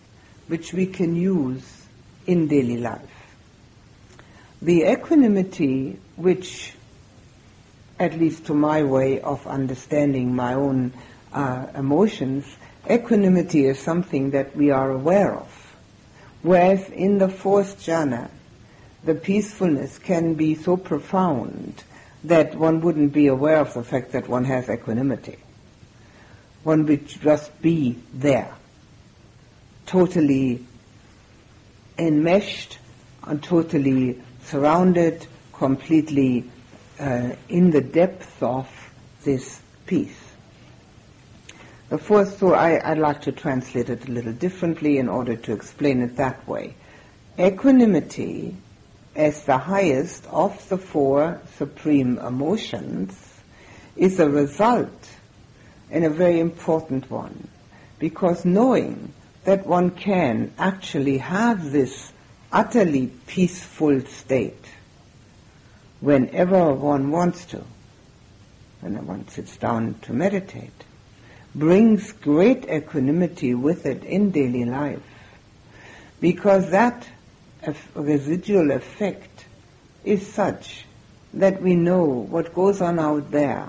which 0.48 0.74
we 0.74 0.84
can 0.84 1.16
use 1.16 1.86
in 2.26 2.46
daily 2.46 2.76
life. 2.76 3.34
The 4.60 4.82
equanimity 4.82 5.98
which, 6.16 6.74
at 7.98 8.20
least 8.20 8.46
to 8.46 8.54
my 8.54 8.82
way 8.82 9.18
of 9.18 9.46
understanding 9.46 10.36
my 10.36 10.52
own 10.52 10.92
uh, 11.32 11.68
emotions, 11.74 12.44
equanimity 12.90 13.66
is 13.66 13.78
something 13.78 14.30
that 14.30 14.56
we 14.56 14.70
are 14.70 14.90
aware 14.90 15.34
of. 15.34 15.76
Whereas 16.42 16.88
in 16.90 17.18
the 17.18 17.28
fourth 17.28 17.80
jhana, 17.80 18.30
the 19.04 19.14
peacefulness 19.14 19.98
can 19.98 20.34
be 20.34 20.54
so 20.54 20.76
profound 20.76 21.84
that 22.24 22.54
one 22.54 22.80
wouldn't 22.80 23.12
be 23.12 23.26
aware 23.26 23.58
of 23.58 23.74
the 23.74 23.82
fact 23.82 24.12
that 24.12 24.28
one 24.28 24.44
has 24.44 24.68
equanimity. 24.68 25.38
One 26.62 26.86
would 26.86 27.08
just 27.08 27.60
be 27.60 27.98
there, 28.12 28.52
totally 29.86 30.64
enmeshed 31.98 32.78
and 33.24 33.42
totally 33.42 34.22
surrounded, 34.44 35.26
completely 35.52 36.44
uh, 36.98 37.30
in 37.48 37.70
the 37.70 37.80
depth 37.80 38.42
of 38.42 38.68
this 39.24 39.60
peace. 39.86 40.31
The 41.92 41.98
fourth, 41.98 42.38
so 42.38 42.54
I, 42.54 42.90
I'd 42.90 42.96
like 42.96 43.20
to 43.20 43.32
translate 43.32 43.90
it 43.90 44.08
a 44.08 44.10
little 44.10 44.32
differently 44.32 44.96
in 44.96 45.10
order 45.10 45.36
to 45.36 45.52
explain 45.52 46.00
it 46.00 46.16
that 46.16 46.48
way. 46.48 46.74
Equanimity 47.38 48.56
as 49.14 49.44
the 49.44 49.58
highest 49.58 50.24
of 50.30 50.66
the 50.70 50.78
four 50.78 51.42
supreme 51.58 52.16
emotions 52.16 53.42
is 53.94 54.18
a 54.18 54.30
result 54.30 55.10
and 55.90 56.06
a 56.06 56.08
very 56.08 56.40
important 56.40 57.10
one 57.10 57.48
because 57.98 58.46
knowing 58.46 59.12
that 59.44 59.66
one 59.66 59.90
can 59.90 60.50
actually 60.56 61.18
have 61.18 61.72
this 61.72 62.10
utterly 62.50 63.08
peaceful 63.26 64.00
state 64.06 64.64
whenever 66.00 66.72
one 66.72 67.10
wants 67.10 67.44
to, 67.44 67.62
when 68.80 69.06
one 69.06 69.28
sits 69.28 69.58
down 69.58 69.96
to 70.00 70.14
meditate, 70.14 70.84
brings 71.54 72.12
great 72.12 72.68
equanimity 72.68 73.54
with 73.54 73.86
it 73.86 74.04
in 74.04 74.30
daily 74.30 74.64
life 74.64 75.02
because 76.20 76.70
that 76.70 77.06
residual 77.94 78.70
effect 78.70 79.44
is 80.04 80.26
such 80.26 80.84
that 81.34 81.62
we 81.62 81.74
know 81.74 82.04
what 82.04 82.54
goes 82.54 82.80
on 82.80 82.98
out 82.98 83.30
there, 83.30 83.68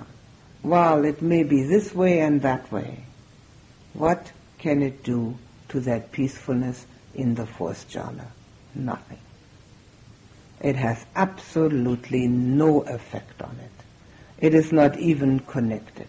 while 0.62 1.06
it 1.06 1.22
may 1.22 1.44
be 1.44 1.64
this 1.64 1.94
way 1.94 2.20
and 2.20 2.42
that 2.42 2.72
way, 2.72 3.04
what 3.94 4.32
can 4.58 4.82
it 4.82 5.04
do 5.04 5.38
to 5.70 5.80
that 5.82 6.12
peacefulness 6.12 6.86
in 7.14 7.36
the 7.36 7.46
fourth 7.46 7.90
jhana? 7.90 8.26
Nothing. 8.76 9.20
It 10.62 10.76
has 10.76 11.06
absolutely 11.16 12.28
no 12.28 12.82
effect 12.82 13.42
on 13.42 13.58
it. 13.60 13.72
It 14.40 14.54
is 14.54 14.72
not 14.72 14.98
even 14.98 15.40
connected. 15.40 16.08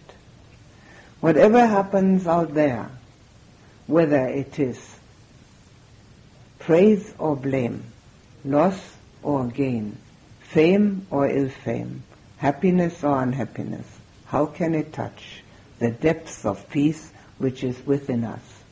Whatever 1.25 1.65
happens 1.65 2.27
out 2.27 2.53
there, 2.53 2.87
whether 3.87 4.27
it 4.27 4.59
is 4.59 4.77
praise 6.59 7.15
or 7.17 7.35
blame, 7.35 7.83
loss 8.43 8.79
or 9.23 9.47
gain, 9.47 9.97
fame 10.41 11.07
or 11.09 11.27
ill 11.27 11.49
fame, 11.49 12.03
happiness 12.37 13.03
or 13.03 13.23
unhappiness, 13.23 13.87
how 14.25 14.45
can 14.45 14.75
it 14.75 14.93
touch 14.93 15.41
the 15.79 15.89
depths 15.89 16.45
of 16.45 16.69
peace 16.69 17.11
which 17.39 17.63
is 17.63 17.83
within 17.87 18.23
us? 18.23 18.63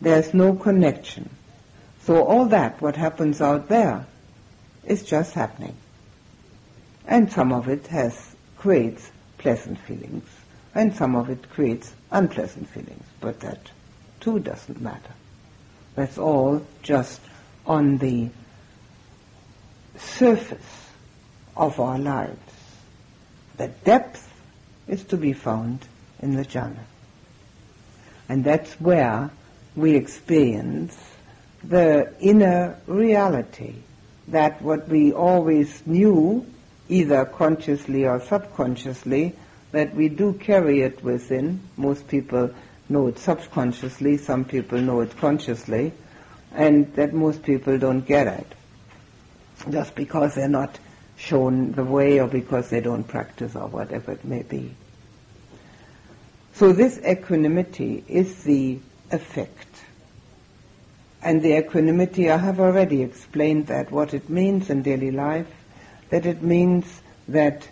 There's 0.00 0.32
no 0.32 0.54
connection. 0.54 1.28
So 2.02 2.22
all 2.22 2.44
that, 2.44 2.80
what 2.80 2.94
happens 2.94 3.40
out 3.40 3.66
there, 3.68 4.06
is 4.84 5.02
just 5.02 5.34
happening. 5.34 5.74
And 7.04 7.32
some 7.32 7.52
of 7.52 7.68
it 7.68 7.88
has, 7.88 8.36
creates 8.56 9.10
pleasant 9.38 9.80
feelings, 9.80 10.28
and 10.76 10.94
some 10.94 11.16
of 11.16 11.30
it 11.30 11.48
creates 11.50 11.94
unpleasant 12.10 12.68
feelings, 12.68 13.06
but 13.20 13.40
that 13.40 13.70
too 14.20 14.38
doesn't 14.38 14.78
matter. 14.80 15.14
That's 15.94 16.18
all 16.18 16.64
just 16.82 17.22
on 17.66 17.96
the 17.96 18.28
surface 19.96 20.90
of 21.56 21.80
our 21.80 21.98
lives. 21.98 22.52
The 23.56 23.68
depth 23.68 24.30
is 24.86 25.02
to 25.04 25.16
be 25.16 25.32
found 25.32 25.80
in 26.20 26.36
the 26.36 26.44
jhana. 26.44 26.84
And 28.28 28.44
that's 28.44 28.78
where 28.78 29.30
we 29.74 29.94
experience 29.94 30.94
the 31.64 32.12
inner 32.20 32.78
reality 32.86 33.76
that 34.28 34.60
what 34.60 34.88
we 34.88 35.12
always 35.12 35.86
knew, 35.86 36.44
either 36.90 37.24
consciously 37.24 38.04
or 38.04 38.20
subconsciously, 38.20 39.34
that 39.76 39.94
we 39.94 40.08
do 40.08 40.32
carry 40.32 40.80
it 40.80 41.04
within. 41.04 41.60
Most 41.76 42.08
people 42.08 42.48
know 42.88 43.08
it 43.08 43.18
subconsciously, 43.18 44.16
some 44.16 44.42
people 44.42 44.80
know 44.80 45.00
it 45.00 45.14
consciously, 45.18 45.92
and 46.54 46.90
that 46.94 47.12
most 47.12 47.42
people 47.42 47.76
don't 47.76 48.06
get 48.06 48.26
it 48.26 48.46
just 49.68 49.94
because 49.94 50.34
they're 50.34 50.48
not 50.48 50.78
shown 51.18 51.72
the 51.72 51.84
way 51.84 52.18
or 52.18 52.26
because 52.26 52.70
they 52.70 52.80
don't 52.80 53.04
practice 53.04 53.54
or 53.54 53.66
whatever 53.66 54.12
it 54.12 54.24
may 54.24 54.42
be. 54.44 54.74
So 56.54 56.72
this 56.72 56.98
equanimity 57.06 58.02
is 58.08 58.44
the 58.44 58.78
effect. 59.10 59.82
And 61.20 61.42
the 61.42 61.58
equanimity, 61.58 62.30
I 62.30 62.38
have 62.38 62.60
already 62.60 63.02
explained 63.02 63.66
that, 63.66 63.90
what 63.90 64.14
it 64.14 64.30
means 64.30 64.70
in 64.70 64.80
daily 64.80 65.10
life, 65.10 65.52
that 66.08 66.24
it 66.24 66.42
means 66.42 67.02
that 67.28 67.68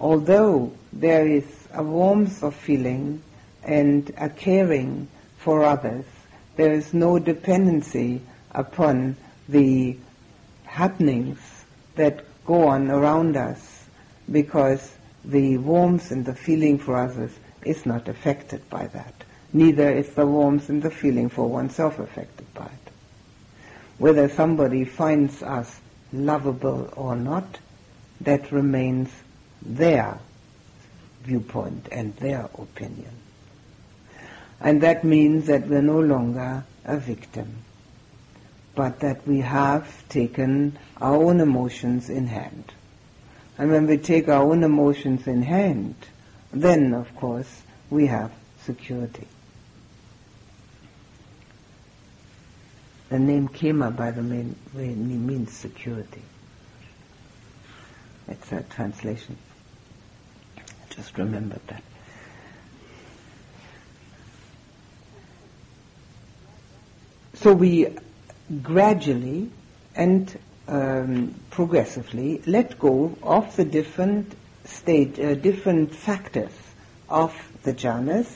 although 0.00 0.72
there 0.92 1.26
is 1.26 1.44
a 1.72 1.82
warmth 1.82 2.42
of 2.42 2.54
feeling 2.54 3.22
and 3.62 4.12
a 4.16 4.28
caring 4.28 5.08
for 5.38 5.64
others, 5.64 6.04
there 6.56 6.72
is 6.72 6.94
no 6.94 7.18
dependency 7.18 8.20
upon 8.52 9.16
the 9.48 9.96
happenings 10.64 11.38
that 11.96 12.24
go 12.44 12.68
on 12.68 12.90
around 12.90 13.36
us 13.36 13.84
because 14.30 14.94
the 15.24 15.58
warmth 15.58 16.10
and 16.10 16.24
the 16.24 16.34
feeling 16.34 16.78
for 16.78 16.96
others 16.96 17.32
is 17.64 17.86
not 17.86 18.08
affected 18.08 18.68
by 18.70 18.86
that. 18.88 19.14
Neither 19.52 19.90
is 19.90 20.14
the 20.14 20.26
warmth 20.26 20.68
and 20.68 20.82
the 20.82 20.90
feeling 20.90 21.28
for 21.28 21.48
oneself 21.48 21.98
affected 21.98 22.52
by 22.54 22.66
it. 22.66 22.90
Whether 23.98 24.28
somebody 24.28 24.84
finds 24.84 25.42
us 25.42 25.80
lovable 26.12 26.92
or 26.96 27.16
not, 27.16 27.58
that 28.20 28.50
remains 28.50 29.10
their 29.64 30.18
viewpoint 31.22 31.88
and 31.90 32.14
their 32.16 32.48
opinion. 32.54 33.10
And 34.60 34.82
that 34.82 35.04
means 35.04 35.46
that 35.46 35.66
we're 35.66 35.82
no 35.82 36.00
longer 36.00 36.64
a 36.84 36.96
victim, 36.96 37.56
but 38.74 39.00
that 39.00 39.26
we 39.26 39.40
have 39.40 40.08
taken 40.08 40.78
our 41.00 41.16
own 41.16 41.40
emotions 41.40 42.08
in 42.08 42.26
hand. 42.26 42.72
And 43.58 43.70
when 43.70 43.86
we 43.86 43.98
take 43.98 44.28
our 44.28 44.42
own 44.42 44.64
emotions 44.64 45.26
in 45.26 45.42
hand, 45.42 45.94
then, 46.52 46.94
of 46.94 47.14
course, 47.16 47.62
we 47.90 48.06
have 48.06 48.32
security. 48.62 49.26
The 53.10 53.18
name 53.18 53.48
Khema, 53.48 53.94
by 53.94 54.10
the 54.10 54.22
way, 54.22 54.94
means 54.94 55.52
security. 55.52 56.22
It's 58.26 58.50
a 58.50 58.62
translation. 58.62 59.36
Just 60.96 61.18
remember 61.18 61.58
that. 61.66 61.82
So 67.34 67.52
we 67.52 67.88
gradually 68.62 69.50
and 69.94 70.38
um, 70.68 71.34
progressively 71.50 72.42
let 72.46 72.78
go 72.78 73.16
of 73.22 73.54
the 73.56 73.64
different 73.64 74.34
state, 74.64 75.18
uh, 75.18 75.34
different 75.34 75.94
factors 75.94 76.52
of 77.08 77.34
the 77.64 77.74
jhanas 77.74 78.32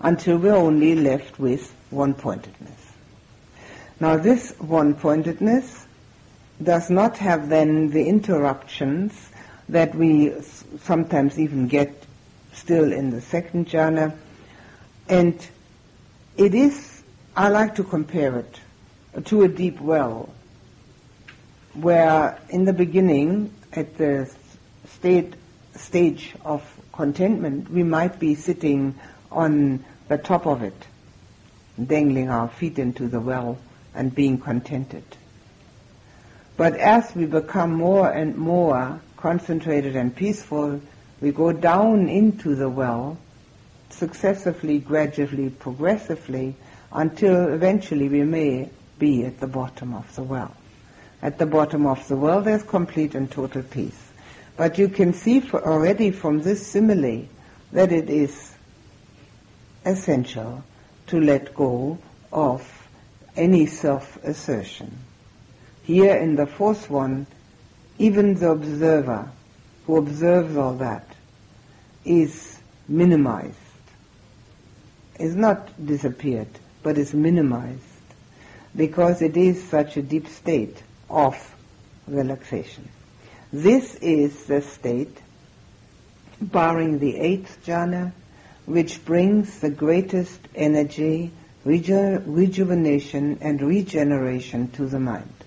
until 0.00 0.38
we're 0.38 0.54
only 0.54 0.94
left 0.94 1.38
with 1.38 1.72
one-pointedness. 1.90 2.92
Now 4.00 4.16
this 4.16 4.52
one-pointedness 4.58 5.86
does 6.62 6.90
not 6.90 7.18
have 7.18 7.48
then 7.48 7.90
the 7.90 8.06
interruptions 8.06 9.29
that 9.70 9.94
we 9.94 10.32
sometimes 10.82 11.38
even 11.38 11.68
get 11.68 12.04
still 12.52 12.92
in 12.92 13.10
the 13.10 13.20
second 13.20 13.68
jhana. 13.68 14.14
And 15.08 15.34
it 16.36 16.54
is, 16.54 17.02
I 17.36 17.48
like 17.48 17.76
to 17.76 17.84
compare 17.84 18.38
it 18.38 19.24
to 19.26 19.42
a 19.42 19.48
deep 19.48 19.80
well, 19.80 20.28
where 21.74 22.38
in 22.48 22.64
the 22.64 22.72
beginning, 22.72 23.52
at 23.72 23.96
the 23.96 24.30
state, 24.86 25.34
stage 25.76 26.34
of 26.44 26.62
contentment, 26.92 27.70
we 27.70 27.84
might 27.84 28.18
be 28.18 28.34
sitting 28.34 28.94
on 29.30 29.84
the 30.08 30.18
top 30.18 30.46
of 30.46 30.62
it, 30.62 30.86
dangling 31.84 32.28
our 32.28 32.48
feet 32.48 32.78
into 32.78 33.06
the 33.06 33.20
well 33.20 33.56
and 33.94 34.12
being 34.14 34.38
contented. 34.38 35.04
But 36.56 36.74
as 36.74 37.14
we 37.14 37.26
become 37.26 37.72
more 37.72 38.10
and 38.10 38.36
more 38.36 39.00
concentrated 39.20 39.96
and 39.96 40.14
peaceful, 40.14 40.80
we 41.20 41.30
go 41.32 41.52
down 41.52 42.08
into 42.08 42.54
the 42.54 42.68
well, 42.68 43.18
successively, 43.90 44.78
gradually, 44.78 45.50
progressively, 45.50 46.54
until 46.92 47.52
eventually 47.52 48.08
we 48.08 48.22
may 48.22 48.68
be 48.98 49.24
at 49.24 49.40
the 49.40 49.46
bottom 49.46 49.94
of 49.94 50.14
the 50.16 50.22
well. 50.22 50.56
At 51.22 51.38
the 51.38 51.46
bottom 51.46 51.86
of 51.86 52.06
the 52.08 52.16
well, 52.16 52.40
there's 52.40 52.62
complete 52.62 53.14
and 53.14 53.30
total 53.30 53.62
peace. 53.62 54.10
But 54.56 54.78
you 54.78 54.88
can 54.88 55.12
see 55.12 55.42
already 55.52 56.10
from 56.10 56.42
this 56.42 56.66
simile 56.66 57.26
that 57.72 57.92
it 57.92 58.08
is 58.10 58.52
essential 59.84 60.64
to 61.08 61.20
let 61.20 61.54
go 61.54 61.98
of 62.32 62.88
any 63.36 63.66
self-assertion. 63.66 64.96
Here 65.82 66.16
in 66.16 66.36
the 66.36 66.46
fourth 66.46 66.90
one, 66.90 67.26
even 68.00 68.32
the 68.34 68.50
observer 68.50 69.30
who 69.86 69.98
observes 69.98 70.56
all 70.56 70.72
that 70.72 71.06
is 72.02 72.58
minimized, 72.88 73.56
is 75.18 75.36
not 75.36 75.68
disappeared, 75.84 76.48
but 76.82 76.96
is 76.96 77.12
minimized 77.12 77.84
because 78.74 79.20
it 79.20 79.36
is 79.36 79.62
such 79.68 79.98
a 79.98 80.02
deep 80.02 80.26
state 80.28 80.82
of 81.10 81.36
relaxation. 82.06 82.88
This 83.52 83.96
is 83.96 84.46
the 84.46 84.62
state, 84.62 85.18
barring 86.40 87.00
the 87.00 87.18
eighth 87.18 87.58
jhana, 87.66 88.12
which 88.64 89.04
brings 89.04 89.60
the 89.60 89.68
greatest 89.68 90.40
energy, 90.54 91.32
reju- 91.66 92.22
rejuvenation, 92.24 93.36
and 93.42 93.60
regeneration 93.60 94.68
to 94.70 94.86
the 94.86 95.00
mind. 95.00 95.39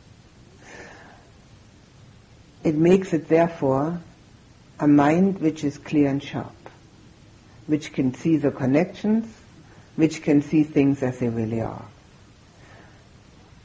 It 2.64 2.76
makes 2.76 3.14
it 3.14 3.28
therefore 3.28 3.99
a 4.80 4.88
mind 4.88 5.39
which 5.39 5.64
is 5.64 5.78
clear 5.78 6.09
and 6.09 6.24
sharp, 6.24 6.55
which 7.68 7.91
can 7.91 8.14
see 8.14 8.38
the 8.38 8.51
connections, 8.51 9.28
which 9.95 10.22
can 10.22 10.41
see 10.41 10.64
things 10.64 11.03
as 11.03 11.20
they 11.20 11.30
really 11.30 11.61
are. 11.61 11.86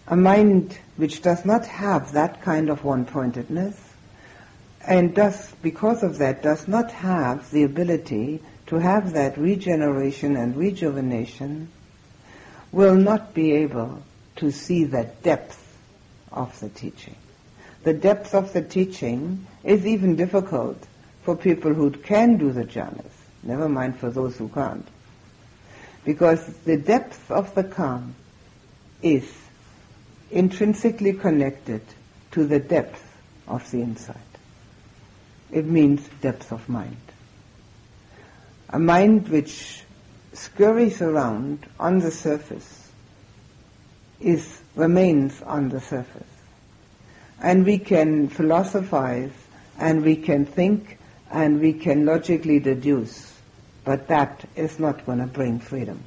A 0.08 0.16
mind 0.16 0.78
which 0.96 1.22
does 1.22 1.44
not 1.44 1.66
have 1.66 2.12
that 2.12 2.42
kind 2.42 2.70
of 2.70 2.82
one-pointedness 2.82 3.78
and 4.86 5.14
does, 5.14 5.52
because 5.62 6.02
of 6.02 6.18
that, 6.18 6.42
does 6.42 6.66
not 6.66 6.90
have 6.90 7.50
the 7.50 7.62
ability 7.62 8.40
to 8.66 8.76
have 8.76 9.12
that 9.12 9.36
regeneration 9.36 10.36
and 10.36 10.56
rejuvenation 10.56 11.68
will 12.72 12.96
not 12.96 13.34
be 13.34 13.52
able 13.52 14.02
to 14.36 14.50
see 14.50 14.84
the 14.84 15.04
depth 15.22 15.76
of 16.32 16.58
the 16.60 16.68
teaching 16.68 17.16
the 17.88 17.94
depth 17.94 18.34
of 18.34 18.52
the 18.52 18.60
teaching 18.60 19.46
is 19.64 19.86
even 19.86 20.14
difficult 20.14 20.76
for 21.22 21.34
people 21.34 21.72
who 21.72 21.90
can 21.90 22.36
do 22.36 22.52
the 22.52 22.64
jhanas, 22.64 23.14
never 23.42 23.66
mind 23.66 23.98
for 23.98 24.10
those 24.10 24.36
who 24.36 24.46
can't. 24.48 24.86
Because 26.04 26.46
the 26.66 26.76
depth 26.76 27.30
of 27.30 27.54
the 27.54 27.64
calm 27.64 28.14
is 29.00 29.26
intrinsically 30.30 31.14
connected 31.14 31.80
to 32.32 32.44
the 32.44 32.58
depth 32.58 33.02
of 33.46 33.70
the 33.70 33.80
insight. 33.80 34.16
It 35.50 35.64
means 35.64 36.06
depth 36.20 36.52
of 36.52 36.68
mind. 36.68 37.00
A 38.68 38.78
mind 38.78 39.28
which 39.28 39.82
scurries 40.34 41.00
around 41.00 41.66
on 41.80 42.00
the 42.00 42.10
surface 42.10 42.90
is 44.20 44.60
remains 44.74 45.40
on 45.40 45.70
the 45.70 45.80
surface 45.80 46.27
and 47.40 47.64
we 47.64 47.78
can 47.78 48.28
philosophize 48.28 49.32
and 49.78 50.02
we 50.02 50.16
can 50.16 50.44
think 50.44 50.98
and 51.30 51.60
we 51.60 51.72
can 51.72 52.04
logically 52.06 52.58
deduce, 52.58 53.34
but 53.84 54.08
that 54.08 54.44
is 54.56 54.78
not 54.78 55.04
going 55.06 55.18
to 55.18 55.26
bring 55.26 55.60
freedom. 55.60 56.02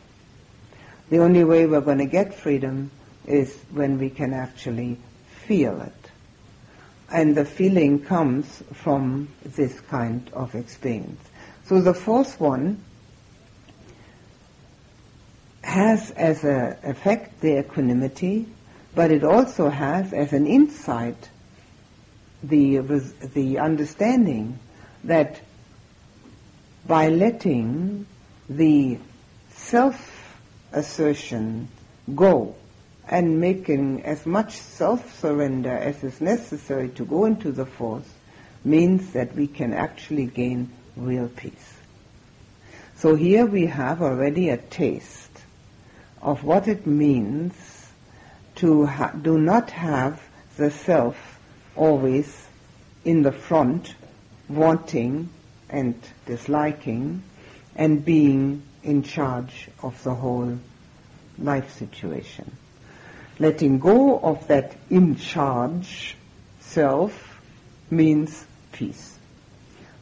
The 1.09 1.19
only 1.19 1.43
way 1.43 1.65
we're 1.65 1.81
going 1.81 1.99
to 1.99 2.05
get 2.05 2.33
freedom 2.33 2.91
is 3.25 3.55
when 3.71 3.99
we 3.99 4.09
can 4.09 4.33
actually 4.33 4.97
feel 5.45 5.81
it. 5.81 5.93
and 7.11 7.35
the 7.35 7.45
feeling 7.45 7.99
comes 7.99 8.63
from 8.73 9.27
this 9.43 9.79
kind 9.81 10.29
of 10.33 10.55
experience. 10.55 11.21
So 11.65 11.81
the 11.81 11.93
fourth 11.93 12.39
one 12.39 12.81
has 15.63 16.11
as 16.11 16.43
an 16.43 16.77
effect 16.83 17.41
the 17.41 17.59
equanimity, 17.59 18.47
but 18.93 19.09
it 19.11 19.23
also 19.23 19.69
has 19.69 20.11
as 20.13 20.33
an 20.33 20.47
insight 20.47 21.29
the, 22.43 22.79
the 23.33 23.59
understanding 23.59 24.59
that 25.03 25.39
by 26.87 27.09
letting 27.09 28.07
the 28.49 28.97
self-assertion 29.53 31.67
go 32.15 32.55
and 33.07 33.39
making 33.39 34.03
as 34.03 34.25
much 34.25 34.57
self-surrender 34.57 35.69
as 35.69 36.03
is 36.03 36.19
necessary 36.21 36.89
to 36.89 37.05
go 37.05 37.25
into 37.25 37.51
the 37.51 37.65
force 37.65 38.09
means 38.63 39.13
that 39.13 39.35
we 39.35 39.47
can 39.47 39.73
actually 39.73 40.25
gain 40.25 40.71
real 40.95 41.27
peace. 41.27 41.73
So 42.95 43.15
here 43.15 43.45
we 43.45 43.65
have 43.67 44.01
already 44.01 44.49
a 44.49 44.57
taste 44.57 45.29
of 46.21 46.43
what 46.43 46.67
it 46.67 46.85
means 46.85 47.53
to 48.61 48.85
ha- 48.85 49.11
do 49.19 49.39
not 49.39 49.71
have 49.71 50.21
the 50.57 50.69
self 50.69 51.39
always 51.75 52.47
in 53.03 53.23
the 53.23 53.31
front, 53.31 53.95
wanting 54.47 55.27
and 55.67 55.95
disliking, 56.27 57.23
and 57.75 58.05
being 58.05 58.61
in 58.83 59.01
charge 59.01 59.67
of 59.81 60.03
the 60.03 60.13
whole 60.13 60.59
life 61.39 61.75
situation. 61.75 62.55
Letting 63.39 63.79
go 63.79 64.19
of 64.19 64.45
that 64.47 64.75
in 64.91 65.15
charge 65.15 66.15
self 66.59 67.41
means 67.89 68.45
peace. 68.73 69.17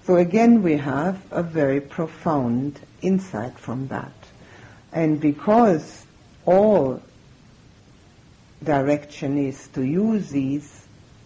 So 0.03 0.18
again, 0.18 0.64
we 0.64 0.76
have 0.76 1.22
a 1.32 1.43
very 1.43 1.80
profound 1.80 2.78
insight 3.01 3.57
from 3.57 3.88
that. 3.88 4.12
And 4.91 5.22
because 5.22 6.05
all 6.45 7.01
direction 8.64 9.38
is 9.38 9.68
to 9.70 9.84
use 9.84 10.30
these 10.30 10.86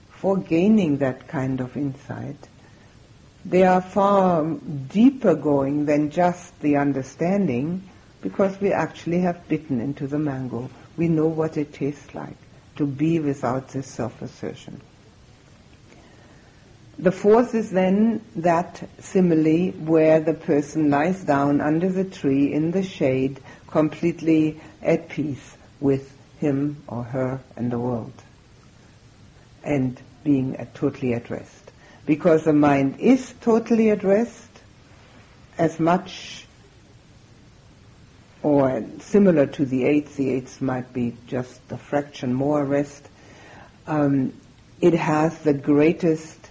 for 0.10 0.38
gaining 0.38 0.98
that 0.98 1.28
kind 1.28 1.60
of 1.60 1.76
insight, 1.76 2.38
they 3.46 3.64
are 3.64 3.82
far 3.82 4.46
deeper 4.46 5.36
going 5.36 5.86
than 5.86 6.10
just 6.10 6.58
the 6.62 6.78
understanding 6.78 7.84
because 8.22 8.60
we 8.62 8.72
actually 8.72 9.20
have 9.20 9.48
bitten 9.50 9.82
into 9.82 10.08
the 10.08 10.18
mango. 10.18 10.70
We 10.96 11.10
know 11.10 11.28
what 11.28 11.58
it 11.58 11.74
tastes 11.74 12.16
like 12.16 12.38
to 12.78 12.86
be 12.86 13.20
without 13.20 13.70
this 13.70 13.88
self-assertion. 13.88 14.80
The 16.98 17.12
fourth 17.12 17.54
is 17.54 17.72
then 17.72 18.22
that 18.38 18.88
simile 19.00 19.72
where 19.72 20.20
the 20.20 20.36
person 20.36 20.90
lies 20.90 21.24
down 21.24 21.60
under 21.60 21.90
the 21.90 22.06
tree 22.06 22.54
in 22.54 22.72
the 22.72 22.84
shade, 22.84 23.42
completely 23.68 24.62
at 24.82 25.10
peace 25.10 25.58
with 25.82 26.16
him 26.44 26.84
or 26.88 27.04
her 27.04 27.40
and 27.56 27.72
the 27.72 27.80
world, 27.80 28.14
and 29.64 30.00
being 30.24 30.58
at, 30.58 30.76
totally 30.76 31.14
at 31.14 31.30
rest. 31.30 31.72
Because 32.06 32.44
the 32.44 32.54
mind 32.54 33.00
is 33.00 33.34
totally 33.40 33.90
at 33.90 34.04
rest, 34.04 34.50
as 35.58 35.80
much 35.80 36.46
or 38.42 38.84
similar 39.00 39.46
to 39.48 39.66
the 39.66 39.86
eighth, 39.86 40.18
the 40.18 40.32
eighth 40.32 40.62
might 40.62 40.92
be 40.92 41.16
just 41.28 41.62
a 41.70 41.78
fraction 41.78 42.34
more 42.34 42.66
rest. 42.66 43.08
Um, 43.88 44.34
it 44.82 44.94
has 44.94 45.38
the 45.40 45.54
greatest 45.54 46.50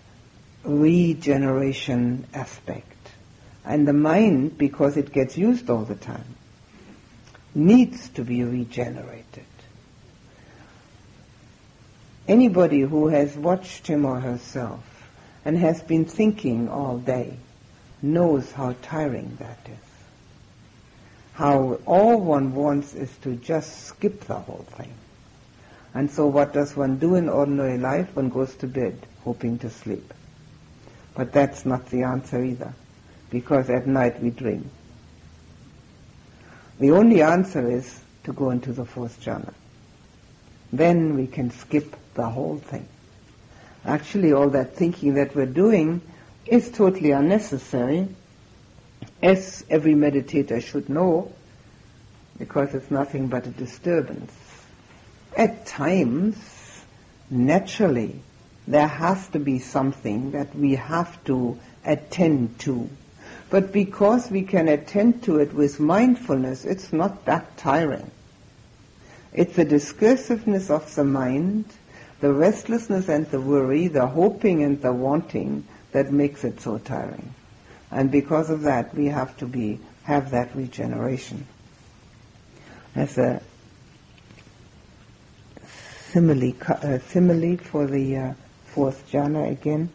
regeneration 0.65 2.27
aspect. 2.33 2.87
And 3.65 3.87
the 3.87 3.93
mind, 3.93 4.57
because 4.57 4.97
it 4.97 5.13
gets 5.13 5.37
used 5.37 5.69
all 5.69 5.85
the 5.85 5.95
time, 5.95 6.35
needs 7.55 8.09
to 8.11 8.25
be 8.25 8.43
regenerated. 8.43 9.45
Anybody 12.29 12.81
who 12.81 13.09
has 13.09 13.37
watched 13.37 13.87
him 13.87 14.05
or 14.05 14.21
herself 14.21 14.85
and 15.45 15.59
has 15.59 15.83
been 15.83 16.05
thinking 16.05 16.69
all 16.69 16.99
day 16.99 17.37
knows 18.01 18.53
how 18.53 18.75
tiring 18.83 19.37
that 19.41 19.59
is. 19.67 19.89
How 21.35 21.81
all 21.87 22.21
one 22.21 22.55
wants 22.55 22.95
is 22.95 23.11
to 23.23 23.35
just 23.37 23.87
skip 23.87 24.21
the 24.25 24.39
whole 24.39 24.67
thing. 24.77 24.93
And 25.95 26.11
so 26.11 26.27
what 26.27 26.53
does 26.53 26.77
one 26.77 26.99
do 26.99 27.17
in 27.17 27.29
ordinary 27.29 27.79
life? 27.79 28.15
One 28.15 28.29
goes 28.29 28.55
to 28.57 28.67
bed 28.67 28.99
hoping 29.25 29.59
to 29.59 29.71
sleep. 29.71 30.15
But 31.15 31.33
that's 31.33 31.67
not 31.67 31.87
the 31.87 32.03
answer 32.03 32.43
either, 32.43 32.73
because 33.31 33.69
at 33.69 33.87
night 33.87 34.23
we 34.23 34.31
dream. 34.31 34.71
The 36.79 36.93
only 36.93 37.23
answer 37.23 37.71
is 37.71 38.01
to 38.25 38.33
go 38.33 38.51
into 38.51 38.73
the 38.73 38.85
fourth 38.85 39.21
jhana. 39.21 39.53
Then 40.73 41.15
we 41.15 41.27
can 41.27 41.51
skip 41.51 41.97
the 42.15 42.29
whole 42.29 42.59
thing. 42.59 42.87
Actually, 43.85 44.33
all 44.33 44.51
that 44.51 44.75
thinking 44.77 45.15
that 45.15 45.35
we're 45.35 45.47
doing 45.47 46.01
is 46.47 46.71
totally 46.71 47.11
unnecessary, 47.11 48.09
as 49.23 49.65
every 49.69 49.95
meditator 49.95 50.63
should 50.63 50.89
know, 50.89 51.33
because 52.39 52.75
it's 52.75 52.91
nothing 52.91 53.29
but 53.29 53.47
a 53.47 53.51
disturbance. 53.51 54.33
At 55.37 55.67
times, 55.67 56.37
naturally, 57.31 58.21
there 58.67 58.89
has 58.89 59.29
to 59.29 59.39
be 59.39 59.59
something 59.59 60.33
that 60.33 60.55
we 60.55 60.77
have 60.77 61.23
to 61.25 61.59
attend 61.85 62.59
to 62.61 62.89
but 63.53 63.71
because 63.71 64.31
we 64.31 64.45
can 64.45 64.67
attend 64.67 65.25
to 65.25 65.39
it 65.39 65.53
with 65.53 65.79
mindfulness, 65.79 66.65
it's 66.65 66.91
not 66.91 67.27
that 67.27 67.59
tiring. 67.59 68.11
It's 69.35 69.57
the 69.57 69.67
discursiveness 69.67 70.71
of 70.71 70.95
the 70.95 71.05
mind, 71.05 71.67
the 72.23 72.33
restlessness 72.33 73.09
and 73.09 73.29
the 73.33 73.41
worry, 73.41 73.89
the 73.89 74.07
hoping 74.07 74.63
and 74.63 74.81
the 74.81 74.93
wanting 74.93 75.67
that 75.91 76.13
makes 76.13 76.45
it 76.45 76.61
so 76.61 76.79
tiring. 76.79 77.35
And 77.91 78.13
because 78.13 78.49
of 78.49 78.63
that, 78.63 78.95
we 78.95 79.07
have 79.07 79.37
to 79.39 79.47
be, 79.47 79.81
have 80.05 80.31
that 80.31 80.55
regeneration. 80.55 81.49
As 82.95 83.19
a 83.19 83.43
simile, 86.13 86.53
simile 87.09 87.57
for 87.57 87.89
the 87.89 88.17
uh, 88.17 88.35
fourth 88.67 89.11
jhana 89.11 89.51
again. 89.51 89.91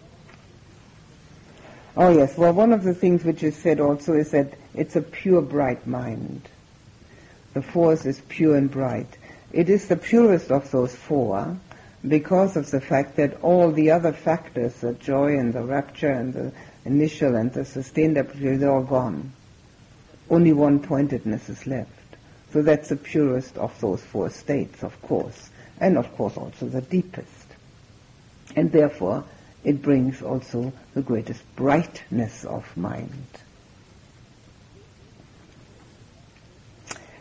Oh 1.96 2.10
yes, 2.12 2.38
well 2.38 2.52
one 2.52 2.74
of 2.74 2.84
the 2.84 2.94
things 2.94 3.24
which 3.24 3.42
is 3.42 3.56
said 3.56 3.80
also 3.80 4.14
is 4.14 4.32
that 4.32 4.54
it's 4.76 4.98
a 4.98 5.02
pure 5.02 5.42
bright 5.42 5.88
mind. 5.88 6.42
The 7.54 7.62
force 7.62 8.06
is 8.06 8.22
pure 8.28 8.58
and 8.58 8.70
bright. 8.70 9.18
It 9.54 9.70
is 9.70 9.88
the 9.88 9.96
purest 9.96 10.52
of 10.52 10.70
those 10.72 10.94
four 10.94 11.58
because 12.10 12.56
of 12.56 12.70
the 12.72 12.82
fact 12.82 13.16
that 13.16 13.42
all 13.42 13.72
the 13.72 13.92
other 13.92 14.14
factors, 14.14 14.76
the 14.76 14.94
joy 14.94 15.38
and 15.38 15.54
the 15.54 15.64
rapture 15.64 16.12
and 16.12 16.34
the 16.34 16.52
initial 16.86 17.36
and 17.36 17.52
the 17.54 17.66
sustained 17.66 18.18
appreciation, 18.18 18.60
they're 18.60 18.72
all 18.72 18.84
gone. 18.84 19.32
Only 20.30 20.54
one 20.54 20.80
pointedness 20.80 21.50
is 21.50 21.66
left. 21.66 21.92
So 22.52 22.62
that's 22.62 22.90
the 22.90 22.96
purest 22.96 23.58
of 23.58 23.80
those 23.82 24.02
four 24.02 24.30
states, 24.30 24.84
of 24.84 25.02
course, 25.02 25.50
and 25.80 25.98
of 25.98 26.16
course 26.16 26.38
also 26.38 26.68
the 26.68 26.82
deepest. 26.82 27.48
And 28.56 28.72
therefore, 28.72 29.24
it 29.64 29.82
brings 29.82 30.22
also 30.22 30.72
the 30.94 31.02
greatest 31.02 31.44
brightness 31.56 32.46
of 32.46 32.78
mind. 32.78 33.28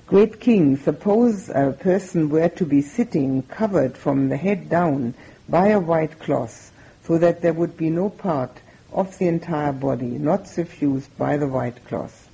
Great 0.07 0.38
King, 0.38 0.76
suppose 0.76 1.48
a 1.48 1.72
person 1.72 2.28
were 2.28 2.48
to 2.50 2.64
be 2.64 2.80
sitting 2.80 3.42
covered 3.42 3.96
from 3.96 4.28
the 4.28 4.36
head 4.36 4.68
down 4.68 5.12
by 5.48 5.66
a 5.66 5.80
white 5.80 6.20
cloth, 6.20 6.70
so 7.02 7.18
that 7.18 7.42
there 7.42 7.52
would 7.52 7.76
be 7.76 7.90
no 7.90 8.09
part 8.09 8.61
of 8.92 9.18
the 9.18 9.26
entire 9.26 9.72
body 9.72 10.07
not 10.07 10.46
suffused 10.46 11.11
by 11.18 11.36
the 11.36 11.48
white 11.48 11.84
cloth. 11.86 12.28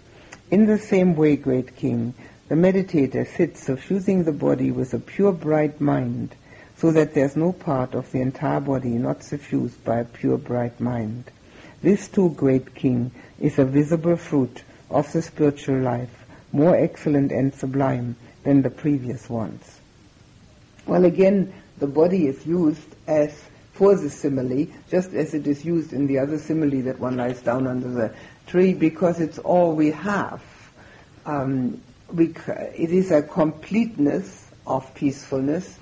In 0.50 0.66
the 0.66 0.76
same 0.76 1.16
way, 1.16 1.34
Great 1.34 1.74
King, 1.74 2.12
the 2.48 2.54
meditator 2.56 3.26
sits 3.26 3.64
suffusing 3.64 4.24
the 4.24 4.32
body 4.32 4.70
with 4.70 4.92
a 4.92 4.98
pure 4.98 5.32
bright 5.32 5.80
mind, 5.80 6.34
so 6.76 6.92
that 6.92 7.14
there's 7.14 7.36
no 7.36 7.52
part 7.52 7.94
of 7.94 8.12
the 8.12 8.20
entire 8.20 8.60
body 8.60 8.90
not 8.90 9.22
suffused 9.22 9.82
by 9.82 10.00
a 10.00 10.04
pure 10.04 10.36
bright 10.36 10.78
mind. 10.78 11.24
This 11.80 12.06
too, 12.06 12.28
great 12.36 12.74
king, 12.74 13.12
is 13.40 13.58
a 13.58 13.64
visible 13.64 14.18
fruit 14.18 14.62
of 14.90 15.10
the 15.14 15.22
spiritual 15.22 15.80
life, 15.80 16.21
more 16.52 16.76
excellent 16.76 17.32
and 17.32 17.54
sublime 17.54 18.16
than 18.44 18.62
the 18.62 18.70
previous 18.70 19.28
ones. 19.28 19.80
Well, 20.86 21.04
again, 21.04 21.52
the 21.78 21.86
body 21.86 22.26
is 22.26 22.46
used 22.46 22.94
as 23.06 23.42
for 23.72 23.96
the 23.96 24.10
simile, 24.10 24.66
just 24.90 25.12
as 25.14 25.34
it 25.34 25.46
is 25.46 25.64
used 25.64 25.92
in 25.92 26.06
the 26.06 26.18
other 26.18 26.38
simile 26.38 26.82
that 26.82 26.98
one 26.98 27.16
lies 27.16 27.40
down 27.40 27.66
under 27.66 27.88
the 27.88 28.14
tree, 28.46 28.74
because 28.74 29.20
it's 29.20 29.38
all 29.38 29.74
we 29.74 29.90
have. 29.90 30.42
Um, 31.24 31.80
we, 32.12 32.34
it 32.46 32.90
is 32.90 33.10
a 33.10 33.22
completeness 33.22 34.50
of 34.66 34.94
peacefulness 34.94 35.78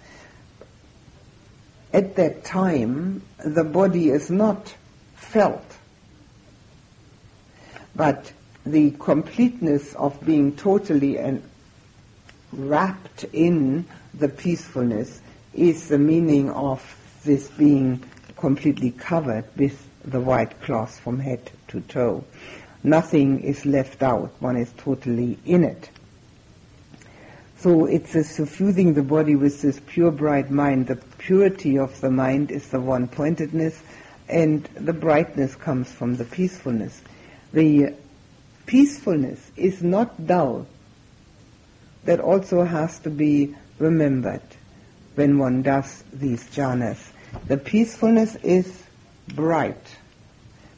at 1.92 2.16
that 2.16 2.44
time 2.44 3.22
the 3.44 3.64
body 3.64 4.10
is 4.10 4.30
not 4.30 4.74
felt. 5.16 5.64
But 7.94 8.32
the 8.66 8.90
completeness 8.92 9.94
of 9.94 10.24
being 10.24 10.56
totally 10.56 11.18
and 11.18 11.42
wrapped 12.52 13.24
in 13.32 13.86
the 14.14 14.28
peacefulness 14.28 15.20
is 15.54 15.88
the 15.88 15.98
meaning 15.98 16.50
of 16.50 16.82
this 17.24 17.48
being 17.48 18.02
completely 18.36 18.90
covered 18.90 19.44
with 19.56 19.86
the 20.04 20.20
white 20.20 20.60
cloth 20.62 20.98
from 21.00 21.18
head 21.18 21.50
to 21.68 21.80
toe. 21.82 22.24
Nothing 22.82 23.40
is 23.40 23.66
left 23.66 24.02
out. 24.02 24.32
One 24.40 24.56
is 24.56 24.72
totally 24.78 25.38
in 25.44 25.64
it. 25.64 25.90
So 27.58 27.84
it's 27.84 28.14
a 28.14 28.24
suffusing 28.24 28.94
the 28.94 29.02
body 29.02 29.36
with 29.36 29.60
this 29.60 29.80
pure, 29.86 30.10
bright 30.10 30.50
mind. 30.50 30.86
The 30.86 30.96
purity 30.96 31.78
of 31.78 32.00
the 32.00 32.10
mind 32.10 32.50
is 32.50 32.68
the 32.68 32.80
one 32.80 33.06
pointedness, 33.06 33.82
and 34.28 34.64
the 34.74 34.94
brightness 34.94 35.56
comes 35.56 35.92
from 35.92 36.16
the 36.16 36.24
peacefulness. 36.24 37.02
The 37.52 37.94
peacefulness 38.70 39.50
is 39.56 39.82
not 39.82 40.28
dull. 40.28 40.64
That 42.04 42.20
also 42.20 42.62
has 42.62 43.00
to 43.00 43.10
be 43.10 43.56
remembered 43.80 44.44
when 45.16 45.38
one 45.38 45.62
does 45.62 46.04
these 46.12 46.44
jhanas. 46.50 47.00
The 47.48 47.56
peacefulness 47.56 48.36
is 48.36 48.84
bright. 49.34 49.96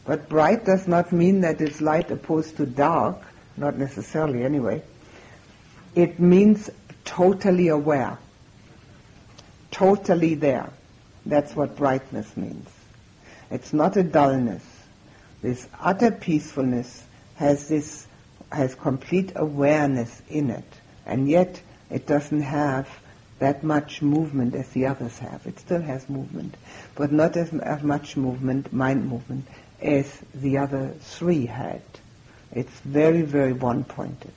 But 0.06 0.30
bright 0.30 0.64
does 0.64 0.88
not 0.88 1.12
mean 1.12 1.42
that 1.42 1.60
it's 1.60 1.82
light 1.82 2.10
opposed 2.10 2.56
to 2.56 2.64
dark, 2.64 3.18
not 3.58 3.76
necessarily 3.76 4.42
anyway. 4.42 4.82
It 5.94 6.18
means 6.18 6.70
totally 7.04 7.68
aware, 7.68 8.16
totally 9.70 10.34
there. 10.34 10.70
That's 11.26 11.54
what 11.54 11.76
brightness 11.76 12.38
means. 12.38 12.70
It's 13.50 13.74
not 13.74 13.98
a 13.98 14.02
dullness. 14.02 14.64
This 15.42 15.68
utter 15.78 16.10
peacefulness 16.10 17.04
has 17.42 17.66
this 17.66 18.06
has 18.52 18.76
complete 18.76 19.32
awareness 19.34 20.22
in 20.28 20.48
it, 20.48 20.72
and 21.04 21.28
yet 21.28 21.60
it 21.90 22.06
doesn't 22.06 22.42
have 22.42 22.88
that 23.40 23.64
much 23.64 24.00
movement 24.00 24.54
as 24.54 24.68
the 24.68 24.86
others 24.86 25.18
have. 25.18 25.44
It 25.44 25.58
still 25.58 25.82
has 25.82 26.08
movement, 26.08 26.56
but 26.94 27.10
not 27.10 27.36
as, 27.36 27.52
as 27.54 27.82
much 27.82 28.16
movement, 28.16 28.72
mind 28.72 29.08
movement, 29.08 29.48
as 29.80 30.06
the 30.32 30.58
other 30.58 30.94
three 31.00 31.46
had. 31.46 31.82
It's 32.52 32.78
very, 32.80 33.22
very 33.22 33.52
one-pointed. 33.52 34.34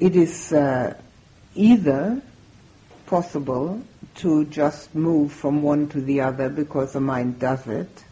It 0.00 0.16
is 0.16 0.52
uh, 0.52 0.96
either 1.54 2.20
possible 3.06 3.80
to 4.16 4.44
just 4.46 4.94
move 4.94 5.32
from 5.32 5.62
one 5.62 5.88
to 5.90 6.00
the 6.00 6.20
other 6.20 6.48
because 6.48 6.92
the 6.92 7.00
mind 7.00 7.38
does 7.38 7.66
it, 7.66 8.04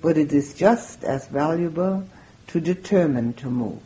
but 0.00 0.18
it 0.18 0.32
is 0.32 0.54
just 0.54 1.04
as 1.04 1.26
valuable 1.28 2.06
to 2.48 2.60
determine 2.60 3.32
to 3.34 3.48
move. 3.48 3.82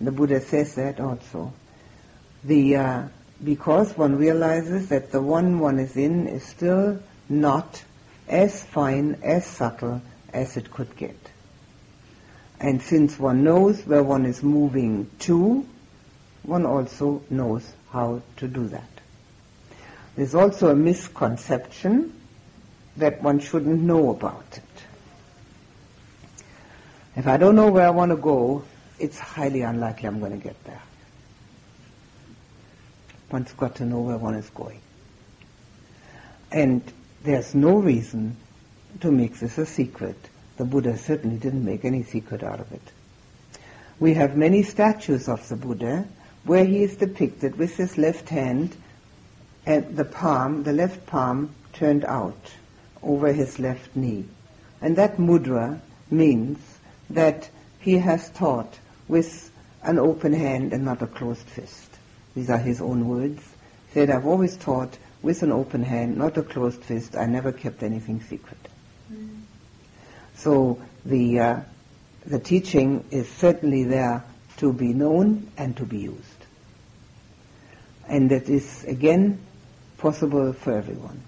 The 0.00 0.12
Buddha 0.12 0.40
says 0.40 0.74
that 0.74 1.00
also. 1.00 1.52
The, 2.44 2.76
uh, 2.76 3.02
because 3.42 3.96
one 3.96 4.16
realizes 4.16 4.88
that 4.90 5.10
the 5.10 5.22
one 5.22 5.58
one 5.58 5.78
is 5.78 5.96
in 5.96 6.26
is 6.28 6.44
still 6.44 7.00
not 7.28 7.82
as 8.28 8.62
fine, 8.62 9.18
as 9.22 9.46
subtle 9.46 10.02
as 10.32 10.56
it 10.56 10.70
could 10.70 10.96
get. 10.96 11.16
And 12.60 12.80
since 12.80 13.18
one 13.18 13.44
knows 13.44 13.82
where 13.86 14.02
one 14.02 14.24
is 14.24 14.42
moving 14.42 15.10
to, 15.20 15.66
one 16.42 16.64
also 16.64 17.22
knows 17.28 17.70
how 17.90 18.22
to 18.36 18.48
do 18.48 18.68
that. 18.68 18.88
There's 20.14 20.34
also 20.34 20.70
a 20.70 20.74
misconception 20.74 22.12
that 22.96 23.22
one 23.22 23.40
shouldn't 23.40 23.82
know 23.82 24.10
about 24.10 24.46
it. 24.52 24.62
If 27.16 27.26
I 27.26 27.36
don't 27.36 27.56
know 27.56 27.70
where 27.70 27.86
I 27.86 27.90
want 27.90 28.10
to 28.10 28.16
go, 28.16 28.64
it's 28.98 29.18
highly 29.18 29.62
unlikely 29.62 30.08
I'm 30.08 30.20
going 30.20 30.32
to 30.32 30.42
get 30.42 30.62
there. 30.64 30.82
One's 33.30 33.52
got 33.52 33.74
to 33.76 33.84
know 33.84 34.00
where 34.00 34.16
one 34.16 34.34
is 34.34 34.48
going. 34.50 34.80
And 36.52 36.82
there's 37.22 37.54
no 37.54 37.78
reason 37.78 38.36
to 39.00 39.10
make 39.10 39.38
this 39.38 39.58
a 39.58 39.66
secret. 39.66 40.16
The 40.56 40.64
Buddha 40.64 40.96
certainly 40.96 41.36
didn't 41.36 41.64
make 41.64 41.84
any 41.84 42.02
secret 42.02 42.42
out 42.42 42.60
of 42.60 42.72
it. 42.72 42.92
We 43.98 44.14
have 44.14 44.36
many 44.36 44.62
statues 44.62 45.28
of 45.28 45.48
the 45.48 45.56
Buddha 45.56 46.06
where 46.44 46.64
he 46.64 46.82
is 46.82 46.96
depicted 46.96 47.58
with 47.58 47.76
his 47.76 47.98
left 47.98 48.28
hand 48.28 48.76
and 49.66 49.96
the 49.96 50.04
palm, 50.04 50.62
the 50.62 50.72
left 50.72 51.06
palm 51.06 51.50
turned 51.72 52.04
out 52.04 52.52
over 53.02 53.32
his 53.32 53.58
left 53.58 53.96
knee. 53.96 54.24
And 54.80 54.96
that 54.96 55.18
mudra 55.18 55.80
means 56.10 56.58
that 57.10 57.50
he 57.80 57.98
has 57.98 58.30
taught 58.30 58.78
with 59.08 59.50
an 59.82 59.98
open 59.98 60.32
hand 60.32 60.72
and 60.72 60.84
not 60.84 61.02
a 61.02 61.06
closed 61.06 61.46
fist. 61.46 61.90
These 62.34 62.50
are 62.50 62.58
his 62.58 62.80
own 62.80 63.08
words. 63.08 63.42
He 63.88 63.94
said, 63.94 64.10
I've 64.10 64.26
always 64.26 64.56
taught 64.56 64.98
with 65.22 65.42
an 65.42 65.52
open 65.52 65.82
hand, 65.82 66.16
not 66.16 66.36
a 66.36 66.42
closed 66.42 66.82
fist. 66.82 67.16
I 67.16 67.26
never 67.26 67.50
kept 67.52 67.82
anything 67.82 68.20
secret. 68.20 68.58
So 70.36 70.80
the, 71.04 71.40
uh, 71.40 71.60
the 72.24 72.38
teaching 72.38 73.04
is 73.10 73.28
certainly 73.28 73.84
there 73.84 74.24
to 74.58 74.72
be 74.72 74.92
known 74.92 75.50
and 75.56 75.76
to 75.76 75.84
be 75.84 75.98
used. 75.98 76.22
And 78.08 78.30
that 78.30 78.48
is, 78.48 78.84
again, 78.84 79.40
possible 79.98 80.52
for 80.52 80.76
everyone. 80.76 81.22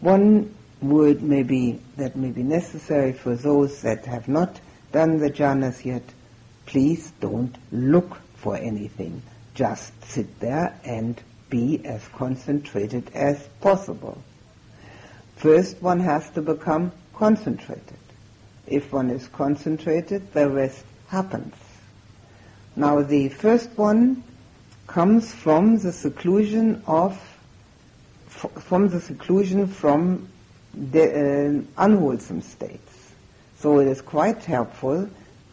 One 0.00 0.54
word 0.82 1.22
may 1.22 1.42
be, 1.42 1.80
that 1.96 2.16
may 2.16 2.30
be 2.30 2.42
necessary 2.42 3.12
for 3.12 3.36
those 3.36 3.82
that 3.82 4.06
have 4.06 4.28
not 4.28 4.60
done 4.92 5.18
the 5.18 5.30
jhanas 5.30 5.84
yet. 5.84 6.02
Please 6.66 7.12
don't 7.20 7.56
look 7.72 8.18
for 8.36 8.56
anything. 8.56 9.22
Just 9.54 9.92
sit 10.04 10.40
there 10.40 10.78
and 10.84 11.20
be 11.48 11.84
as 11.84 12.06
concentrated 12.08 13.10
as 13.14 13.46
possible. 13.60 14.20
First 15.36 15.80
one 15.80 16.00
has 16.00 16.28
to 16.30 16.42
become 16.42 16.92
concentrated. 17.14 17.96
If 18.66 18.92
one 18.92 19.10
is 19.10 19.28
concentrated, 19.28 20.32
the 20.32 20.48
rest 20.48 20.84
happens. 21.08 21.54
Now 22.76 23.02
the 23.02 23.28
first 23.28 23.70
one 23.76 24.24
comes 24.86 25.32
from 25.32 25.78
the 25.78 25.92
seclusion 25.92 26.82
of 26.86 27.20
from 28.28 28.88
the 28.88 29.00
seclusion 29.00 29.66
from 29.66 30.28
the, 30.74 31.04
uh, 31.04 31.62
unwholesome 31.78 32.42
states. 32.42 33.12
So 33.58 33.78
it 33.78 33.86
is 33.86 34.02
quite 34.02 34.44
helpful 34.44 35.08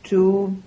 to 0.06 0.58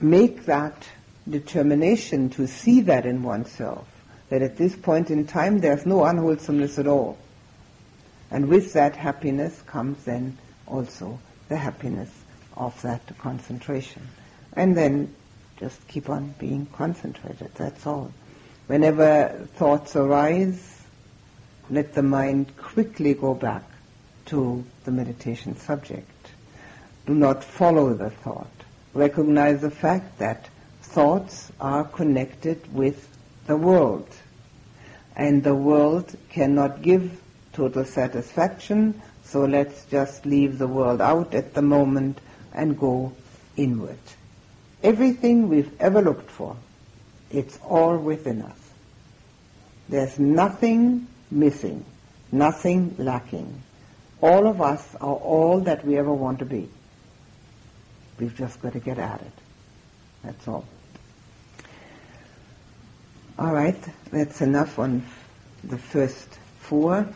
make 0.00 0.46
that 0.46 0.88
determination 1.28 2.30
to 2.30 2.46
see 2.46 2.80
that 2.82 3.04
in 3.04 3.22
oneself, 3.22 3.86
that 4.28 4.40
at 4.40 4.56
this 4.56 4.76
point 4.76 5.10
in 5.10 5.26
time 5.26 5.58
there's 5.58 5.84
no 5.84 6.04
unwholesomeness 6.04 6.78
at 6.78 6.86
all. 6.86 7.18
And 8.30 8.48
with 8.48 8.72
that 8.74 8.96
happiness 8.96 9.60
comes 9.62 10.04
then 10.04 10.38
also 10.66 11.18
the 11.48 11.56
happiness 11.56 12.10
of 12.56 12.80
that 12.82 13.02
concentration. 13.18 14.02
And 14.52 14.76
then 14.76 15.14
just 15.58 15.86
keep 15.88 16.08
on 16.08 16.34
being 16.38 16.66
concentrated, 16.66 17.50
that's 17.54 17.86
all. 17.86 18.12
Whenever 18.66 19.46
thoughts 19.56 19.96
arise, 19.96 20.82
let 21.70 21.94
the 21.94 22.02
mind 22.02 22.56
quickly 22.56 23.14
go 23.14 23.34
back 23.34 23.62
to 24.26 24.64
the 24.84 24.90
meditation 24.90 25.56
subject. 25.56 26.10
Do 27.06 27.14
not 27.14 27.44
follow 27.44 27.94
the 27.94 28.10
thought. 28.10 28.50
Recognize 28.92 29.60
the 29.60 29.70
fact 29.70 30.18
that 30.18 30.48
thoughts 30.82 31.52
are 31.60 31.84
connected 31.84 32.72
with 32.74 33.08
the 33.46 33.56
world. 33.56 34.08
And 35.14 35.42
the 35.44 35.54
world 35.54 36.16
cannot 36.28 36.82
give 36.82 37.20
total 37.52 37.84
satisfaction, 37.84 39.00
so 39.26 39.44
let's 39.44 39.84
just 39.86 40.24
leave 40.24 40.58
the 40.58 40.66
world 40.66 41.00
out 41.00 41.34
at 41.34 41.54
the 41.54 41.62
moment 41.62 42.18
and 42.54 42.78
go 42.78 43.12
inward. 43.56 43.98
Everything 44.82 45.48
we've 45.48 45.72
ever 45.80 46.00
looked 46.00 46.30
for, 46.30 46.56
it's 47.30 47.58
all 47.64 47.96
within 47.96 48.42
us. 48.42 48.58
There's 49.88 50.18
nothing 50.18 51.08
missing, 51.30 51.84
nothing 52.30 52.94
lacking. 52.98 53.62
All 54.20 54.46
of 54.46 54.60
us 54.62 54.94
are 55.00 55.14
all 55.14 55.60
that 55.60 55.84
we 55.84 55.98
ever 55.98 56.12
want 56.12 56.38
to 56.38 56.44
be. 56.44 56.68
We've 58.18 58.36
just 58.36 58.60
got 58.62 58.72
to 58.72 58.80
get 58.80 58.98
at 58.98 59.20
it. 59.20 59.32
That's 60.22 60.48
all. 60.48 60.64
All 63.38 63.52
right, 63.52 63.76
that's 64.10 64.40
enough 64.40 64.78
on 64.78 65.04
the 65.62 65.78
first 65.78 66.26
four. 66.60 67.06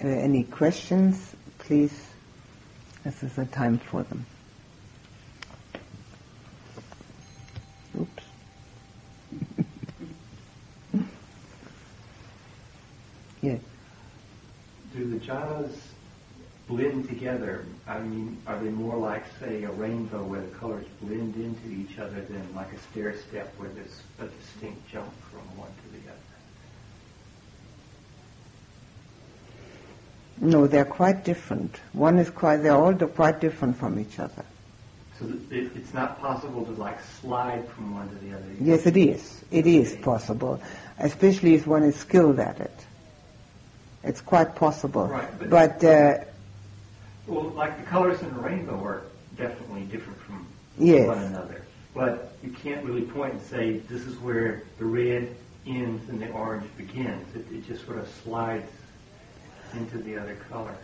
Any 0.00 0.44
questions, 0.44 1.34
please, 1.58 2.10
this 3.04 3.22
is 3.22 3.32
the 3.34 3.46
time 3.46 3.78
for 3.78 4.02
them. 4.02 4.26
Oops. 7.98 8.24
yes. 13.40 13.60
Do 14.94 15.10
the 15.10 15.16
jhanas 15.18 15.76
blend 16.68 17.08
together? 17.08 17.64
I 17.86 18.00
mean, 18.00 18.36
are 18.46 18.58
they 18.58 18.68
more 18.68 18.96
like, 18.96 19.24
say, 19.40 19.62
a 19.64 19.70
rainbow 19.70 20.22
where 20.24 20.42
the 20.42 20.48
colors 20.48 20.86
blend 21.00 21.36
into 21.36 21.68
each 21.70 21.98
other 21.98 22.20
than 22.22 22.54
like 22.54 22.72
a 22.72 22.78
stair 22.90 23.16
step 23.16 23.54
where 23.56 23.70
there's 23.70 24.02
a 24.20 24.26
distinct 24.26 24.86
jump 24.90 25.12
from 25.30 25.40
one 25.56 25.68
to 25.68 25.90
the 25.92 26.10
other? 26.10 26.18
No, 30.46 30.68
they're 30.68 30.84
quite 30.84 31.24
different. 31.24 31.74
One 31.92 32.18
is 32.18 32.30
quite, 32.30 32.58
they're 32.58 32.76
all 32.76 32.94
quite 32.94 33.40
different 33.40 33.76
from 33.78 33.98
each 33.98 34.20
other. 34.20 34.44
So 35.18 35.26
it, 35.50 35.72
it's 35.74 35.92
not 35.92 36.20
possible 36.20 36.64
to 36.64 36.70
like 36.72 37.02
slide 37.20 37.68
from 37.70 37.92
one 37.96 38.08
to 38.08 38.14
the 38.16 38.32
other. 38.36 38.44
Yes, 38.60 38.86
it 38.86 38.96
is. 38.96 39.42
It 39.50 39.66
is 39.66 39.96
possible, 39.96 40.62
especially 41.00 41.54
if 41.54 41.66
one 41.66 41.82
is 41.82 41.96
skilled 41.96 42.38
at 42.38 42.60
it. 42.60 42.86
It's 44.04 44.20
quite 44.20 44.54
possible. 44.54 45.06
Right, 45.08 45.38
but- 45.38 45.50
but 45.50 45.84
uh, 45.84 46.18
Well, 47.26 47.48
like 47.50 47.76
the 47.80 47.86
colors 47.86 48.22
in 48.22 48.28
the 48.32 48.40
rainbow 48.40 48.80
are 48.84 49.02
definitely 49.36 49.82
different 49.82 50.20
from 50.20 50.46
Yes. 50.78 51.08
one 51.08 51.24
another. 51.24 51.62
But 51.92 52.36
you 52.44 52.50
can't 52.50 52.84
really 52.84 53.02
point 53.02 53.32
and 53.32 53.42
say 53.42 53.78
this 53.78 54.02
is 54.02 54.16
where 54.18 54.62
the 54.78 54.84
red 54.84 55.34
ends 55.66 56.08
and 56.08 56.22
the 56.22 56.30
orange 56.30 56.70
begins. 56.76 57.34
It, 57.34 57.46
it 57.52 57.66
just 57.66 57.84
sort 57.84 57.98
of 57.98 58.06
slides 58.22 58.70
into 59.76 59.98
the 59.98 60.16
other 60.18 60.36
color. 60.50 60.74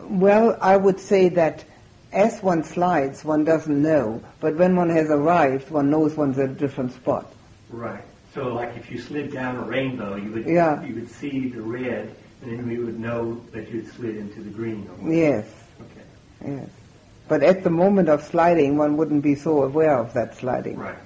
well, 0.00 0.56
I 0.60 0.76
would 0.76 0.98
say 1.00 1.28
that 1.30 1.64
as 2.12 2.42
one 2.42 2.64
slides, 2.64 3.24
one 3.24 3.44
doesn't 3.44 3.82
know, 3.82 4.22
but 4.40 4.56
when 4.56 4.76
one 4.76 4.88
has 4.90 5.10
arrived, 5.10 5.70
one 5.70 5.90
knows 5.90 6.14
one's 6.16 6.38
at 6.38 6.50
a 6.50 6.54
different 6.54 6.92
spot. 6.92 7.30
Right. 7.70 8.02
So 8.34 8.48
like 8.54 8.76
if 8.76 8.90
you 8.90 8.98
slid 9.00 9.32
down 9.32 9.56
a 9.56 9.62
rainbow, 9.62 10.16
you 10.16 10.30
would 10.32 10.46
Yeah. 10.46 10.82
you 10.82 10.94
would 10.94 11.10
see 11.10 11.48
the 11.48 11.60
red, 11.62 12.14
and 12.42 12.52
then 12.58 12.68
we 12.68 12.78
would 12.78 12.98
know 12.98 13.40
that 13.52 13.70
you'd 13.70 13.88
slid 13.92 14.16
into 14.16 14.40
the 14.40 14.50
green. 14.50 14.88
Yes, 15.04 15.46
Okay. 15.80 16.54
yes. 16.56 16.68
But 17.26 17.42
at 17.42 17.62
the 17.62 17.70
moment 17.70 18.08
of 18.08 18.22
sliding, 18.22 18.78
one 18.78 18.96
wouldn't 18.96 19.22
be 19.22 19.34
so 19.34 19.62
aware 19.64 19.98
of 19.98 20.14
that 20.14 20.34
sliding. 20.36 20.78
Right. 20.78 20.96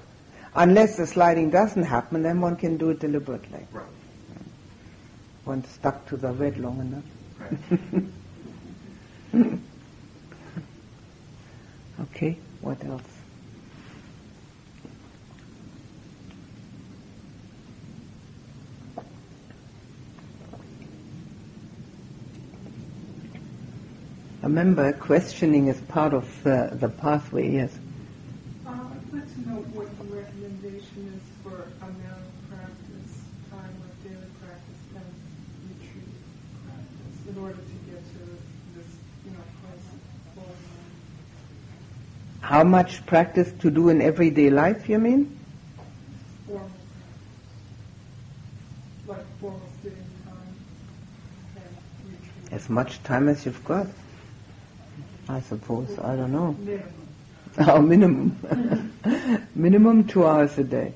Unless 0.55 0.97
the 0.97 1.07
sliding 1.07 1.49
doesn't 1.49 1.83
happen, 1.83 2.21
then 2.23 2.39
one 2.39 2.55
can 2.55 2.77
do 2.77 2.91
it 2.91 2.99
deliberately. 2.99 3.65
Right. 3.73 3.83
One 5.45 5.63
stuck 5.65 6.07
to 6.07 6.17
the 6.17 6.31
red 6.31 6.57
long 6.57 6.79
enough. 6.79 8.03
Okay, 12.15 12.37
what 12.61 12.83
else? 12.85 13.01
I 24.41 24.45
remember, 24.47 24.91
questioning 24.93 25.67
is 25.67 25.79
part 25.81 26.13
of 26.13 26.43
the, 26.43 26.69
the 26.73 26.89
pathway, 26.89 27.49
yes. 27.51 27.71
Uh, 28.65 28.69
I'd 28.69 29.13
like 29.13 29.33
to 29.33 29.49
know 29.49 29.55
what 29.73 29.87
the 29.97 30.03
recommendation 30.15 31.13
is 31.15 31.23
for 31.43 31.55
amount 31.81 32.23
of 32.27 32.49
practice, 32.49 33.23
time 33.49 33.75
of 33.81 34.03
daily 34.03 34.29
practice 34.43 34.83
and 34.95 35.09
retreat 35.69 36.13
practice 36.67 37.22
in 37.35 37.41
order 37.41 37.55
to 37.55 37.91
get 37.91 37.97
to 37.97 38.19
this, 38.75 38.85
you 39.25 39.31
know, 39.31 39.37
present. 39.63 40.01
How 42.41 42.63
much 42.63 43.05
practice 43.05 43.51
to 43.59 43.71
do 43.71 43.89
in 43.89 44.01
everyday 44.01 44.49
life, 44.49 44.87
you 44.87 44.99
mean? 44.99 45.39
formal. 46.45 46.69
Like 49.07 49.25
formal 49.39 49.61
sitting 49.81 50.05
time. 50.25 50.55
As 52.51 52.69
much 52.69 53.01
time 53.03 53.29
as 53.29 53.45
you've 53.45 53.63
got. 53.65 53.87
I 55.27 55.41
suppose, 55.41 55.97
I 55.99 56.15
don't 56.15 56.33
know. 56.33 56.51
Minimum. 56.59 56.93
Our 57.57 57.81
minimum. 57.81 58.93
minimum 59.55 60.07
two 60.07 60.27
hours 60.27 60.57
a 60.57 60.63
day. 60.63 60.93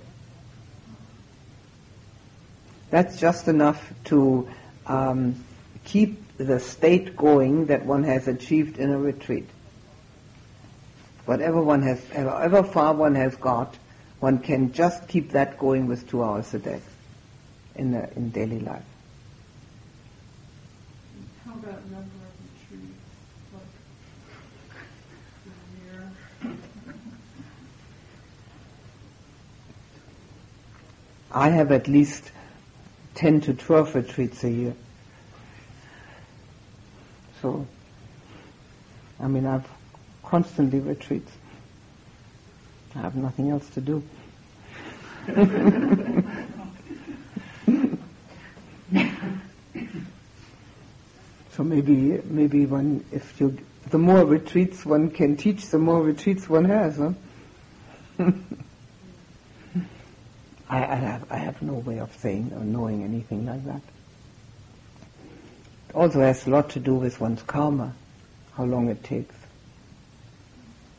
That's 2.89 3.19
just 3.19 3.47
enough 3.47 3.93
to 4.05 4.47
um, 4.85 5.43
keep 5.83 6.26
the 6.37 6.59
state 6.59 7.15
going 7.15 7.65
that 7.67 7.85
one 7.85 8.03
has 8.03 8.27
achieved 8.27 8.77
in 8.77 8.91
a 8.91 8.97
retreat. 8.97 9.49
Whatever 11.25 11.61
one 11.61 11.81
has, 11.81 12.07
however 12.09 12.63
far 12.63 12.93
one 12.93 13.15
has 13.15 13.35
got, 13.35 13.75
one 14.19 14.39
can 14.39 14.71
just 14.71 15.07
keep 15.07 15.31
that 15.31 15.57
going 15.57 15.87
with 15.87 16.07
two 16.07 16.23
hours 16.23 16.53
a 16.53 16.59
day 16.59 16.79
in, 17.75 17.91
the, 17.91 18.11
in 18.15 18.29
daily 18.29 18.59
life. 18.59 18.83
How 21.45 21.53
about 21.53 21.83
number 21.91 21.97
of 21.97 22.31
retreats? 22.71 22.99
Like 23.53 23.63
a 26.43 26.49
year? 26.49 26.57
I 31.31 31.49
have 31.49 31.71
at 31.71 31.87
least 31.87 32.31
10 33.15 33.41
to 33.41 33.53
12 33.53 33.95
retreats 33.95 34.43
a 34.43 34.49
year. 34.49 34.75
So, 37.41 37.67
I 39.19 39.27
mean, 39.27 39.45
I've 39.45 39.67
constantly 40.23 40.79
retreats. 40.79 41.31
I 42.95 42.99
have 43.01 43.15
nothing 43.15 43.49
else 43.51 43.69
to 43.71 43.81
do. 43.81 44.03
so 51.51 51.63
maybe, 51.63 52.21
maybe 52.25 52.65
one, 52.65 53.03
if 53.11 53.39
you, 53.39 53.57
the 53.89 53.97
more 53.97 54.25
retreats 54.25 54.85
one 54.85 55.09
can 55.11 55.35
teach, 55.37 55.67
the 55.67 55.77
more 55.77 56.01
retreats 56.01 56.49
one 56.49 56.65
has, 56.65 56.97
huh? 56.97 57.11
I, 60.69 60.77
I, 60.83 60.95
have, 60.95 61.31
I 61.31 61.37
have 61.37 61.61
no 61.61 61.73
way 61.73 61.99
of 61.99 62.15
saying 62.17 62.51
or 62.53 62.63
knowing 62.63 63.03
anything 63.03 63.45
like 63.45 63.63
that. 63.65 63.81
Also 65.93 66.19
has 66.19 66.45
a 66.45 66.49
lot 66.49 66.69
to 66.71 66.79
do 66.79 66.95
with 66.95 67.19
one's 67.19 67.41
karma, 67.43 67.93
how 68.55 68.65
long 68.65 68.89
it 68.89 69.03
takes. 69.03 69.35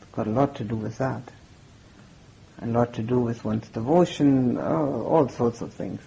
It's 0.01 0.11
got 0.11 0.27
a 0.27 0.31
lot 0.31 0.55
to 0.55 0.63
do 0.63 0.75
with 0.75 0.97
that. 0.97 1.23
A 2.61 2.67
lot 2.67 2.93
to 2.95 3.01
do 3.01 3.19
with 3.19 3.45
one's 3.45 3.67
devotion, 3.69 4.57
oh, 4.57 5.05
all 5.05 5.29
sorts 5.29 5.61
of 5.61 5.73
things. 5.73 6.01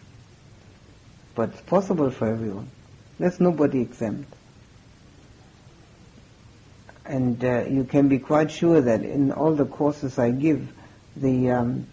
But 1.35 1.51
it's 1.51 1.63
possible 1.63 2.11
for 2.11 2.29
everyone. 2.29 2.71
There's 3.19 3.41
nobody 3.41 3.81
exempt. 3.81 4.33
And 7.05 7.43
uh, 7.45 7.65
you 7.69 7.85
can 7.85 8.09
be 8.09 8.19
quite 8.19 8.51
sure 8.51 8.81
that 8.81 9.03
in 9.03 9.33
all 9.33 9.55
the 9.55 9.65
courses 9.65 10.19
I 10.19 10.31
give, 10.31 10.73
the 11.17 11.51
um, 11.51 11.87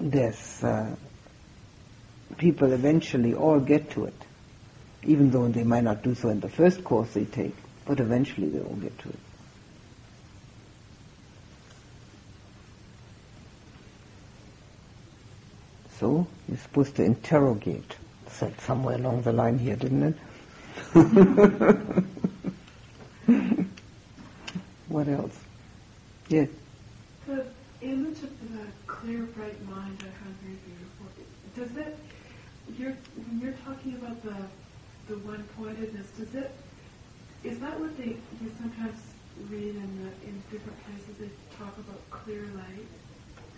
there's 0.00 0.64
uh, 0.64 0.94
people 2.38 2.72
eventually 2.72 3.34
all 3.34 3.60
get 3.60 3.90
to 3.92 4.06
it, 4.06 4.14
even 5.04 5.30
though 5.30 5.48
they 5.48 5.64
might 5.64 5.84
not 5.84 6.02
do 6.02 6.14
so 6.14 6.28
in 6.28 6.40
the 6.40 6.48
first 6.48 6.84
course 6.84 7.10
they 7.12 7.24
take, 7.24 7.54
but 7.86 8.00
eventually 8.00 8.48
they 8.48 8.58
will 8.58 8.76
get 8.76 8.98
to 9.00 9.08
it. 9.08 9.18
So 15.98 16.26
you're 16.48 16.58
supposed 16.58 16.96
to 16.96 17.04
interrogate. 17.04 17.96
Said 18.28 18.58
somewhere 18.62 18.94
along 18.94 19.22
the 19.22 19.32
line 19.32 19.58
here, 19.58 19.76
didn't 19.76 20.02
it? 20.02 20.16
what 24.88 25.08
else? 25.08 25.38
Yes. 26.28 26.48
The 27.26 27.44
image 27.82 28.22
of 28.22 28.52
the 28.52 28.64
clear, 28.86 29.24
bright 29.24 29.60
mind 29.68 29.98
I 30.00 30.04
found 30.22 30.36
very 30.42 30.56
beautiful. 30.64 31.06
Does 31.54 31.76
it, 31.86 31.98
you're, 32.78 32.96
when 33.26 33.40
you're 33.40 33.58
talking 33.64 33.94
about 33.96 34.22
the, 34.22 34.34
the 35.10 35.16
one-pointedness, 35.18 36.06
does 36.16 36.34
it, 36.36 36.52
is 37.42 37.58
that 37.58 37.78
what 37.80 37.96
they, 37.98 38.10
you 38.40 38.52
sometimes 38.60 38.96
read 39.50 39.74
in 39.74 40.04
the, 40.04 40.28
in 40.28 40.40
different 40.52 40.78
places, 40.84 41.16
they 41.18 41.30
talk 41.58 41.76
about 41.78 42.10
clear 42.10 42.42
light? 42.54 42.86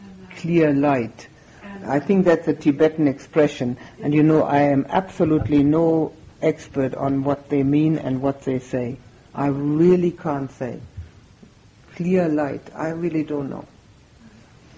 And, 0.02 0.26
uh, 0.26 0.34
Clear 0.36 0.72
light. 0.72 1.28
and 1.62 1.84
I 1.84 2.00
think 2.00 2.24
that's 2.24 2.48
a 2.48 2.54
Tibetan 2.54 3.06
expression, 3.06 3.76
and 4.02 4.14
you 4.14 4.22
know, 4.22 4.44
I 4.44 4.60
am 4.60 4.86
absolutely 4.88 5.62
no 5.62 6.14
expert 6.40 6.94
on 6.94 7.22
what 7.22 7.50
they 7.50 7.62
mean 7.62 7.98
and 7.98 8.22
what 8.22 8.42
they 8.42 8.58
say. 8.58 8.96
I 9.34 9.48
really 9.48 10.10
can't 10.10 10.50
say. 10.50 10.80
Clear 11.96 12.28
light, 12.30 12.66
I 12.74 12.88
really 12.88 13.24
don't 13.24 13.50
know. 13.50 13.66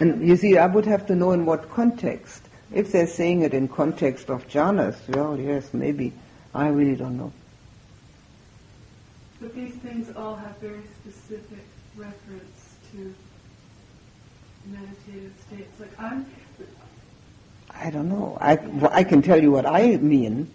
And 0.00 0.26
you 0.26 0.36
see, 0.36 0.58
I 0.58 0.66
would 0.66 0.86
have 0.86 1.06
to 1.06 1.14
know 1.14 1.30
in 1.30 1.46
what 1.46 1.70
context. 1.70 2.42
If 2.72 2.90
they're 2.90 3.06
saying 3.06 3.42
it 3.42 3.54
in 3.54 3.68
context 3.68 4.28
of 4.28 4.48
jhanas, 4.48 4.96
well, 5.08 5.38
yes, 5.38 5.72
maybe. 5.72 6.12
I 6.54 6.68
really 6.68 6.94
don't 6.96 7.18
know. 7.18 7.32
But 9.40 9.54
these 9.54 9.74
things 9.74 10.14
all 10.16 10.36
have 10.36 10.56
very 10.58 10.82
specific 11.00 11.64
reference 11.96 12.76
to 12.92 13.14
meditative 14.66 15.32
states. 15.46 15.80
Like 15.80 15.90
I'm, 15.98 16.26
I 17.70 17.90
don't 17.90 18.08
know. 18.08 18.38
I, 18.40 18.54
well, 18.54 18.90
I 18.92 19.04
can 19.04 19.20
tell 19.20 19.42
you 19.42 19.50
what 19.50 19.66
I 19.66 19.96
mean. 19.96 20.52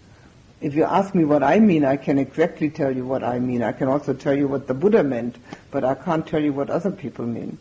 If 0.60 0.74
you 0.74 0.84
ask 0.84 1.14
me 1.14 1.24
what 1.24 1.42
I 1.42 1.58
mean, 1.58 1.84
I 1.84 1.96
can 1.96 2.18
exactly 2.18 2.70
tell 2.70 2.94
you 2.94 3.06
what 3.06 3.22
I 3.22 3.38
mean. 3.38 3.62
I 3.62 3.72
can 3.72 3.88
also 3.88 4.12
tell 4.12 4.34
you 4.36 4.48
what 4.48 4.66
the 4.66 4.74
Buddha 4.74 5.02
meant, 5.04 5.36
but 5.70 5.84
I 5.84 5.94
can't 5.94 6.26
tell 6.26 6.40
you 6.42 6.52
what 6.52 6.68
other 6.70 6.90
people 6.90 7.26
mean. 7.26 7.58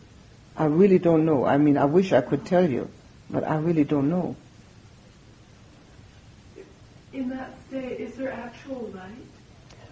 I 0.57 0.66
really 0.66 0.99
don't 0.99 1.26
know. 1.26 1.45
I 1.45 1.57
mean, 1.57 1.78
I 1.78 1.86
wish 1.86 2.11
I 2.11 2.22
could 2.22 2.45
tell 2.45 2.70
you, 2.70 2.90
but 3.30 3.44
I 3.45 3.57
really 3.57 3.86
don't 3.86 4.10
know. 4.10 4.36
In 7.30 7.38
that 7.38 7.51
state, 7.68 7.99
is 7.99 8.15
there 8.15 8.31
actual 8.31 8.91
light? 8.95 9.84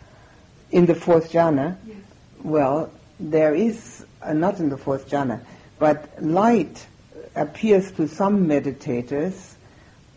In 0.71 0.85
the 0.85 0.95
fourth 0.95 1.31
jhana, 1.31 1.77
Yes. 1.85 1.97
well, 2.41 2.89
there 3.19 3.53
is, 3.53 4.05
uh, 4.23 4.33
not 4.33 4.59
in 4.59 4.69
the 4.69 4.77
fourth 4.77 5.09
jhana, 5.09 5.41
but 5.77 6.09
light 6.21 6.87
appears 7.35 7.91
to 7.91 8.07
some 8.07 8.47
meditators 8.47 9.53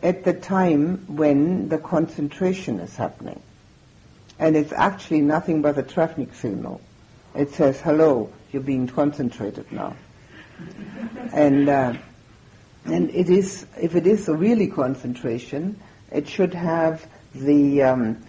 at 0.03 0.25
the 0.25 0.33
time 0.33 1.05
when 1.09 1.69
the 1.69 1.77
concentration 1.77 2.81
is 2.81 2.97
happening. 2.97 3.41
And 4.39 4.57
it's 4.57 4.73
actually 4.73 5.21
nothing 5.21 5.61
but 5.61 5.77
a 5.77 5.83
traffic 5.83 6.33
signal. 6.35 6.81
It 7.35 7.53
says, 7.53 7.79
hello, 7.81 8.31
you're 8.51 8.63
being 8.63 8.87
concentrated 8.87 9.71
now. 9.71 9.95
and, 11.35 11.69
uh, 11.69 11.93
and 12.87 13.11
it 13.11 13.29
is, 13.29 13.67
if 13.79 13.95
it 13.95 14.07
is 14.07 14.27
a 14.29 14.35
really 14.35 14.69
concentration, 14.69 15.79
it 16.11 16.29
should 16.29 16.55
have 16.55 17.07
the 17.35 17.83
um, 17.83 18.23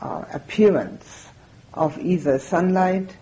uh, 0.00 0.24
appearance 0.32 1.28
of 1.74 1.98
either 1.98 2.38
sunlight 2.38 3.14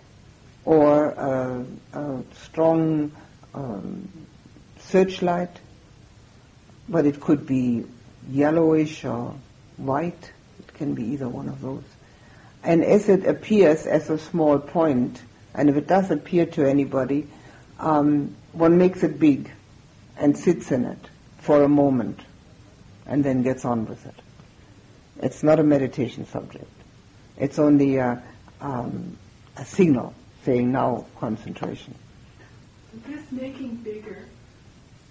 or 0.65 1.05
a, 1.05 1.65
a 1.93 2.23
strong 2.33 3.11
um, 3.53 4.09
searchlight, 4.79 5.59
but 6.89 7.05
it 7.05 7.21
could 7.21 7.45
be 7.45 7.85
yellowish 8.29 9.05
or 9.05 9.35
white. 9.77 10.31
It 10.59 10.73
can 10.73 10.93
be 10.93 11.03
either 11.03 11.29
one 11.29 11.49
of 11.49 11.61
those. 11.61 11.83
And 12.63 12.83
as 12.83 13.07
it 13.07 13.25
appears 13.25 13.85
as 13.85 14.09
a 14.09 14.17
small 14.17 14.59
point, 14.59 15.21
and 15.53 15.69
if 15.69 15.75
it 15.75 15.87
does 15.87 16.11
appear 16.11 16.45
to 16.47 16.67
anybody, 16.67 17.27
um, 17.79 18.35
one 18.51 18.77
makes 18.77 19.03
it 19.03 19.19
big 19.19 19.51
and 20.17 20.37
sits 20.37 20.71
in 20.71 20.85
it 20.85 21.09
for 21.39 21.63
a 21.63 21.69
moment 21.69 22.19
and 23.07 23.23
then 23.23 23.41
gets 23.41 23.65
on 23.65 23.85
with 23.85 24.05
it. 24.05 24.15
It's 25.21 25.41
not 25.41 25.59
a 25.59 25.63
meditation 25.63 26.27
subject. 26.27 26.71
It's 27.37 27.57
only 27.57 27.97
a, 27.97 28.21
um, 28.61 29.17
a 29.55 29.65
signal 29.65 30.13
saying 30.43 30.71
now 30.71 31.05
concentration. 31.19 31.95
This 33.05 33.21
making 33.31 33.75
bigger, 33.77 34.25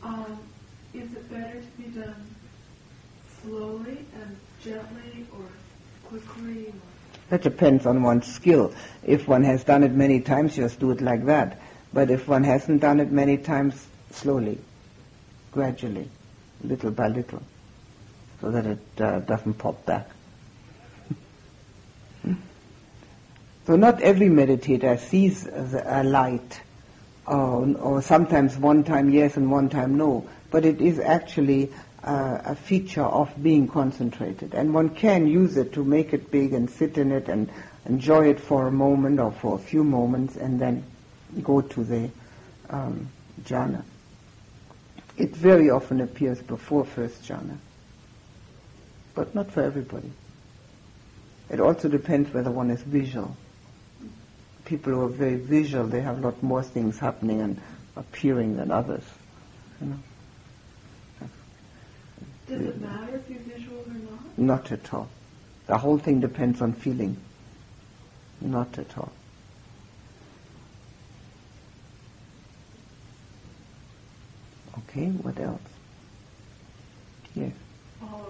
um, 0.03 0.39
is 0.95 1.13
it 1.13 1.31
better 1.31 1.61
to 1.61 1.83
be 1.83 1.89
done 1.99 2.27
slowly 3.43 3.99
and 4.23 4.37
gently 4.63 5.27
or 5.33 5.45
quickly? 6.09 6.67
Or 6.67 6.73
That 7.31 7.43
depends 7.43 7.87
on 7.87 8.03
one's 8.03 8.27
skill. 8.27 8.75
If 9.05 9.29
one 9.29 9.45
has 9.45 9.65
done 9.65 9.83
it 9.83 9.93
many 9.93 10.21
times, 10.21 10.57
just 10.57 10.81
do 10.81 10.91
it 10.91 11.01
like 11.01 11.25
that. 11.27 11.61
But 11.93 12.11
if 12.11 12.29
one 12.29 12.45
hasn't 12.45 12.81
done 12.81 13.01
it 13.01 13.11
many 13.11 13.39
times, 13.39 13.87
slowly, 14.11 14.59
gradually, 15.53 16.09
little 16.63 16.91
by 16.91 17.09
little, 17.09 17.43
so 18.47 18.53
that 18.53 18.65
it 18.65 19.01
uh, 19.01 19.19
doesn't 19.21 19.55
pop 19.55 19.85
back. 19.87 20.09
so 23.67 23.75
not 23.75 24.01
every 24.01 24.29
meditator 24.29 24.97
sees 25.01 25.47
a 25.47 26.05
light, 26.05 26.61
or, 27.27 27.67
or 27.79 28.01
sometimes 28.01 28.57
one 28.57 28.85
time 28.85 29.11
yes 29.11 29.37
and 29.37 29.51
one 29.51 29.69
time 29.69 29.97
no, 29.97 30.29
but 30.53 30.65
it 30.65 30.81
is 30.81 31.01
actually 31.01 31.73
a 32.05 32.55
feature 32.55 33.03
of 33.03 33.43
being 33.43 33.67
concentrated. 33.67 34.55
And 34.55 34.73
one 34.73 34.91
can 34.91 35.27
use 35.27 35.57
it 35.57 35.73
to 35.73 35.83
make 35.83 36.13
it 36.13 36.31
big 36.31 36.53
and 36.53 36.71
sit 36.71 36.99
in 36.99 37.11
it 37.11 37.29
and 37.29 37.51
enjoy 37.87 38.29
it 38.29 38.39
for 38.39 38.69
a 38.69 38.71
moment 38.71 39.19
or 39.19 39.33
for 39.33 39.57
a 39.57 39.59
few 39.59 39.83
moments 39.83 40.37
and 40.37 40.61
then 40.61 40.85
go 41.43 41.63
to 41.63 41.83
the 41.83 42.11
um, 42.71 43.09
jhana. 43.43 43.83
It 45.17 45.35
very 45.35 45.69
often 45.69 46.01
appears 46.01 46.41
before 46.41 46.85
first 46.85 47.25
jhana, 47.25 47.57
but 49.17 49.35
not 49.35 49.51
for 49.51 49.63
everybody. 49.63 50.13
It 51.51 51.59
also 51.59 51.89
depends 51.89 52.33
whether 52.33 52.51
one 52.51 52.71
is 52.71 52.83
visual. 52.83 53.37
People 54.67 54.93
who 54.93 55.05
are 55.07 55.09
very 55.09 55.37
visual, 55.37 55.87
they 55.87 56.03
have 56.03 56.19
a 56.19 56.21
lot 56.21 56.41
more 56.43 56.63
things 56.63 56.99
happening 56.99 57.41
and 57.41 57.61
appearing 57.97 58.57
than 58.57 58.71
others. 58.71 59.03
You 59.81 59.89
know? 59.89 59.99
does 62.49 62.61
it 62.61 62.81
matter 62.81 63.17
if 63.17 63.31
you're 63.31 63.39
visual 63.41 63.79
or 63.79 63.95
not? 63.95 64.39
Not 64.39 64.73
at 64.73 64.95
all. 64.95 65.09
The 65.67 65.79
whole 65.79 65.99
thing 65.99 66.21
depends 66.21 66.61
on 66.61 66.75
feeling. 66.75 67.17
Not 68.41 68.79
at 68.79 68.97
all. 68.99 69.13
Okay, 74.79 75.07
what 75.07 75.41
else? 75.41 75.61
Yes. 77.35 77.53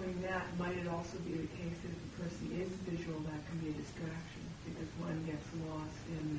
Following 0.06 0.22
that, 0.22 0.46
might 0.58 0.76
it 0.78 0.86
also 0.88 1.18
be 1.26 1.32
the 1.32 1.46
case 1.48 1.74
that 1.82 1.90
if 1.90 1.98
a 1.98 2.22
person 2.22 2.60
is 2.62 2.68
visual, 2.88 3.18
that 3.22 3.44
can 3.48 3.58
be 3.58 3.70
a 3.70 3.72
distraction 3.72 4.42
because 4.64 4.86
one 5.00 5.24
gets 5.26 5.44
lost 5.68 5.98
in 6.08 6.38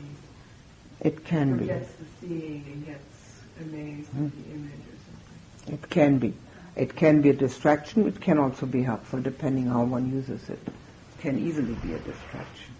the, 1.01 1.07
It 1.07 1.25
can 1.25 1.57
be. 1.57 1.67
forgets 1.67 1.91
the 1.95 2.05
seeing 2.27 2.63
and 2.71 2.85
gets 2.85 3.41
amazed 3.61 4.07
Hmm. 4.11 4.25
at 4.27 4.31
the 4.31 4.51
image 4.53 4.71
or 4.71 4.97
something. 5.03 5.73
It 5.73 5.89
can 5.89 6.17
be. 6.17 6.33
It 6.77 6.95
can 6.95 7.21
be 7.21 7.29
a 7.31 7.33
distraction. 7.33 8.07
It 8.07 8.21
can 8.21 8.37
also 8.37 8.65
be 8.65 8.83
helpful 8.83 9.19
depending 9.21 9.65
how 9.67 9.83
one 9.83 10.11
uses 10.13 10.47
it. 10.49 10.59
It 10.65 11.19
can 11.19 11.37
easily 11.37 11.73
be 11.75 11.93
a 11.93 11.99
distraction. 11.99 12.73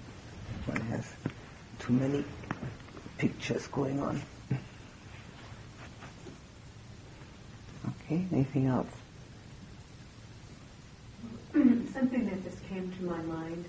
if 0.62 0.68
One 0.70 0.82
has 0.88 1.06
too 1.80 1.92
many 1.94 2.24
pictures 3.18 3.68
going 3.68 4.00
on. 4.00 4.22
Okay, 8.06 8.26
anything 8.32 8.68
else? 8.68 8.88
Something 11.94 12.30
came 12.88 12.98
to 12.98 13.14
my 13.14 13.22
mind 13.24 13.66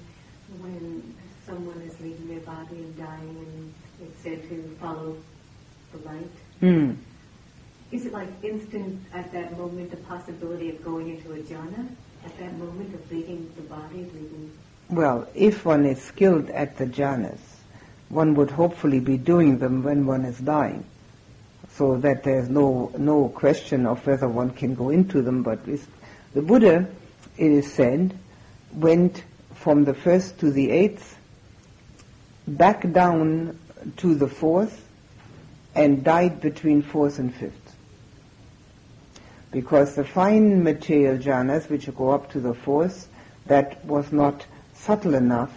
when 0.61 1.15
someone 1.47 1.81
is 1.83 1.99
leaving 2.01 2.29
their 2.29 2.41
body 2.41 2.77
and 2.77 2.97
dying 2.97 3.37
and 3.47 3.75
it's 4.03 4.23
said 4.23 4.49
to 4.49 4.77
follow 4.81 5.17
the 5.93 5.99
light. 6.09 6.31
Hmm. 6.61 6.93
Is 7.91 8.07
it 8.07 8.13
like 8.13 8.29
instant 8.43 9.03
at 9.15 9.33
that 9.33 9.57
moment 9.57 9.91
the 9.91 9.97
possibility 9.99 10.69
of 10.71 10.85
going 10.85 11.09
into 11.09 11.33
a 11.33 11.39
jhana? 11.39 11.89
At 12.25 12.37
that 12.39 12.59
moment 12.59 12.95
of 12.95 13.11
leaving 13.11 13.51
the 13.57 13.63
body, 13.63 13.99
leaving 13.99 14.53
Well, 14.91 15.27
if 15.35 15.65
one 15.65 15.87
is 15.87 16.03
skilled 16.03 16.51
at 16.51 16.77
the 16.77 16.87
jhanas, 16.87 17.39
one 18.09 18.35
would 18.35 18.51
hopefully 18.51 19.01
be 19.01 19.17
doing 19.17 19.59
them 19.59 19.83
when 19.83 20.05
one 20.05 20.25
is 20.25 20.39
dying, 20.39 20.85
so 21.71 21.97
that 21.99 22.25
there's 22.25 22.49
no 22.49 22.91
no 22.99 23.29
question 23.29 23.87
of 23.87 24.07
whether 24.07 24.29
one 24.29 24.51
can 24.51 24.75
go 24.75 24.91
into 24.91 25.23
them. 25.23 25.43
But 25.43 25.61
it's, 25.67 25.87
the 26.35 26.43
Buddha, 26.43 26.89
it 27.39 27.53
is 27.53 27.73
said, 27.73 28.19
went 28.73 29.25
from 29.55 29.85
the 29.85 29.95
first 29.95 30.39
to 30.41 30.51
the 30.51 30.71
eighth, 30.71 31.17
back 32.47 32.91
down 32.93 33.59
to 33.97 34.15
the 34.15 34.29
fourth, 34.29 34.87
and 35.75 36.03
died 36.05 36.41
between 36.41 36.83
fourth 36.83 37.19
and 37.19 37.35
fifth. 37.35 37.77
Because 39.51 39.95
the 39.95 40.05
fine 40.05 40.63
material 40.63 41.19
jhanas, 41.19 41.69
which 41.69 41.95
go 41.97 42.11
up 42.11 42.31
to 42.33 42.41
the 42.41 42.55
fourth, 42.55 43.09
that 43.47 43.85
was 43.85 44.13
not 44.13 44.45
subtle 44.75 45.15
enough, 45.15 45.53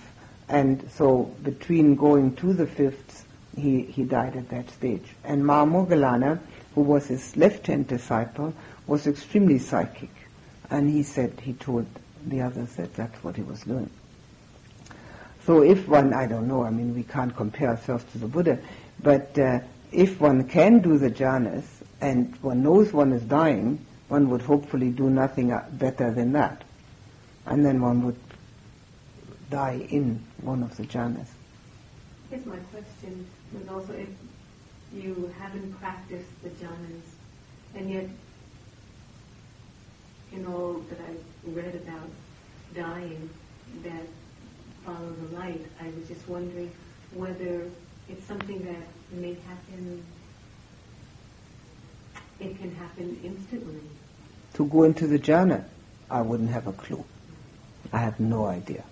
and 0.48 0.90
so 0.92 1.24
between 1.44 1.96
going 1.96 2.36
to 2.38 2.54
the 2.54 2.68
fifth, 2.68 3.26
he, 3.56 3.82
he 3.82 4.04
died 4.04 4.36
at 4.36 4.50
that 4.50 4.70
stage. 4.70 5.04
And 5.24 5.44
Mahamoggallana, 5.44 6.40
who 6.76 6.82
was 6.82 7.08
his 7.08 7.36
left-hand 7.36 7.88
disciple, 7.88 8.54
was 8.88 9.08
extremely 9.08 9.60
psychic, 9.60 10.12
and 10.70 10.90
he 10.90 11.04
said, 11.04 11.40
he 11.42 11.54
told 11.54 11.86
the 12.26 12.42
other 12.42 12.66
said 12.68 12.94
that's 12.96 13.24
what 13.24 13.36
he 13.36 13.42
was 13.42 13.62
doing. 13.62 13.90
So 15.46 15.64
if 15.64 15.88
one, 15.88 16.14
I 16.14 16.28
don't 16.28 16.48
know, 16.48 16.64
I 16.64 16.70
mean, 16.70 16.94
we 16.94 17.04
can't 17.04 17.36
compare 17.36 17.70
ourselves 17.70 18.04
to 18.12 18.20
the 18.20 18.28
Buddha, 18.28 18.60
but 19.02 19.38
uh, 19.40 19.60
if 19.92 20.20
one 20.22 20.48
can 20.48 20.80
do 20.80 20.98
the 20.98 21.10
jhanas 21.10 21.66
and 22.00 22.36
one 22.42 22.64
knows 22.64 22.94
one 22.94 23.12
is 23.12 23.24
dying, 23.24 23.84
one 24.08 24.30
would 24.30 24.42
hopefully 24.42 24.90
do 24.90 25.10
nothing 25.10 25.52
uh, 25.52 25.68
better 25.72 26.12
than 26.12 26.34
that. 26.34 26.64
And 27.46 27.66
then 27.66 27.82
one 27.82 28.06
would 28.06 28.20
die 29.50 29.86
in 29.90 30.24
one 30.42 30.64
of 30.64 30.78
the 30.78 30.84
jhanas. 30.84 31.28
Here's 32.30 32.46
my 32.46 32.58
question 32.72 33.28
was 33.54 33.68
also 33.68 33.94
if 33.94 34.10
you 34.94 35.34
haven't 35.40 35.74
practiced 35.80 36.30
the 36.44 36.50
jhanas, 36.50 37.02
and 37.76 37.90
yet 37.90 38.06
in 40.34 40.46
all 40.46 40.74
that 40.90 41.00
I've 41.00 41.56
read 41.56 41.76
about 41.76 42.10
dying, 42.74 43.30
that 43.84 44.06
follow 44.86 45.12
the 45.12 45.36
light. 45.36 45.66
I 45.80 45.86
was 45.98 46.08
just 46.08 46.28
wondering 46.28 46.72
whether 47.14 47.70
it's 48.10 48.26
something 48.26 48.64
that 48.66 48.88
may 49.12 49.34
happen, 49.48 50.04
it 52.40 52.58
can 52.60 52.74
happen 52.76 53.20
instantly. 53.24 53.82
To 54.56 54.66
go 54.66 54.84
into 54.84 55.08
the 55.08 55.20
jhana, 55.20 55.66
I 56.10 56.22
wouldn't 56.22 56.50
have 56.52 56.68
a 56.68 56.74
clue. 56.74 57.04
I 57.94 58.00
have 58.00 58.20
no 58.20 58.46
idea. 58.46 58.84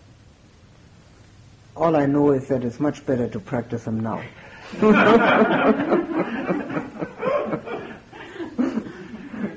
All 1.75 1.95
I 1.95 2.05
know 2.05 2.31
is 2.31 2.47
that 2.49 2.63
it's 2.63 2.79
much 2.79 3.05
better 3.05 3.27
to 3.29 3.39
practice 3.39 3.83
them 3.85 4.01
now. 4.01 4.21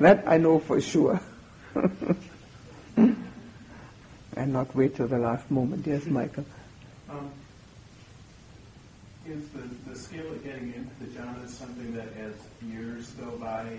that 0.01 0.25
I 0.27 0.37
know 0.37 0.59
for 0.59 0.81
sure. 0.81 1.21
and 4.37 4.53
not 4.53 4.75
wait 4.75 4.97
till 4.97 5.09
the 5.09 5.19
last 5.19 5.51
moment. 5.51 5.87
Yes, 5.87 6.07
Michael. 6.07 6.45
Um, 7.11 7.31
is 9.27 9.49
the, 9.51 9.91
the 9.91 9.97
skill 9.97 10.27
of 10.27 10.43
getting 10.43 10.75
into 10.75 10.91
the 11.01 11.07
jhana 11.19 11.49
something 11.49 11.95
that 11.95 12.09
as 12.19 12.35
years 12.69 13.11
go 13.13 13.31
by, 13.39 13.79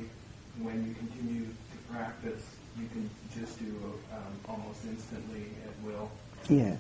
when 0.61 0.85
you 0.87 0.93
continue 0.95 1.45
to 1.45 1.93
practice, 1.93 2.43
you 2.79 2.87
can 2.87 3.09
just 3.37 3.59
do 3.59 3.75
um, 4.13 4.33
almost 4.47 4.79
instantly 4.85 5.47
at 5.65 5.85
will? 5.85 6.09
Yes, 6.49 6.77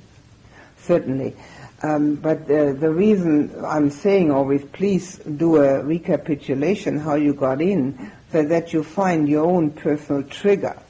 certainly. 0.77 1.35
Um, 1.81 2.15
but 2.15 2.43
uh, 2.43 2.73
the 2.73 2.89
reason 2.89 3.53
I'm 3.65 3.89
saying 3.89 4.31
always, 4.31 4.63
please 4.63 5.17
do 5.17 5.57
a 5.57 5.83
recapitulation 5.83 6.99
how 6.99 7.15
you 7.15 7.33
got 7.33 7.61
in, 7.61 8.11
so 8.31 8.43
that 8.43 8.71
you 8.71 8.83
find 8.83 9.27
your 9.27 9.45
own 9.45 9.71
personal 9.71 10.23
trigger. 10.23 10.81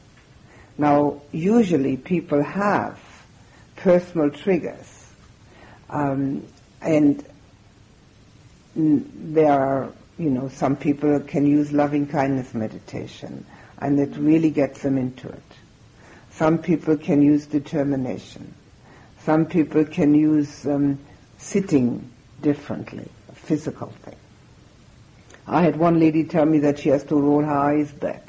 Now, 0.77 1.21
usually 1.31 1.97
people 1.97 2.43
have 2.43 2.99
personal 3.75 4.31
triggers, 4.31 5.07
um, 5.89 6.47
and 6.81 7.23
there 8.75 9.51
are, 9.51 9.93
you 10.17 10.29
know, 10.29 10.49
some 10.49 10.75
people 10.75 11.19
can 11.19 11.45
use 11.45 11.71
loving 11.71 12.07
kindness 12.07 12.53
meditation, 12.53 13.45
and 13.77 13.99
it 13.99 14.15
really 14.17 14.49
gets 14.49 14.81
them 14.81 14.97
into 14.97 15.29
it. 15.29 15.43
Some 16.31 16.57
people 16.57 16.97
can 16.97 17.21
use 17.21 17.45
determination. 17.45 18.53
Some 19.19 19.45
people 19.45 19.85
can 19.85 20.15
use 20.15 20.65
um, 20.65 20.97
sitting 21.37 22.09
differently, 22.41 23.07
a 23.31 23.35
physical 23.35 23.89
thing. 24.03 24.15
I 25.45 25.61
had 25.61 25.75
one 25.75 25.99
lady 25.99 26.23
tell 26.23 26.45
me 26.45 26.59
that 26.59 26.79
she 26.79 26.89
has 26.89 27.03
to 27.05 27.15
roll 27.15 27.43
her 27.43 27.51
eyes 27.51 27.91
back. 27.91 28.22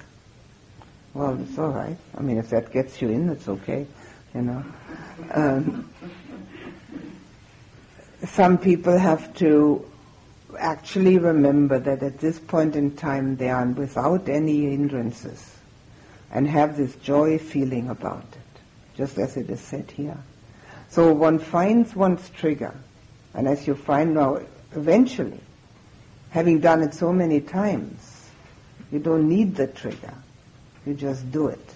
Well, 1.14 1.40
it's 1.40 1.56
all 1.58 1.70
right. 1.70 1.96
I 2.18 2.22
mean, 2.22 2.38
if 2.38 2.50
that 2.50 2.72
gets 2.72 3.00
you 3.00 3.08
in, 3.08 3.28
it's 3.28 3.48
okay, 3.48 3.86
you 4.34 4.42
know. 4.42 4.64
Um, 5.30 5.88
some 8.24 8.58
people 8.58 8.98
have 8.98 9.32
to 9.36 9.88
actually 10.58 11.18
remember 11.18 11.78
that 11.78 12.02
at 12.02 12.18
this 12.18 12.40
point 12.40 12.74
in 12.74 12.96
time 12.96 13.36
they 13.36 13.48
are 13.48 13.64
without 13.66 14.28
any 14.28 14.62
hindrances 14.62 15.56
and 16.32 16.48
have 16.48 16.76
this 16.76 16.96
joy 16.96 17.38
feeling 17.38 17.90
about 17.90 18.24
it, 18.32 18.60
just 18.96 19.16
as 19.16 19.36
it 19.36 19.48
is 19.50 19.60
said 19.60 19.92
here. 19.92 20.18
So 20.90 21.12
one 21.12 21.38
finds 21.38 21.94
one's 21.94 22.28
trigger, 22.30 22.74
and 23.34 23.46
as 23.46 23.68
you 23.68 23.76
find 23.76 24.14
now, 24.14 24.40
eventually, 24.72 25.40
having 26.30 26.58
done 26.58 26.82
it 26.82 26.92
so 26.92 27.12
many 27.12 27.40
times, 27.40 28.30
you 28.90 28.98
don't 28.98 29.28
need 29.28 29.54
the 29.54 29.68
trigger. 29.68 30.14
You 30.86 30.94
just 30.94 31.30
do 31.32 31.48
it. 31.48 31.74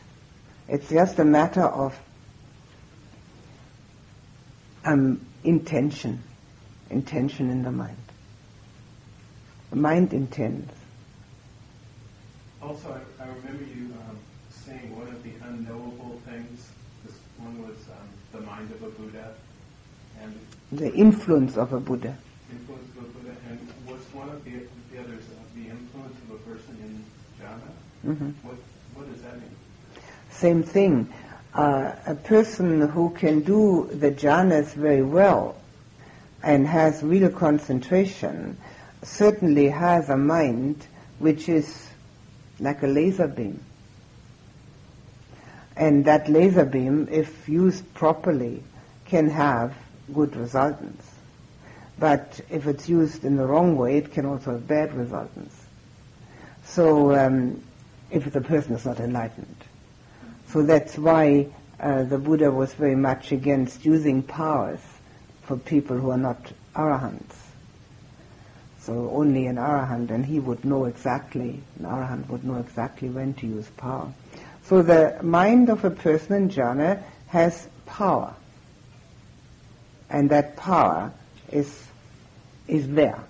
It's 0.68 0.88
just 0.90 1.18
a 1.18 1.24
matter 1.24 1.62
of 1.62 1.98
um, 4.84 5.20
intention, 5.44 6.22
intention 6.90 7.50
in 7.50 7.62
the 7.62 7.70
mind. 7.70 7.96
The 9.70 9.76
mind 9.76 10.12
intends. 10.12 10.72
Also, 12.62 13.00
I, 13.18 13.22
I 13.22 13.26
remember 13.28 13.64
you 13.64 13.94
um, 14.08 14.18
saying 14.50 14.94
one 14.96 15.08
of 15.08 15.22
the 15.22 15.30
unknowable 15.46 16.20
things. 16.26 16.70
This 17.04 17.16
one 17.38 17.62
was 17.62 17.76
um, 17.88 18.08
the 18.32 18.40
mind 18.46 18.70
of 18.72 18.82
a 18.82 18.90
Buddha, 18.90 19.34
and 20.20 20.38
the 20.72 20.92
influence 20.92 21.56
of 21.56 21.72
a 21.72 21.80
Buddha. 21.80 22.16
Influence 22.50 22.88
of 22.96 23.04
a 23.04 23.08
Buddha, 23.08 23.36
and 23.48 23.58
was 23.86 24.00
one 24.12 24.28
of 24.28 24.44
the, 24.44 24.52
the 24.92 25.00
others 25.00 25.24
uh, 25.30 25.40
the 25.54 25.70
influence 25.70 26.16
of 26.28 26.34
a 26.34 26.38
person 26.38 26.76
in 26.82 27.04
jhana? 27.44 27.70
Mm-hmm. 28.06 28.46
What 28.46 28.56
what 28.98 29.12
does 29.12 29.22
that 29.22 29.34
mean? 29.36 29.56
Same 30.30 30.62
thing. 30.62 31.12
Uh, 31.54 31.92
a 32.06 32.14
person 32.14 32.88
who 32.88 33.10
can 33.10 33.40
do 33.40 33.88
the 33.92 34.10
jhanas 34.10 34.74
very 34.74 35.02
well 35.02 35.56
and 36.42 36.66
has 36.66 37.02
real 37.02 37.30
concentration 37.30 38.56
certainly 39.02 39.68
has 39.68 40.08
a 40.08 40.16
mind 40.16 40.86
which 41.18 41.48
is 41.48 41.88
like 42.60 42.82
a 42.82 42.86
laser 42.86 43.28
beam. 43.28 43.62
And 45.76 46.04
that 46.06 46.28
laser 46.28 46.64
beam, 46.64 47.08
if 47.10 47.48
used 47.48 47.94
properly, 47.94 48.64
can 49.04 49.30
have 49.30 49.74
good 50.12 50.34
resultants. 50.34 51.06
But 52.00 52.40
if 52.50 52.66
it's 52.66 52.88
used 52.88 53.24
in 53.24 53.36
the 53.36 53.46
wrong 53.46 53.76
way, 53.76 53.98
it 53.98 54.12
can 54.12 54.26
also 54.26 54.52
have 54.52 54.66
bad 54.66 54.92
resultants. 54.94 55.54
So, 56.64 57.16
um, 57.16 57.62
if 58.10 58.32
the 58.32 58.40
person 58.40 58.74
is 58.74 58.84
not 58.84 59.00
enlightened. 59.00 59.56
So 60.48 60.62
that's 60.62 60.96
why 60.96 61.48
uh, 61.80 62.04
the 62.04 62.18
Buddha 62.18 62.50
was 62.50 62.72
very 62.74 62.96
much 62.96 63.32
against 63.32 63.84
using 63.84 64.22
powers 64.22 64.80
for 65.42 65.56
people 65.56 65.96
who 65.96 66.10
are 66.10 66.18
not 66.18 66.52
arahants. 66.74 67.34
So 68.80 69.10
only 69.10 69.46
an 69.46 69.56
arahant, 69.56 70.10
and 70.10 70.24
he 70.24 70.40
would 70.40 70.64
know 70.64 70.86
exactly, 70.86 71.60
an 71.78 71.84
arahant 71.84 72.28
would 72.30 72.44
know 72.44 72.58
exactly 72.58 73.10
when 73.10 73.34
to 73.34 73.46
use 73.46 73.68
power. 73.76 74.10
So 74.64 74.82
the 74.82 75.18
mind 75.22 75.68
of 75.68 75.84
a 75.84 75.90
person 75.90 76.34
in 76.34 76.48
jhana 76.48 77.02
has 77.28 77.68
power. 77.86 78.34
And 80.10 80.30
that 80.30 80.56
power 80.56 81.12
is, 81.52 81.86
is 82.66 82.88
there. 82.88 83.22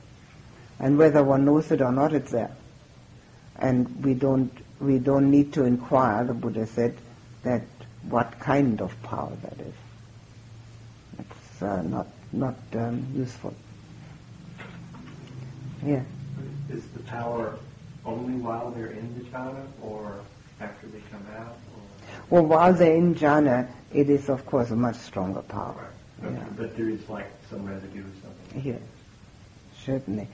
And 0.78 0.96
whether 0.96 1.24
one 1.24 1.44
knows 1.44 1.70
it 1.72 1.80
or 1.80 1.90
not, 1.90 2.12
it's 2.12 2.30
there. 2.30 2.52
And 3.56 4.04
we 4.04 4.14
don't, 4.14 4.52
we 4.80 4.98
don't 4.98 5.30
need 5.30 5.52
to 5.54 5.64
inquire, 5.64 6.24
the 6.24 6.34
Buddha 6.34 6.66
said, 6.66 6.96
that 7.42 7.62
what 8.08 8.38
kind 8.40 8.80
of 8.80 9.00
power 9.02 9.32
that 9.42 9.60
is. 9.60 9.74
It's 11.18 11.62
uh, 11.62 11.82
not, 11.82 12.06
not 12.32 12.56
um, 12.74 13.06
useful. 13.14 13.54
Yeah. 15.84 16.02
Is 16.70 16.84
the 16.88 17.02
power 17.04 17.58
only 18.04 18.34
while 18.34 18.70
they're 18.70 18.86
in 18.86 19.18
the 19.18 19.24
jhana 19.24 19.66
or 19.82 20.20
after 20.60 20.86
they 20.88 21.00
come 21.10 21.26
out? 21.36 21.56
Or? 21.74 21.82
Well, 22.30 22.44
while 22.44 22.72
they're 22.72 22.94
in 22.94 23.14
jhana, 23.14 23.68
it 23.92 24.10
is 24.10 24.28
of 24.28 24.44
course 24.46 24.70
a 24.70 24.76
much 24.76 24.96
stronger 24.96 25.42
power. 25.42 25.90
Right. 26.20 26.32
Yeah. 26.32 26.44
But 26.56 26.76
there 26.76 26.88
is 26.88 27.08
like 27.08 27.30
some 27.50 27.64
residue 27.64 28.02
or 28.02 28.22
something. 28.22 28.62
Yes, 28.64 28.80
certainly. 29.84 30.28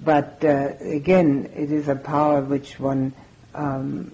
But 0.00 0.44
uh, 0.44 0.74
again, 0.80 1.50
it 1.54 1.70
is 1.72 1.88
a 1.88 1.96
power 1.96 2.40
which 2.40 2.78
one, 2.78 3.12
um, 3.58 4.12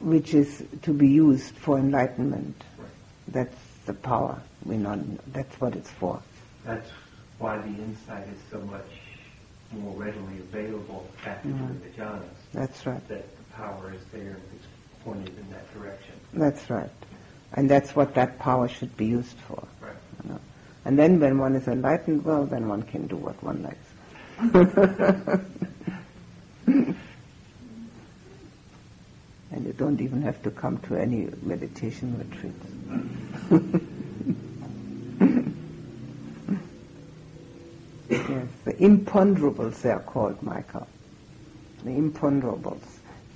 which 0.00 0.34
is 0.34 0.62
to 0.82 0.92
be 0.92 1.08
used 1.08 1.54
for 1.56 1.78
enlightenment. 1.78 2.62
Right. 2.78 2.88
That's 3.28 3.56
the 3.86 3.94
power. 3.94 4.40
We 4.64 4.76
not. 4.76 4.98
That's 5.32 5.60
what 5.60 5.74
it's 5.74 5.90
for. 5.90 6.20
That's 6.64 6.90
why 7.38 7.58
the 7.58 7.68
insight 7.68 8.28
is 8.28 8.38
so 8.50 8.60
much 8.60 8.86
more 9.72 9.94
readily 9.94 10.38
available 10.38 11.08
after 11.26 11.48
Mhm. 11.48 11.80
the 11.82 11.88
jhanas. 12.00 12.22
That's 12.52 12.86
right. 12.86 13.08
That 13.08 13.36
the 13.36 13.44
power 13.54 13.92
is 13.92 14.02
there 14.12 14.32
and 14.32 14.42
it's 14.54 14.66
pointed 15.02 15.36
in 15.38 15.50
that 15.50 15.72
direction. 15.74 16.14
That's 16.34 16.68
right. 16.68 16.90
And 17.54 17.70
that's 17.70 17.96
what 17.96 18.14
that 18.14 18.38
power 18.38 18.68
should 18.68 18.94
be 18.96 19.06
used 19.06 19.38
for. 19.48 19.62
Right. 19.80 19.96
you 20.24 20.30
know. 20.30 20.40
And 20.84 20.98
then 20.98 21.20
when 21.20 21.38
one 21.38 21.54
is 21.56 21.68
enlightened, 21.68 22.24
well, 22.24 22.44
then 22.44 22.68
one 22.68 22.82
can 22.82 23.06
do 23.06 23.16
what 23.16 23.42
one 23.42 23.62
likes. 23.62 23.88
and 29.52 29.66
you 29.66 29.72
don't 29.74 30.00
even 30.00 30.22
have 30.22 30.42
to 30.42 30.50
come 30.50 30.78
to 30.78 30.96
any 30.96 31.28
meditation 31.42 32.18
retreats. 32.18 32.66
yes, 38.08 38.48
the 38.64 38.72
imponderables 38.74 39.82
they 39.82 39.90
are 39.90 40.00
called, 40.00 40.42
Michael. 40.42 40.88
The 41.84 41.90
imponderables. 41.90 42.82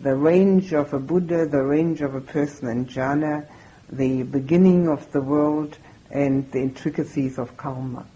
The 0.01 0.15
range 0.15 0.73
of 0.73 0.93
a 0.95 0.99
Buddha, 0.99 1.47
the 1.47 1.63
range 1.63 2.01
of 2.01 2.15
a 2.15 2.21
person 2.21 2.69
in 2.69 2.87
jhana, 2.87 3.47
the 3.91 4.23
beginning 4.23 4.89
of 4.89 5.11
the 5.13 5.21
world, 5.21 5.77
and 6.11 6.51
the 6.53 6.61
intricacies 6.61 7.39
of 7.39 7.57
karma. 7.57 8.07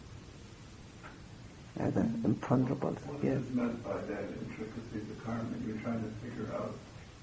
Uh, 1.78 1.90
the 1.90 2.00
imponderables. 2.00 2.98
What 3.06 3.24
Yes. 3.24 3.38
is 3.38 3.54
meant 3.54 3.82
by 3.82 3.94
that 3.94 4.24
intricacies 4.40 5.10
of 5.10 5.24
karma? 5.24 5.42
You're 5.66 5.76
trying 5.78 6.02
to 6.02 6.08
figure 6.22 6.52
out 6.54 6.74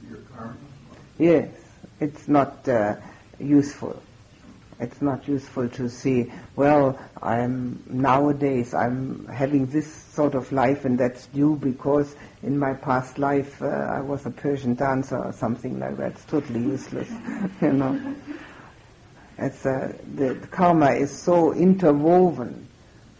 your 0.09 0.19
karma? 0.35 0.55
Yes, 1.17 1.49
it's 1.99 2.27
not 2.27 2.67
uh, 2.67 2.95
useful. 3.39 4.01
It's 4.79 5.01
not 5.01 5.27
useful 5.27 5.67
to 5.69 5.89
see, 5.89 6.31
well, 6.55 6.99
I'm 7.23 7.81
nowadays 7.89 8.75
I'm 8.75 9.25
having 9.25 9.65
this 9.65 9.91
sort 9.91 10.35
of 10.35 10.51
life 10.51 10.85
and 10.85 10.99
that's 10.99 11.25
due 11.27 11.55
because 11.55 12.15
in 12.43 12.59
my 12.59 12.75
past 12.75 13.17
life 13.17 13.59
uh, 13.59 13.65
I 13.65 14.01
was 14.01 14.27
a 14.27 14.29
Persian 14.29 14.75
dancer 14.75 15.17
or 15.17 15.33
something 15.33 15.79
like 15.79 15.97
that. 15.97 16.11
It's 16.11 16.25
totally 16.25 16.59
useless, 16.59 17.09
you 17.61 17.73
know. 17.73 18.15
It's 19.39 19.65
uh, 19.65 19.93
the, 20.13 20.35
the 20.35 20.47
karma 20.47 20.91
is 20.91 21.11
so 21.11 21.53
interwoven. 21.53 22.67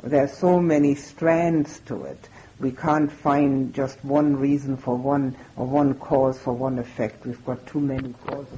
There 0.03 0.23
are 0.23 0.27
so 0.27 0.59
many 0.61 0.93
strands 0.93 1.79
to 1.87 2.03
it. 2.03 2.29
We 2.59 2.71
can't 2.71 3.11
find 3.11 3.73
just 3.73 4.03
one 4.03 4.35
reason 4.35 4.77
for 4.77 4.95
one 4.95 5.37
or 5.55 5.67
one 5.67 5.93
cause 5.95 6.39
for 6.39 6.53
one 6.53 6.79
effect. 6.79 7.25
We've 7.25 7.43
got 7.45 7.65
too 7.67 7.79
many 7.79 8.13
causes. 8.13 8.57